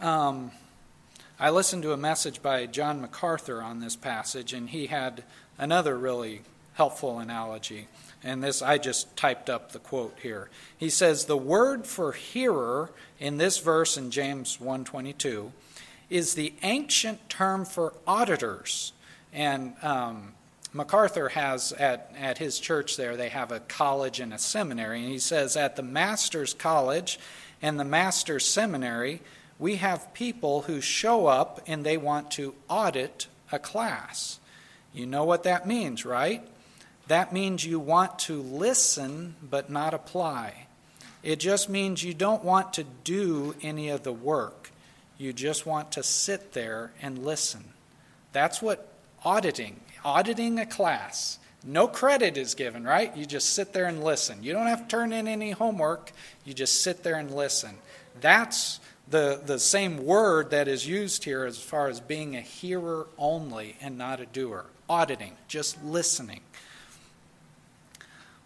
Um, 0.00 0.50
I 1.38 1.50
listened 1.50 1.82
to 1.84 1.92
a 1.92 1.96
message 1.96 2.42
by 2.42 2.66
John 2.66 3.00
MacArthur 3.00 3.62
on 3.62 3.80
this 3.80 3.96
passage, 3.96 4.52
and 4.52 4.70
he 4.70 4.86
had 4.86 5.24
another 5.58 5.96
really 5.96 6.42
helpful 6.74 7.18
analogy. 7.18 7.88
And 8.22 8.42
this, 8.42 8.60
I 8.60 8.78
just 8.78 9.16
typed 9.16 9.48
up 9.48 9.72
the 9.72 9.78
quote 9.78 10.18
here. 10.22 10.50
He 10.76 10.90
says, 10.90 11.24
The 11.24 11.36
word 11.36 11.86
for 11.86 12.12
hearer 12.12 12.90
in 13.18 13.38
this 13.38 13.58
verse 13.58 13.96
in 13.96 14.10
James 14.10 14.58
1.22 14.58 15.52
is 16.10 16.34
the 16.34 16.54
ancient 16.62 17.28
term 17.28 17.64
for 17.64 17.94
auditors. 18.06 18.92
And 19.32 19.74
um, 19.82 20.34
MacArthur 20.72 21.30
has 21.30 21.72
at, 21.72 22.14
at 22.18 22.38
his 22.38 22.60
church 22.60 22.96
there, 22.96 23.16
they 23.16 23.28
have 23.28 23.50
a 23.50 23.60
college 23.60 24.20
and 24.20 24.32
a 24.32 24.38
seminary. 24.38 25.00
And 25.00 25.10
he 25.10 25.18
says, 25.18 25.56
At 25.56 25.76
the 25.76 25.82
Master's 25.82 26.54
College 26.54 27.18
and 27.60 27.78
the 27.78 27.84
Master's 27.84 28.46
Seminary, 28.46 29.20
we 29.58 29.76
have 29.76 30.14
people 30.14 30.62
who 30.62 30.80
show 30.80 31.26
up 31.26 31.60
and 31.66 31.84
they 31.84 31.96
want 31.96 32.30
to 32.32 32.54
audit 32.68 33.26
a 33.52 33.58
class. 33.58 34.38
You 34.92 35.06
know 35.06 35.24
what 35.24 35.42
that 35.42 35.66
means, 35.66 36.04
right? 36.04 36.46
That 37.08 37.32
means 37.32 37.64
you 37.64 37.80
want 37.80 38.20
to 38.20 38.40
listen 38.40 39.34
but 39.42 39.70
not 39.70 39.94
apply. 39.94 40.66
It 41.22 41.40
just 41.40 41.68
means 41.68 42.02
you 42.02 42.14
don't 42.14 42.44
want 42.44 42.74
to 42.74 42.84
do 43.04 43.54
any 43.62 43.88
of 43.90 44.04
the 44.04 44.12
work. 44.12 44.70
You 45.18 45.32
just 45.32 45.66
want 45.66 45.92
to 45.92 46.02
sit 46.02 46.52
there 46.52 46.92
and 47.02 47.18
listen. 47.18 47.64
That's 48.32 48.62
what 48.62 48.92
auditing, 49.24 49.80
auditing 50.04 50.58
a 50.58 50.66
class. 50.66 51.38
No 51.64 51.86
credit 51.86 52.36
is 52.36 52.54
given, 52.54 52.84
right? 52.84 53.14
You 53.16 53.26
just 53.26 53.54
sit 53.54 53.72
there 53.72 53.86
and 53.86 54.02
listen. 54.02 54.42
You 54.42 54.52
don't 54.52 54.66
have 54.66 54.82
to 54.82 54.88
turn 54.88 55.12
in 55.12 55.28
any 55.28 55.50
homework. 55.50 56.12
You 56.44 56.54
just 56.54 56.82
sit 56.82 57.02
there 57.02 57.16
and 57.16 57.30
listen. 57.30 57.76
That's 58.20 58.80
the, 59.08 59.40
the 59.44 59.58
same 59.58 60.04
word 60.04 60.50
that 60.50 60.68
is 60.68 60.86
used 60.86 61.24
here 61.24 61.44
as 61.44 61.58
far 61.58 61.88
as 61.88 62.00
being 62.00 62.34
a 62.34 62.40
hearer 62.40 63.08
only 63.18 63.76
and 63.80 63.98
not 63.98 64.20
a 64.20 64.26
doer. 64.26 64.66
Auditing, 64.88 65.36
just 65.48 65.82
listening. 65.84 66.40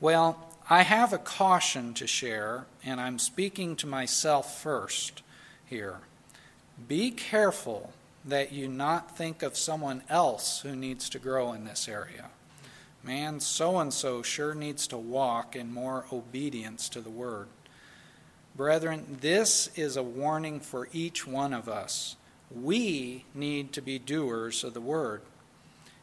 Well, 0.00 0.38
I 0.68 0.82
have 0.82 1.12
a 1.12 1.18
caution 1.18 1.94
to 1.94 2.06
share, 2.06 2.66
and 2.84 3.00
I'm 3.00 3.18
speaking 3.18 3.76
to 3.76 3.86
myself 3.86 4.60
first 4.60 5.22
here. 5.64 6.00
Be 6.88 7.10
careful 7.10 7.92
that 8.24 8.52
you 8.52 8.68
not 8.68 9.16
think 9.16 9.42
of 9.42 9.56
someone 9.56 10.02
else 10.08 10.60
who 10.60 10.74
needs 10.74 11.08
to 11.10 11.18
grow 11.18 11.52
in 11.52 11.64
this 11.64 11.88
area. 11.88 12.30
Man, 13.02 13.40
so 13.40 13.78
and 13.78 13.92
so 13.92 14.22
sure 14.22 14.54
needs 14.54 14.86
to 14.88 14.96
walk 14.96 15.54
in 15.54 15.72
more 15.72 16.06
obedience 16.10 16.88
to 16.90 17.00
the 17.00 17.10
word. 17.10 17.48
Brethren, 18.56 19.18
this 19.20 19.68
is 19.76 19.96
a 19.96 20.02
warning 20.02 20.60
for 20.60 20.88
each 20.92 21.26
one 21.26 21.52
of 21.52 21.68
us. 21.68 22.16
We 22.50 23.24
need 23.34 23.72
to 23.72 23.82
be 23.82 23.98
doers 23.98 24.64
of 24.64 24.74
the 24.74 24.80
word 24.80 25.22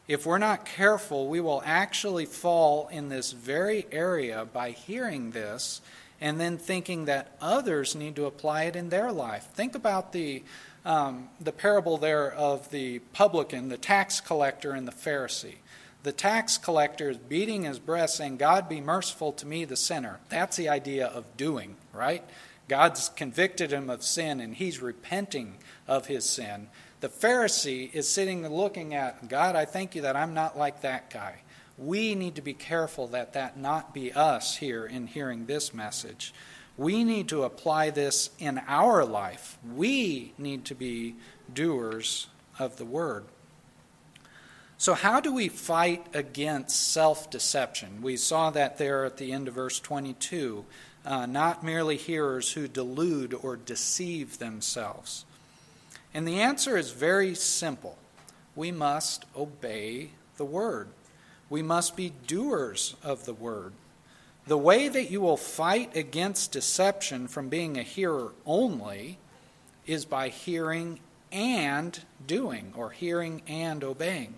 if 0.08 0.26
we're 0.26 0.38
not 0.38 0.64
careful, 0.64 1.28
we 1.28 1.40
will 1.40 1.62
actually 1.64 2.26
fall 2.26 2.88
in 2.88 3.08
this 3.08 3.32
very 3.32 3.86
area 3.92 4.44
by 4.44 4.70
hearing 4.70 5.30
this 5.30 5.80
and 6.20 6.40
then 6.40 6.58
thinking 6.58 7.04
that 7.04 7.36
others 7.40 7.94
need 7.94 8.16
to 8.16 8.26
apply 8.26 8.64
it 8.64 8.76
in 8.76 8.88
their 8.88 9.12
life. 9.12 9.48
Think 9.54 9.74
about 9.74 10.12
the, 10.12 10.42
um, 10.84 11.28
the 11.40 11.52
parable 11.52 11.98
there 11.98 12.32
of 12.32 12.70
the 12.70 12.98
publican, 13.12 13.68
the 13.68 13.76
tax 13.76 14.20
collector, 14.20 14.72
and 14.72 14.86
the 14.86 14.92
Pharisee. 14.92 15.56
The 16.02 16.12
tax 16.12 16.58
collector 16.58 17.10
is 17.10 17.18
beating 17.18 17.62
his 17.62 17.78
breast, 17.78 18.16
saying, 18.16 18.38
God 18.38 18.68
be 18.68 18.80
merciful 18.80 19.32
to 19.34 19.46
me, 19.46 19.64
the 19.64 19.76
sinner. 19.76 20.18
That's 20.28 20.56
the 20.56 20.68
idea 20.68 21.06
of 21.06 21.36
doing, 21.36 21.76
right? 21.92 22.24
God's 22.66 23.08
convicted 23.10 23.72
him 23.72 23.88
of 23.88 24.02
sin 24.02 24.40
and 24.40 24.54
he's 24.54 24.82
repenting 24.82 25.58
of 25.86 26.06
his 26.06 26.28
sin. 26.28 26.68
The 27.00 27.08
Pharisee 27.08 27.92
is 27.92 28.08
sitting 28.08 28.46
looking 28.48 28.94
at, 28.94 29.28
God, 29.28 29.54
I 29.54 29.64
thank 29.64 29.94
you 29.94 30.02
that 30.02 30.16
I'm 30.16 30.34
not 30.34 30.58
like 30.58 30.82
that 30.82 31.10
guy. 31.10 31.42
We 31.78 32.14
need 32.14 32.36
to 32.36 32.42
be 32.42 32.54
careful 32.54 33.08
that 33.08 33.32
that 33.32 33.56
not 33.56 33.94
be 33.94 34.12
us 34.12 34.56
here 34.56 34.86
in 34.86 35.06
hearing 35.06 35.46
this 35.46 35.74
message. 35.74 36.32
We 36.76 37.04
need 37.04 37.28
to 37.28 37.44
apply 37.44 37.90
this 37.90 38.30
in 38.38 38.60
our 38.66 39.04
life. 39.04 39.58
We 39.74 40.32
need 40.38 40.64
to 40.66 40.74
be 40.74 41.16
doers 41.52 42.28
of 42.58 42.76
the 42.76 42.84
word. 42.84 43.24
So, 44.78 44.94
how 44.94 45.20
do 45.20 45.32
we 45.32 45.48
fight 45.48 46.06
against 46.12 46.92
self 46.92 47.30
deception? 47.30 48.02
We 48.02 48.16
saw 48.16 48.50
that 48.50 48.78
there 48.78 49.04
at 49.04 49.16
the 49.16 49.32
end 49.32 49.48
of 49.48 49.54
verse 49.54 49.78
22. 49.78 50.64
Uh, 51.04 51.26
not 51.26 51.64
merely 51.64 51.96
hearers 51.96 52.52
who 52.52 52.68
delude 52.68 53.34
or 53.34 53.56
deceive 53.56 54.38
themselves. 54.38 55.24
And 56.14 56.26
the 56.28 56.40
answer 56.40 56.76
is 56.76 56.92
very 56.92 57.34
simple 57.34 57.98
we 58.54 58.70
must 58.70 59.24
obey 59.36 60.10
the 60.36 60.44
word, 60.44 60.88
we 61.48 61.62
must 61.62 61.96
be 61.96 62.12
doers 62.26 62.96
of 63.02 63.24
the 63.24 63.34
word. 63.34 63.72
The 64.46 64.58
way 64.58 64.88
that 64.88 65.10
you 65.10 65.20
will 65.20 65.36
fight 65.36 65.96
against 65.96 66.52
deception 66.52 67.28
from 67.28 67.48
being 67.48 67.78
a 67.78 67.82
hearer 67.82 68.32
only 68.44 69.18
is 69.86 70.04
by 70.04 70.28
hearing 70.28 71.00
and 71.30 71.98
doing, 72.26 72.72
or 72.76 72.90
hearing 72.90 73.42
and 73.46 73.82
obeying. 73.82 74.34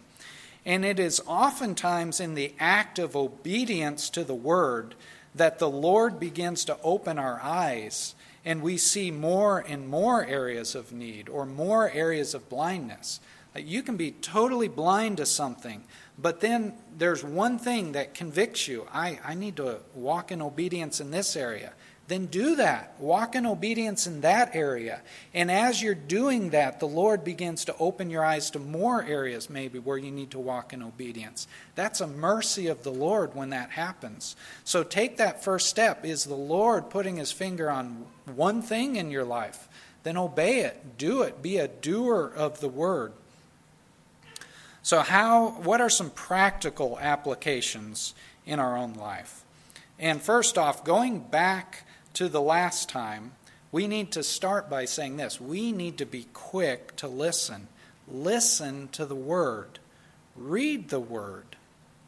And 0.67 0.85
it 0.85 0.99
is 0.99 1.21
oftentimes 1.27 2.21
in 2.21 2.35
the 2.35 2.55
act 2.59 2.99
of 2.99 3.17
obedience 3.17 4.09
to 4.11 4.25
the 4.25 4.35
word 4.35 4.95
that 5.35 5.59
the 5.59 5.69
Lord 5.69 6.21
begins 6.21 6.65
to 6.67 6.79
open 6.83 7.19
our 7.19 7.41
eyes 7.43 8.15
and 8.45 8.63
we 8.63 8.77
see 8.77 9.11
more 9.11 9.65
and 9.67 9.89
more 9.89 10.25
areas 10.25 10.75
of 10.75 10.93
need 10.93 11.29
or 11.29 11.47
more 11.47 11.91
areas 11.91 12.35
of 12.35 12.49
blindness. 12.49 13.21
You 13.57 13.83
can 13.83 13.97
be 13.97 14.11
totally 14.11 14.69
blind 14.69 15.17
to 15.17 15.27
something, 15.27 15.85
but 16.19 16.41
then 16.41 16.75
there's 16.97 17.25
one 17.25 17.59
thing 17.59 17.93
that 17.93 18.15
convicts 18.15 18.69
you. 18.69 18.87
I, 18.93 19.19
I 19.25 19.35
need 19.35 19.57
to 19.57 19.81
walk 19.95 20.31
in 20.31 20.41
obedience 20.41 21.01
in 21.01 21.11
this 21.11 21.37
area 21.37 21.73
then 22.07 22.27
do 22.27 22.57
that. 22.57 22.95
Walk 22.99 23.35
in 23.35 23.47
obedience 23.47 24.07
in 24.07 24.21
that 24.21 24.55
area. 24.55 25.01
And 25.33 25.51
as 25.51 25.81
you're 25.81 25.95
doing 25.95 26.51
that, 26.51 26.79
the 26.79 26.87
Lord 26.87 27.25
begins 27.25 27.65
to 27.65 27.77
open 27.79 28.11
your 28.11 28.25
eyes 28.25 28.51
to 28.51 28.59
more 28.59 29.03
areas, 29.03 29.49
maybe, 29.49 29.79
where 29.79 29.97
you 29.97 30.11
need 30.11 30.31
to 30.33 30.39
walk 30.39 30.75
in 30.75 30.83
obedience. 30.83 31.49
That's 31.75 32.03
a 32.03 32.07
mercy 32.07 32.67
of 32.67 32.83
the 32.83 32.93
Lord 32.93 33.35
when 33.35 33.51
that 33.51 33.71
happens. 33.71 34.37
So 34.65 34.83
take 34.83 35.17
that 35.17 35.43
first 35.43 35.69
step. 35.69 36.05
Is 36.05 36.25
the 36.25 36.35
Lord 36.35 36.91
putting 36.91 37.17
his 37.17 37.33
finger 37.33 37.71
on 37.71 38.07
one 38.35 38.61
thing 38.61 38.97
in 38.97 39.11
your 39.11 39.25
life? 39.25 39.69
Then 40.03 40.19
obey 40.19 40.61
it. 40.61 40.99
Do 40.99 41.23
it. 41.23 41.41
Be 41.41 41.57
a 41.57 41.69
doer 41.69 42.31
of 42.37 42.61
the 42.61 42.69
word. 42.69 43.15
So, 44.85 45.01
how, 45.01 45.53
what 45.63 45.81
are 45.81 45.89
some 45.89 46.11
practical 46.11 46.99
applications 47.01 48.13
in 48.45 48.59
our 48.59 48.77
own 48.77 48.93
life? 48.93 49.43
And 49.99 50.21
first 50.21 50.59
off, 50.59 50.85
going 50.85 51.21
back 51.21 51.87
to 52.13 52.29
the 52.29 52.43
last 52.43 52.91
time, 52.91 53.33
we 53.73 53.87
need 53.87 54.13
to 54.13 54.23
start 54.23 54.69
by 54.69 54.85
saying 54.85 55.17
this 55.17 55.41
we 55.41 55.73
need 55.73 55.97
to 55.99 56.05
be 56.05 56.27
quick 56.35 56.95
to 56.97 57.09
listen. 57.09 57.69
Listen 58.07 58.89
to 58.89 59.07
the 59.07 59.15
Word, 59.15 59.79
read 60.37 60.91
the 60.91 61.01
Word, 61.01 61.57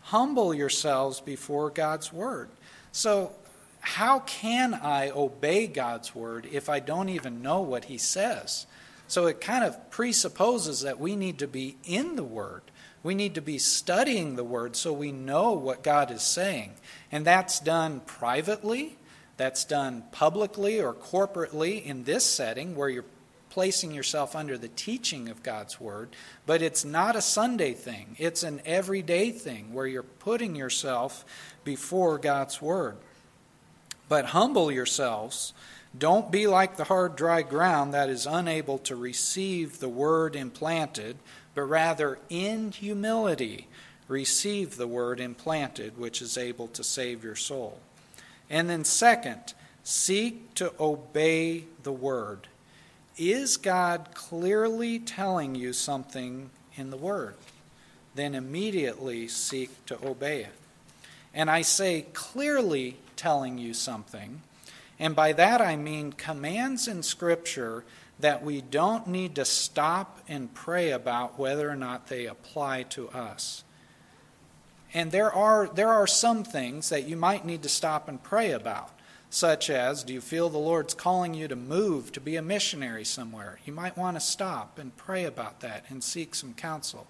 humble 0.02 0.52
yourselves 0.52 1.20
before 1.20 1.70
God's 1.70 2.12
Word. 2.12 2.50
So, 2.92 3.32
how 3.80 4.18
can 4.18 4.74
I 4.74 5.08
obey 5.08 5.66
God's 5.66 6.14
Word 6.14 6.46
if 6.52 6.68
I 6.68 6.80
don't 6.80 7.08
even 7.08 7.40
know 7.40 7.62
what 7.62 7.86
He 7.86 7.96
says? 7.96 8.66
So, 9.08 9.26
it 9.26 9.40
kind 9.40 9.64
of 9.64 9.90
presupposes 9.90 10.80
that 10.82 11.00
we 11.00 11.16
need 11.16 11.38
to 11.38 11.48
be 11.48 11.76
in 11.84 12.16
the 12.16 12.24
Word. 12.24 12.62
We 13.02 13.14
need 13.14 13.34
to 13.36 13.42
be 13.42 13.58
studying 13.58 14.36
the 14.36 14.44
Word 14.44 14.76
so 14.76 14.92
we 14.92 15.12
know 15.12 15.52
what 15.52 15.82
God 15.82 16.10
is 16.10 16.22
saying. 16.22 16.72
And 17.12 17.24
that's 17.24 17.60
done 17.60 18.00
privately 18.00 18.96
that's 19.36 19.64
done 19.64 20.04
publicly 20.12 20.80
or 20.80 20.94
corporately 20.94 21.84
in 21.84 22.04
this 22.04 22.24
setting 22.24 22.74
where 22.74 22.88
you're 22.88 23.04
placing 23.50 23.92
yourself 23.92 24.36
under 24.36 24.58
the 24.58 24.68
teaching 24.68 25.28
of 25.28 25.42
God's 25.42 25.80
Word, 25.80 26.10
but 26.44 26.60
it's 26.60 26.84
not 26.84 27.16
a 27.16 27.22
Sunday 27.22 27.72
thing. 27.72 28.16
It's 28.18 28.42
an 28.42 28.60
everyday 28.66 29.30
thing 29.30 29.72
where 29.72 29.86
you're 29.86 30.02
putting 30.02 30.54
yourself 30.54 31.24
before 31.64 32.18
God's 32.18 32.60
Word. 32.60 32.96
But 34.08 34.26
humble 34.26 34.70
yourselves. 34.70 35.52
Don't 35.98 36.30
be 36.30 36.46
like 36.46 36.76
the 36.76 36.84
hard, 36.84 37.16
dry 37.16 37.42
ground 37.42 37.94
that 37.94 38.10
is 38.10 38.26
unable 38.26 38.78
to 38.78 38.96
receive 38.96 39.78
the 39.78 39.88
Word 39.88 40.36
implanted, 40.36 41.16
but 41.54 41.62
rather 41.62 42.18
in 42.28 42.72
humility 42.72 43.68
receive 44.08 44.76
the 44.76 44.88
Word 44.88 45.20
implanted, 45.20 45.96
which 45.96 46.20
is 46.20 46.36
able 46.36 46.68
to 46.68 46.84
save 46.84 47.24
your 47.24 47.36
soul. 47.36 47.78
And 48.50 48.68
then, 48.68 48.84
second, 48.84 49.54
seek 49.86 50.54
to 50.54 50.72
obey 50.80 51.64
the 51.84 51.92
word. 51.92 52.48
Is 53.16 53.56
God 53.56 54.08
clearly 54.14 54.98
telling 54.98 55.54
you 55.54 55.72
something 55.72 56.50
in 56.74 56.90
the 56.90 56.96
word? 56.96 57.34
Then 58.14 58.34
immediately 58.34 59.28
seek 59.28 59.86
to 59.86 59.98
obey 60.04 60.42
it. 60.42 60.52
And 61.32 61.50
I 61.50 61.62
say 61.62 62.06
clearly 62.12 62.96
telling 63.14 63.58
you 63.58 63.74
something, 63.74 64.42
and 64.98 65.14
by 65.14 65.32
that 65.32 65.60
I 65.60 65.76
mean 65.76 66.12
commands 66.12 66.88
in 66.88 67.02
Scripture 67.02 67.84
that 68.18 68.42
we 68.42 68.62
don't 68.62 69.06
need 69.06 69.34
to 69.34 69.44
stop 69.44 70.20
and 70.26 70.54
pray 70.54 70.90
about 70.90 71.38
whether 71.38 71.68
or 71.68 71.76
not 71.76 72.06
they 72.06 72.26
apply 72.26 72.84
to 72.84 73.08
us. 73.10 73.62
And 74.94 75.12
there 75.12 75.32
are, 75.32 75.66
there 75.66 75.92
are 75.92 76.06
some 76.06 76.42
things 76.42 76.88
that 76.88 77.06
you 77.06 77.16
might 77.16 77.44
need 77.44 77.62
to 77.64 77.68
stop 77.68 78.08
and 78.08 78.22
pray 78.22 78.52
about, 78.52 78.90
such 79.28 79.68
as 79.68 80.02
do 80.02 80.14
you 80.14 80.22
feel 80.22 80.48
the 80.48 80.56
Lord's 80.56 80.94
calling 80.94 81.34
you 81.34 81.48
to 81.48 81.56
move 81.56 82.12
to 82.12 82.20
be 82.20 82.36
a 82.36 82.42
missionary 82.42 83.04
somewhere? 83.04 83.58
You 83.66 83.74
might 83.74 83.98
want 83.98 84.16
to 84.16 84.20
stop 84.20 84.78
and 84.78 84.96
pray 84.96 85.24
about 85.24 85.60
that 85.60 85.84
and 85.90 86.02
seek 86.02 86.34
some 86.34 86.54
counsel. 86.54 87.06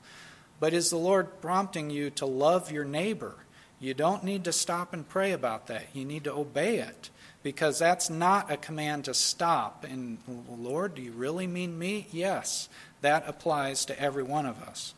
But 0.58 0.72
is 0.72 0.90
the 0.90 0.96
Lord 0.96 1.40
prompting 1.40 1.90
you 1.90 2.10
to 2.10 2.26
love 2.26 2.72
your 2.72 2.84
neighbor? 2.84 3.36
You 3.78 3.94
don't 3.94 4.24
need 4.24 4.42
to 4.44 4.52
stop 4.52 4.92
and 4.92 5.08
pray 5.08 5.30
about 5.30 5.68
that. 5.68 5.84
You 5.92 6.04
need 6.04 6.24
to 6.24 6.32
obey 6.32 6.78
it 6.78 7.10
because 7.46 7.78
that's 7.78 8.10
not 8.10 8.50
a 8.50 8.56
command 8.56 9.04
to 9.04 9.14
stop. 9.14 9.84
And, 9.88 10.18
Lord, 10.58 10.96
do 10.96 11.02
you 11.02 11.12
really 11.12 11.46
mean 11.46 11.78
me? 11.78 12.08
Yes, 12.10 12.68
that 13.02 13.22
applies 13.28 13.84
to 13.84 14.00
every 14.02 14.24
one 14.24 14.46
of 14.46 14.60
us. 14.60 14.94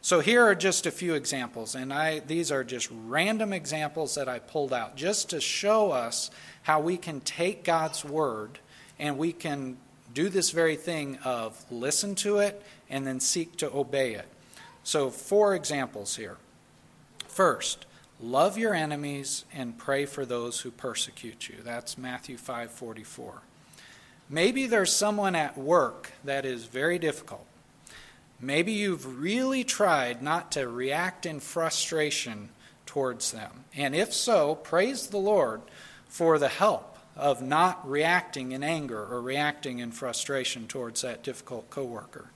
So 0.00 0.20
here 0.20 0.44
are 0.44 0.54
just 0.54 0.86
a 0.86 0.92
few 0.92 1.14
examples, 1.14 1.74
and 1.74 1.92
I, 1.92 2.20
these 2.20 2.52
are 2.52 2.62
just 2.62 2.88
random 3.08 3.52
examples 3.52 4.14
that 4.14 4.28
I 4.28 4.38
pulled 4.38 4.72
out 4.72 4.94
just 4.94 5.30
to 5.30 5.40
show 5.40 5.90
us 5.90 6.30
how 6.62 6.78
we 6.78 6.96
can 6.96 7.18
take 7.18 7.64
God's 7.64 8.04
word 8.04 8.60
and 9.00 9.18
we 9.18 9.32
can 9.32 9.76
do 10.14 10.28
this 10.28 10.52
very 10.52 10.76
thing 10.76 11.18
of 11.24 11.64
listen 11.68 12.14
to 12.14 12.38
it 12.38 12.62
and 12.90 13.04
then 13.04 13.18
seek 13.18 13.56
to 13.56 13.74
obey 13.74 14.14
it. 14.14 14.28
So, 14.84 15.10
four 15.10 15.56
examples 15.56 16.14
here. 16.14 16.36
First, 17.26 17.86
love 18.22 18.56
your 18.56 18.74
enemies 18.74 19.44
and 19.52 19.76
pray 19.76 20.06
for 20.06 20.24
those 20.24 20.60
who 20.60 20.70
persecute 20.70 21.48
you. 21.48 21.56
That's 21.62 21.98
Matthew 21.98 22.36
5:44. 22.36 23.42
Maybe 24.28 24.66
there's 24.66 24.92
someone 24.92 25.34
at 25.34 25.58
work 25.58 26.12
that 26.24 26.46
is 26.46 26.64
very 26.64 26.98
difficult 26.98 27.46
Maybe 28.42 28.72
you've 28.72 29.20
really 29.20 29.62
tried 29.62 30.20
not 30.20 30.50
to 30.52 30.66
react 30.66 31.26
in 31.26 31.38
frustration 31.38 32.48
towards 32.86 33.30
them. 33.30 33.64
And 33.76 33.94
if 33.94 34.12
so, 34.12 34.56
praise 34.56 35.06
the 35.06 35.18
Lord 35.18 35.62
for 36.08 36.40
the 36.40 36.48
help 36.48 36.98
of 37.14 37.40
not 37.40 37.88
reacting 37.88 38.50
in 38.50 38.64
anger 38.64 39.00
or 39.00 39.22
reacting 39.22 39.78
in 39.78 39.92
frustration 39.92 40.66
towards 40.66 41.02
that 41.02 41.22
difficult 41.22 41.70
coworker. 41.70 42.32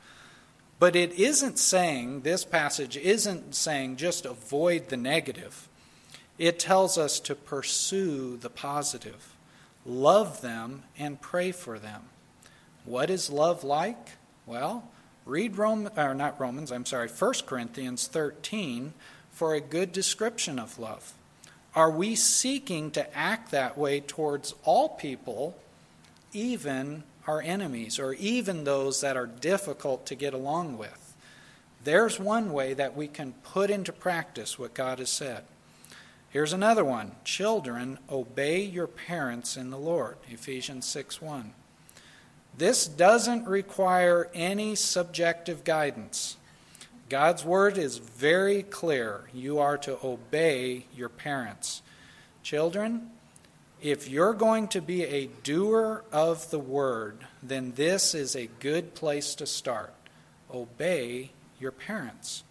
But 0.78 0.95
it 0.95 1.12
isn't 1.14 1.59
saying, 1.59 2.20
this 2.20 2.45
passage 2.45 2.97
isn't 2.97 3.57
saying 3.57 3.97
just 3.97 4.24
avoid 4.24 4.91
the 4.91 4.97
negative. 4.97 5.68
It 6.39 6.59
tells 6.59 6.99
us 6.99 7.18
to 7.20 7.34
pursue 7.34 8.37
the 8.37 8.51
positive, 8.51 9.34
love 9.87 10.43
them, 10.43 10.82
and 10.99 11.20
pray 11.20 11.51
for 11.51 11.78
them. 11.78 12.03
What 12.84 13.09
is 13.09 13.30
love 13.30 13.64
like? 13.64 14.12
Well, 14.45 14.89
Read 15.24 15.57
Rome, 15.57 15.89
or 15.97 16.14
not 16.14 16.39
Romans, 16.39 16.70
I'm 16.70 16.87
sorry, 16.87 17.09
1 17.09 17.32
Corinthians 17.47 18.07
13 18.07 18.93
for 19.32 19.55
a 19.55 19.61
good 19.61 19.93
description 19.93 20.59
of 20.59 20.78
love. 20.78 21.12
Are 21.74 21.91
we 21.91 22.14
seeking 22.14 22.91
to 22.93 23.16
act 23.16 23.51
that 23.51 23.76
way 23.76 24.01
towards 24.01 24.55
all 24.64 24.91
people, 24.91 25.57
even 26.32 27.03
our 27.26 27.43
enemies, 27.43 27.99
or 27.99 28.14
even 28.14 28.64
those 28.64 29.01
that 29.01 29.16
are 29.16 29.26
difficult 29.26 30.07
to 30.07 30.14
get 30.14 30.32
along 30.32 30.78
with? 30.78 31.14
There's 31.82 32.20
one 32.20 32.53
way 32.53 32.72
that 32.74 32.97
we 32.97 33.09
can 33.09 33.32
put 33.43 33.68
into 33.68 33.93
practice 33.93 34.59
what 34.59 34.74
God 34.74 35.01
has 35.01 35.11
said. 35.11 35.45
Here's 36.37 36.53
another 36.53 36.84
one 36.84 37.12
Children, 37.24 37.99
obey 38.11 38.61
your 38.61 38.87
parents 38.87 39.57
in 39.57 39.70
the 39.70 39.78
Lord. 39.78 40.18
Ephesians 40.28 40.84
6 40.84 41.22
1. 41.22 41.55
This 42.59 42.87
doesn't 42.87 43.49
require 43.49 44.28
any 44.34 44.74
subjective 44.74 45.64
guidance. 45.64 46.37
God's 47.09 47.43
word 47.43 47.78
is 47.78 47.97
very 47.97 48.62
clear. 48.62 49.22
You 49.32 49.61
are 49.61 49.78
to 49.78 49.97
obey 50.05 50.84
your 50.95 51.09
parents. 51.09 51.80
Children, 52.43 53.12
if 53.80 54.07
you're 54.07 54.34
going 54.34 54.68
to 54.68 54.82
be 54.82 55.05
a 55.05 55.30
doer 55.43 56.05
of 56.12 56.51
the 56.51 56.59
word, 56.59 57.16
then 57.43 57.72
this 57.76 58.14
is 58.14 58.37
a 58.37 58.51
good 58.61 58.95
place 58.95 59.34
to 59.37 59.47
start. 59.47 59.95
Obey 60.53 61.30
your 61.59 61.72
parents. 61.72 62.45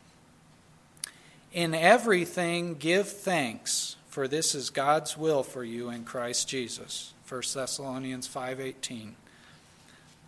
In 1.55 1.73
everything, 1.73 2.73
give 2.75 3.07
thanks, 3.07 3.95
for 4.09 4.27
this 4.27 4.53
is 4.55 4.69
God's 4.69 5.17
will 5.17 5.41
for 5.41 5.63
you 5.63 5.89
in 5.89 6.03
Christ 6.03 6.49
Jesus. 6.49 7.13
1 7.29 7.53
Thessalonians 7.53 8.27
5:18. 8.27 9.15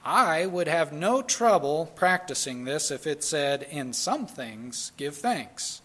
I 0.06 0.46
would 0.46 0.70
have 0.70 0.94
no 0.94 1.22
trouble 1.22 1.92
practicing 1.96 2.64
this 2.64 2.92
if 2.92 3.06
it 3.06 3.26
said, 3.26 3.64
in 3.64 3.92
some 3.92 4.26
things, 4.26 4.94
give 4.96 5.18
thanks, 5.18 5.82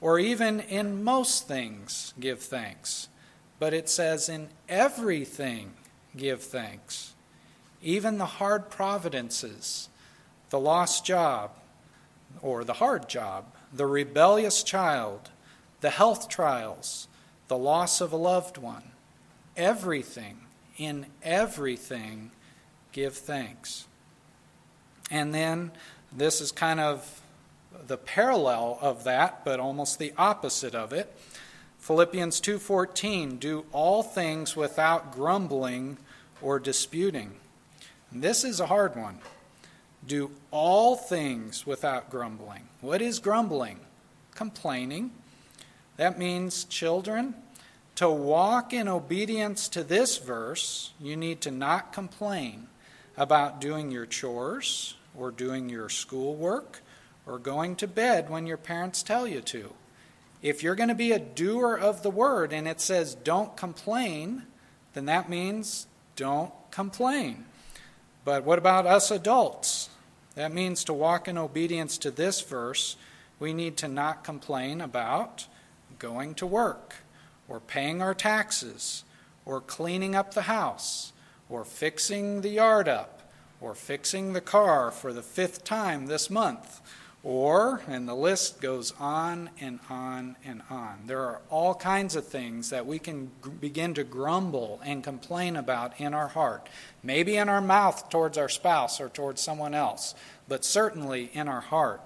or 0.00 0.18
even 0.18 0.58
in 0.58 1.04
most 1.04 1.46
things, 1.46 2.14
give 2.18 2.40
thanks. 2.40 3.08
But 3.58 3.74
it 3.74 3.90
says, 3.90 4.30
in 4.30 4.48
everything, 4.70 5.74
give 6.16 6.42
thanks. 6.42 7.12
Even 7.82 8.16
the 8.16 8.24
hard 8.40 8.70
providences, 8.70 9.90
the 10.48 10.58
lost 10.58 11.04
job, 11.04 11.50
or 12.40 12.64
the 12.64 12.80
hard 12.80 13.06
job, 13.06 13.52
the 13.72 13.86
rebellious 13.86 14.62
child, 14.62 15.30
the 15.80 15.90
health 15.90 16.28
trials, 16.28 17.08
the 17.48 17.58
loss 17.58 18.00
of 18.00 18.12
a 18.12 18.16
loved 18.16 18.58
one, 18.58 18.90
everything, 19.56 20.40
in 20.76 21.06
everything, 21.22 22.30
give 22.92 23.16
thanks. 23.16 23.86
And 25.10 25.34
then 25.34 25.72
this 26.12 26.40
is 26.40 26.52
kind 26.52 26.80
of 26.80 27.20
the 27.86 27.96
parallel 27.96 28.78
of 28.80 29.04
that, 29.04 29.44
but 29.44 29.60
almost 29.60 29.98
the 29.98 30.12
opposite 30.16 30.74
of 30.74 30.92
it. 30.92 31.14
Philippians 31.78 32.40
2:14 32.40 33.38
do 33.38 33.64
all 33.72 34.02
things 34.02 34.56
without 34.56 35.12
grumbling 35.12 35.96
or 36.42 36.58
disputing. 36.58 37.38
And 38.10 38.22
this 38.22 38.44
is 38.44 38.60
a 38.60 38.66
hard 38.66 38.96
one. 38.96 39.20
Do 40.08 40.32
all 40.50 40.96
things 40.96 41.64
without 41.64 42.10
grumbling. 42.10 42.64
What 42.80 43.00
is 43.00 43.20
grumbling? 43.20 43.78
Complaining. 44.34 45.12
That 45.96 46.18
means 46.18 46.64
children 46.64 47.34
to 47.98 48.08
walk 48.08 48.72
in 48.72 48.86
obedience 48.86 49.68
to 49.70 49.82
this 49.82 50.18
verse, 50.18 50.92
you 51.00 51.16
need 51.16 51.40
to 51.40 51.50
not 51.50 51.92
complain 51.92 52.68
about 53.16 53.60
doing 53.60 53.90
your 53.90 54.06
chores 54.06 54.94
or 55.18 55.32
doing 55.32 55.68
your 55.68 55.88
schoolwork 55.88 56.80
or 57.26 57.40
going 57.40 57.74
to 57.74 57.88
bed 57.88 58.30
when 58.30 58.46
your 58.46 58.56
parents 58.56 59.02
tell 59.02 59.26
you 59.26 59.40
to. 59.40 59.72
If 60.42 60.62
you're 60.62 60.76
going 60.76 60.90
to 60.90 60.94
be 60.94 61.10
a 61.10 61.18
doer 61.18 61.74
of 61.74 62.04
the 62.04 62.10
word 62.10 62.52
and 62.52 62.68
it 62.68 62.80
says 62.80 63.16
don't 63.16 63.56
complain, 63.56 64.44
then 64.94 65.06
that 65.06 65.28
means 65.28 65.88
don't 66.14 66.52
complain. 66.70 67.46
But 68.24 68.44
what 68.44 68.60
about 68.60 68.86
us 68.86 69.10
adults? 69.10 69.87
That 70.38 70.54
means 70.54 70.84
to 70.84 70.92
walk 70.92 71.26
in 71.26 71.36
obedience 71.36 71.98
to 71.98 72.12
this 72.12 72.40
verse, 72.42 72.94
we 73.40 73.52
need 73.52 73.76
to 73.78 73.88
not 73.88 74.22
complain 74.22 74.80
about 74.80 75.48
going 75.98 76.36
to 76.36 76.46
work 76.46 76.94
or 77.48 77.58
paying 77.58 78.00
our 78.00 78.14
taxes 78.14 79.02
or 79.44 79.60
cleaning 79.60 80.14
up 80.14 80.34
the 80.34 80.42
house 80.42 81.12
or 81.48 81.64
fixing 81.64 82.42
the 82.42 82.50
yard 82.50 82.88
up, 82.88 83.32
or 83.60 83.74
fixing 83.74 84.32
the 84.32 84.40
car 84.40 84.92
for 84.92 85.12
the 85.12 85.22
fifth 85.22 85.64
time 85.64 86.06
this 86.06 86.30
month, 86.30 86.82
or, 87.24 87.82
and 87.88 88.08
the 88.08 88.14
list 88.14 88.60
goes 88.60 88.94
on 88.98 89.50
and 89.60 89.80
on 89.90 90.36
and 90.44 90.62
on. 90.70 91.00
There 91.06 91.20
are 91.20 91.40
all 91.50 91.74
kinds 91.74 92.14
of 92.14 92.26
things 92.26 92.70
that 92.70 92.86
we 92.86 92.98
can 92.98 93.30
g- 93.44 93.50
begin 93.50 93.94
to 93.94 94.04
grumble 94.04 94.80
and 94.84 95.02
complain 95.02 95.56
about 95.56 96.00
in 96.00 96.14
our 96.14 96.28
heart. 96.28 96.68
Maybe 97.02 97.36
in 97.36 97.48
our 97.48 97.60
mouth 97.60 98.08
towards 98.08 98.38
our 98.38 98.48
spouse 98.48 99.00
or 99.00 99.08
towards 99.08 99.40
someone 99.40 99.74
else, 99.74 100.14
but 100.46 100.64
certainly 100.64 101.30
in 101.32 101.48
our 101.48 101.60
heart. 101.60 102.00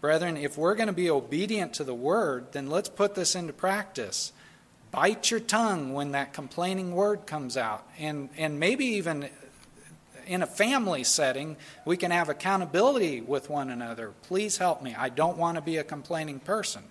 Brethren, 0.00 0.36
if 0.36 0.56
we're 0.58 0.74
going 0.74 0.86
to 0.88 0.92
be 0.92 1.10
obedient 1.10 1.74
to 1.74 1.84
the 1.84 1.94
word, 1.94 2.52
then 2.52 2.68
let's 2.68 2.88
put 2.88 3.14
this 3.14 3.34
into 3.34 3.52
practice. 3.52 4.32
Bite 4.90 5.30
your 5.30 5.40
tongue 5.40 5.92
when 5.92 6.12
that 6.12 6.32
complaining 6.32 6.94
word 6.94 7.26
comes 7.26 7.56
out. 7.56 7.86
And, 7.98 8.28
and 8.36 8.58
maybe 8.58 8.84
even 8.84 9.28
in 10.30 10.42
a 10.42 10.46
family 10.46 11.02
setting, 11.02 11.56
we 11.84 11.96
can 11.96 12.12
have 12.12 12.28
accountability 12.28 13.20
with 13.20 13.50
one 13.50 13.68
another. 13.68 14.12
Please 14.22 14.58
help 14.58 14.80
me. 14.80 14.94
I 14.96 15.08
don't 15.08 15.36
want 15.36 15.56
to 15.56 15.60
be 15.60 15.76
a 15.76 15.82
complaining 15.82 16.38
person. 16.38 16.84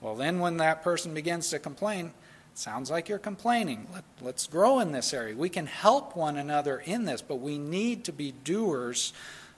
Well, 0.00 0.16
then 0.16 0.40
when 0.40 0.56
that 0.56 0.82
person 0.82 1.14
begins 1.14 1.50
to 1.50 1.60
complain, 1.60 2.12
sounds 2.54 2.90
like 2.90 3.08
you're 3.08 3.18
complaining. 3.18 3.86
Let, 4.20 4.34
us 4.34 4.48
grow 4.48 4.80
in 4.80 4.90
this 4.90 5.14
area. 5.14 5.36
We 5.36 5.48
can 5.48 5.66
help 5.66 6.16
one 6.16 6.36
another 6.36 6.80
in 6.80 7.04
this, 7.04 7.22
but 7.22 7.36
we 7.36 7.58
need 7.58 8.02
to 8.04 8.12
be 8.12 8.32
doers 8.42 9.12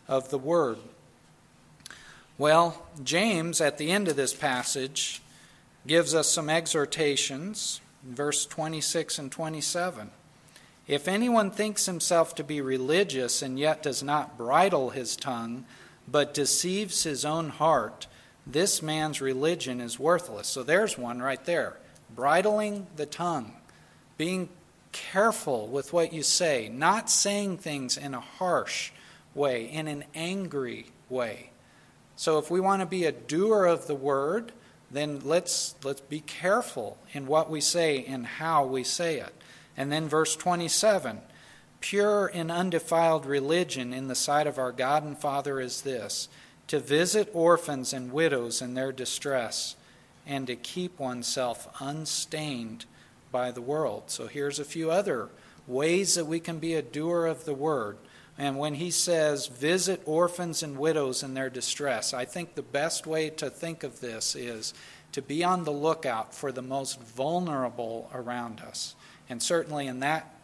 of 0.07 0.29
the 0.29 0.39
word. 0.39 0.77
Well, 2.37 2.87
James, 3.03 3.63
at 3.63 3.79
the 3.79 3.91
end 3.91 4.09
of 4.09 4.17
this 4.17 4.35
passage, 4.35 5.23
gives 5.87 6.15
us 6.15 6.29
some 6.29 6.51
exhortations, 6.51 7.81
verse 8.05 8.45
26 8.45 9.19
and 9.19 9.33
27. 9.33 10.11
If 10.87 11.07
anyone 11.07 11.51
thinks 11.51 11.87
himself 11.87 12.35
to 12.35 12.45
be 12.45 12.61
religious 12.61 13.43
and 13.43 13.59
yet 13.59 13.83
does 13.83 14.03
not 14.03 14.37
bridle 14.37 14.91
his 14.91 15.17
tongue, 15.17 15.65
but 16.09 16.35
deceives 16.35 17.05
his 17.05 17.25
own 17.25 17.51
heart, 17.51 18.07
this 18.47 18.83
man's 18.83 19.21
religion 19.21 19.81
is 19.81 19.99
worthless. 19.99 20.49
So 20.49 20.63
there's 20.63 20.99
one 20.99 21.23
right 21.23 21.45
there. 21.45 21.77
Bridling 22.15 22.89
the 22.97 23.07
tongue, 23.07 23.53
being 24.19 24.49
careful 24.91 25.69
with 25.69 25.93
what 25.93 26.13
you 26.13 26.23
say, 26.23 26.69
not 26.69 27.09
saying 27.09 27.59
things 27.59 27.97
in 27.97 28.15
a 28.15 28.21
harsh 28.21 28.91
way, 29.35 29.65
in 29.65 29.87
an 29.89 30.05
angry 30.15 30.87
way. 31.09 31.51
So 32.17 32.39
if 32.39 32.51
we 32.51 32.61
want 32.61 32.81
to 32.81 32.87
be 32.87 33.05
a 33.05 33.13
doer 33.13 33.65
of 33.65 33.87
the 33.87 33.95
word, 33.95 34.53
then 34.91 35.21
let's 35.25 35.75
let's 35.83 36.03
be 36.03 36.21
careful 36.21 36.99
in 37.13 37.27
what 37.27 37.49
we 37.49 37.61
say 37.61 38.05
and 38.05 38.27
how 38.27 38.67
we 38.67 38.85
say 38.85 39.19
it. 39.19 39.33
And 39.77 39.91
then 39.91 40.09
verse 40.09 40.37
27 40.37 41.21
Pure 41.81 42.31
and 42.33 42.51
undefiled 42.51 43.27
religion 43.27 43.93
in 43.93 44.07
the 44.07 44.15
sight 44.15 44.47
of 44.47 44.59
our 44.59 44.73
God 44.73 45.03
and 45.03 45.19
Father 45.19 45.61
is 45.61 45.83
this 45.83 46.29
to 46.69 46.79
visit 46.79 47.29
orphans 47.33 47.93
and 47.93 48.13
widows 48.13 48.63
in 48.63 48.75
their 48.75 48.93
distress, 48.93 49.77
and 50.27 50.47
to 50.47 50.57
keep 50.57 50.99
oneself 50.99 51.69
unstained 51.81 52.85
by 53.31 53.51
the 53.51 53.61
world. 53.61 54.05
So 54.07 54.27
here's 54.27 54.59
a 54.59 54.65
few 54.65 54.91
other 54.91 55.29
ways 55.67 56.15
that 56.15 56.27
we 56.27 56.41
can 56.41 56.59
be 56.59 56.75
a 56.75 56.83
doer 56.83 57.27
of 57.27 57.45
the 57.45 57.55
word. 57.55 57.99
And 58.39 58.59
when 58.59 58.75
he 58.75 58.91
says, 58.91 59.49
visit 59.49 60.03
orphans 60.07 60.63
and 60.63 60.79
widows 60.79 61.23
in 61.23 61.35
their 61.35 61.51
distress, 61.51 62.15
I 62.15 62.25
think 62.25 62.55
the 62.55 62.63
best 62.63 63.07
way 63.07 63.29
to 63.31 63.51
think 63.51 63.83
of 63.83 64.01
this 64.01 64.35
is 64.35 64.73
to 65.13 65.21
be 65.21 65.45
on 65.45 65.65
the 65.65 65.73
lookout 65.73 66.35
for 66.35 66.53
the 66.53 66.63
most 66.63 67.01
vulnerable 67.01 68.11
around 68.15 68.61
us. 68.61 68.95
And 69.29 69.43
certainly 69.43 69.87
in 69.87 70.01
that 70.01 70.35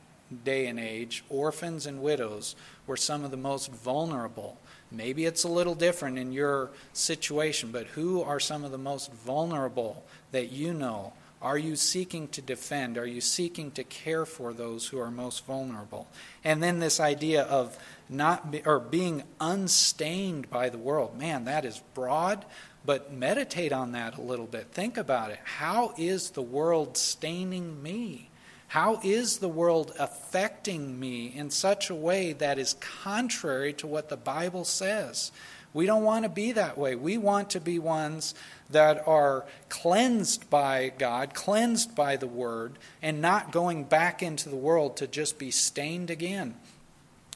day 0.45 0.67
and 0.67 0.79
age, 0.79 1.25
orphans 1.29 1.87
and 1.87 2.03
widows 2.03 2.55
were 2.87 2.97
some 2.97 3.25
of 3.25 3.31
the 3.31 3.37
most 3.37 3.71
vulnerable. 3.71 4.59
Maybe 4.91 5.25
it's 5.25 5.45
a 5.45 5.49
little 5.49 5.75
different 5.75 6.19
in 6.19 6.33
your 6.33 6.71
situation, 6.93 7.71
but 7.73 7.87
who 7.89 8.23
are 8.23 8.41
some 8.41 8.65
of 8.65 8.71
the 8.71 8.79
most 8.79 9.13
vulnerable 9.13 10.05
that 10.33 10.51
you 10.51 10.73
know? 10.73 11.13
Are 11.41 11.59
you 11.59 11.77
seeking 11.77 12.27
to 12.29 12.43
defend? 12.43 12.99
Are 12.99 13.07
you 13.07 13.21
seeking 13.21 13.71
to 13.73 13.85
care 13.85 14.27
for 14.27 14.53
those 14.53 14.89
who 14.89 14.99
are 14.99 15.11
most 15.11 15.47
vulnerable? 15.47 16.09
And 16.43 16.63
then 16.63 16.81
this 16.81 16.99
idea 16.99 17.43
of 17.43 17.79
not 18.09 18.51
be, 18.51 18.63
or 18.65 18.81
being 18.81 19.23
unstained 19.41 20.51
by 20.51 20.69
the 20.69 20.79
world. 20.79 21.17
Man, 21.17 21.45
that 21.45 21.65
is 21.65 21.81
broad, 21.95 22.45
but 22.85 23.13
meditate 23.13 23.73
on 23.73 23.93
that 23.93 24.19
a 24.19 24.23
little 24.23 24.47
bit. 24.47 24.69
Think 24.73 24.97
about 24.97 25.31
it. 25.31 25.39
How 25.45 25.95
is 25.97 26.31
the 26.31 26.43
world 26.43 26.97
staining 26.97 27.83
me? 27.83 28.28
How 28.69 29.01
is 29.03 29.39
the 29.39 29.49
world 29.49 29.95
affecting 29.99 31.01
me 31.01 31.33
in 31.35 31.51
such 31.51 31.89
a 31.89 31.95
way 31.95 32.35
that 32.35 32.59
is 32.59 32.75
contrary 32.75 33.73
to 33.75 33.87
what 33.87 34.11
the 34.11 34.17
Bible 34.17 34.65
says? 34.65 35.33
We 35.73 35.87
don't 35.87 36.03
want 36.03 36.25
to 36.25 36.29
be 36.29 36.53
that 36.53 36.77
way. 36.77 36.95
We 36.95 37.19
want 37.19 37.51
to 37.51 37.61
be 37.61 37.79
ones 37.79 38.35
that 38.71 39.07
are 39.07 39.47
cleansed 39.71 40.51
by 40.51 40.93
God, 40.99 41.35
cleansed 41.35 41.95
by 41.95 42.17
the 42.17 42.27
Word, 42.27 42.79
and 43.01 43.23
not 43.23 43.53
going 43.53 43.85
back 43.85 44.23
into 44.23 44.49
the 44.51 44.57
world 44.57 44.99
to 44.99 45.07
just 45.07 45.39
be 45.39 45.51
stained 45.51 46.11
again. 46.11 46.55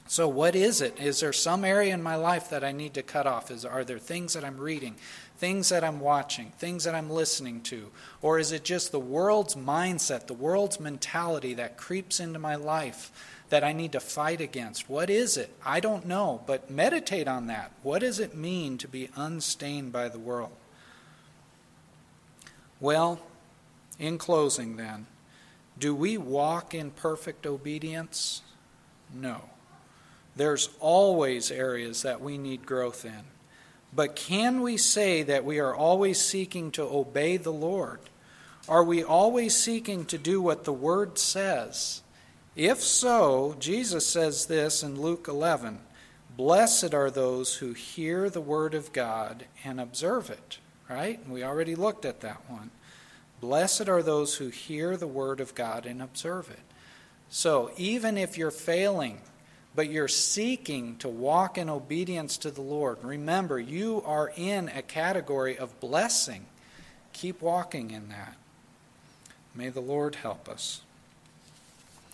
So, 0.06 0.28
what 0.28 0.54
is 0.54 0.82
it? 0.82 0.98
Is 1.00 1.20
there 1.20 1.32
some 1.32 1.64
area 1.64 1.94
in 1.94 2.02
my 2.02 2.16
life 2.16 2.50
that 2.50 2.64
I 2.64 2.72
need 2.72 2.92
to 2.94 3.02
cut 3.02 3.26
off? 3.26 3.50
Is, 3.50 3.64
are 3.64 3.84
there 3.84 3.98
things 3.98 4.34
that 4.34 4.44
I'm 4.44 4.58
reading, 4.58 4.96
things 5.42 5.70
that 5.70 5.82
I'm 5.82 5.98
watching, 5.98 6.52
things 6.58 6.84
that 6.84 6.94
I'm 6.94 7.10
listening 7.10 7.62
to? 7.62 7.90
Or 8.20 8.38
is 8.38 8.52
it 8.52 8.62
just 8.62 8.92
the 8.92 9.00
world's 9.00 9.56
mindset, 9.56 10.28
the 10.28 10.34
world's 10.34 10.78
mentality 10.78 11.52
that 11.54 11.76
creeps 11.76 12.20
into 12.20 12.38
my 12.38 12.54
life 12.54 13.10
that 13.48 13.64
I 13.64 13.72
need 13.72 13.90
to 13.90 13.98
fight 13.98 14.40
against? 14.40 14.88
What 14.88 15.10
is 15.10 15.36
it? 15.36 15.52
I 15.66 15.80
don't 15.80 16.06
know, 16.06 16.44
but 16.46 16.70
meditate 16.70 17.26
on 17.26 17.48
that. 17.48 17.72
What 17.82 18.02
does 18.02 18.20
it 18.20 18.36
mean 18.36 18.78
to 18.78 18.86
be 18.86 19.08
unstained 19.16 19.90
by 19.90 20.08
the 20.08 20.20
world? 20.20 20.52
Well, 22.78 23.18
in 23.98 24.18
closing, 24.18 24.76
then, 24.76 25.06
do 25.76 25.92
we 25.92 26.18
walk 26.18 26.72
in 26.72 26.92
perfect 26.92 27.48
obedience? 27.48 28.42
No. 29.12 29.40
There's 30.36 30.68
always 30.78 31.50
areas 31.50 32.02
that 32.02 32.20
we 32.20 32.38
need 32.38 32.64
growth 32.64 33.04
in. 33.04 33.24
But 33.94 34.16
can 34.16 34.62
we 34.62 34.76
say 34.76 35.22
that 35.22 35.44
we 35.44 35.58
are 35.58 35.74
always 35.74 36.20
seeking 36.20 36.70
to 36.72 36.82
obey 36.82 37.36
the 37.36 37.52
Lord? 37.52 38.00
Are 38.68 38.84
we 38.84 39.02
always 39.02 39.56
seeking 39.56 40.04
to 40.06 40.18
do 40.18 40.40
what 40.40 40.64
the 40.64 40.72
Word 40.72 41.18
says? 41.18 42.02
If 42.56 42.80
so, 42.80 43.56
Jesus 43.58 44.06
says 44.06 44.46
this 44.46 44.82
in 44.82 45.00
Luke 45.00 45.26
11 45.28 45.80
Blessed 46.36 46.94
are 46.94 47.10
those 47.10 47.56
who 47.56 47.74
hear 47.74 48.30
the 48.30 48.40
Word 48.40 48.74
of 48.74 48.92
God 48.92 49.44
and 49.64 49.80
observe 49.80 50.30
it. 50.30 50.58
Right? 50.88 51.26
We 51.28 51.44
already 51.44 51.74
looked 51.74 52.04
at 52.04 52.20
that 52.20 52.42
one. 52.48 52.70
Blessed 53.40 53.88
are 53.88 54.02
those 54.02 54.36
who 54.36 54.48
hear 54.48 54.96
the 54.96 55.06
Word 55.06 55.40
of 55.40 55.54
God 55.54 55.84
and 55.84 56.00
observe 56.00 56.50
it. 56.50 56.60
So 57.28 57.72
even 57.76 58.16
if 58.16 58.38
you're 58.38 58.50
failing 58.50 59.20
but 59.74 59.90
you're 59.90 60.08
seeking 60.08 60.96
to 60.96 61.08
walk 61.08 61.56
in 61.56 61.70
obedience 61.70 62.36
to 62.38 62.50
the 62.50 62.60
Lord, 62.60 63.02
remember, 63.02 63.58
you 63.58 64.02
are 64.04 64.32
in 64.36 64.68
a 64.68 64.82
category 64.82 65.56
of 65.56 65.78
blessing. 65.80 66.46
Keep 67.12 67.40
walking 67.40 67.90
in 67.90 68.08
that. 68.10 68.36
May 69.54 69.68
the 69.68 69.80
Lord 69.80 70.16
help 70.16 70.48
us. 70.48 70.82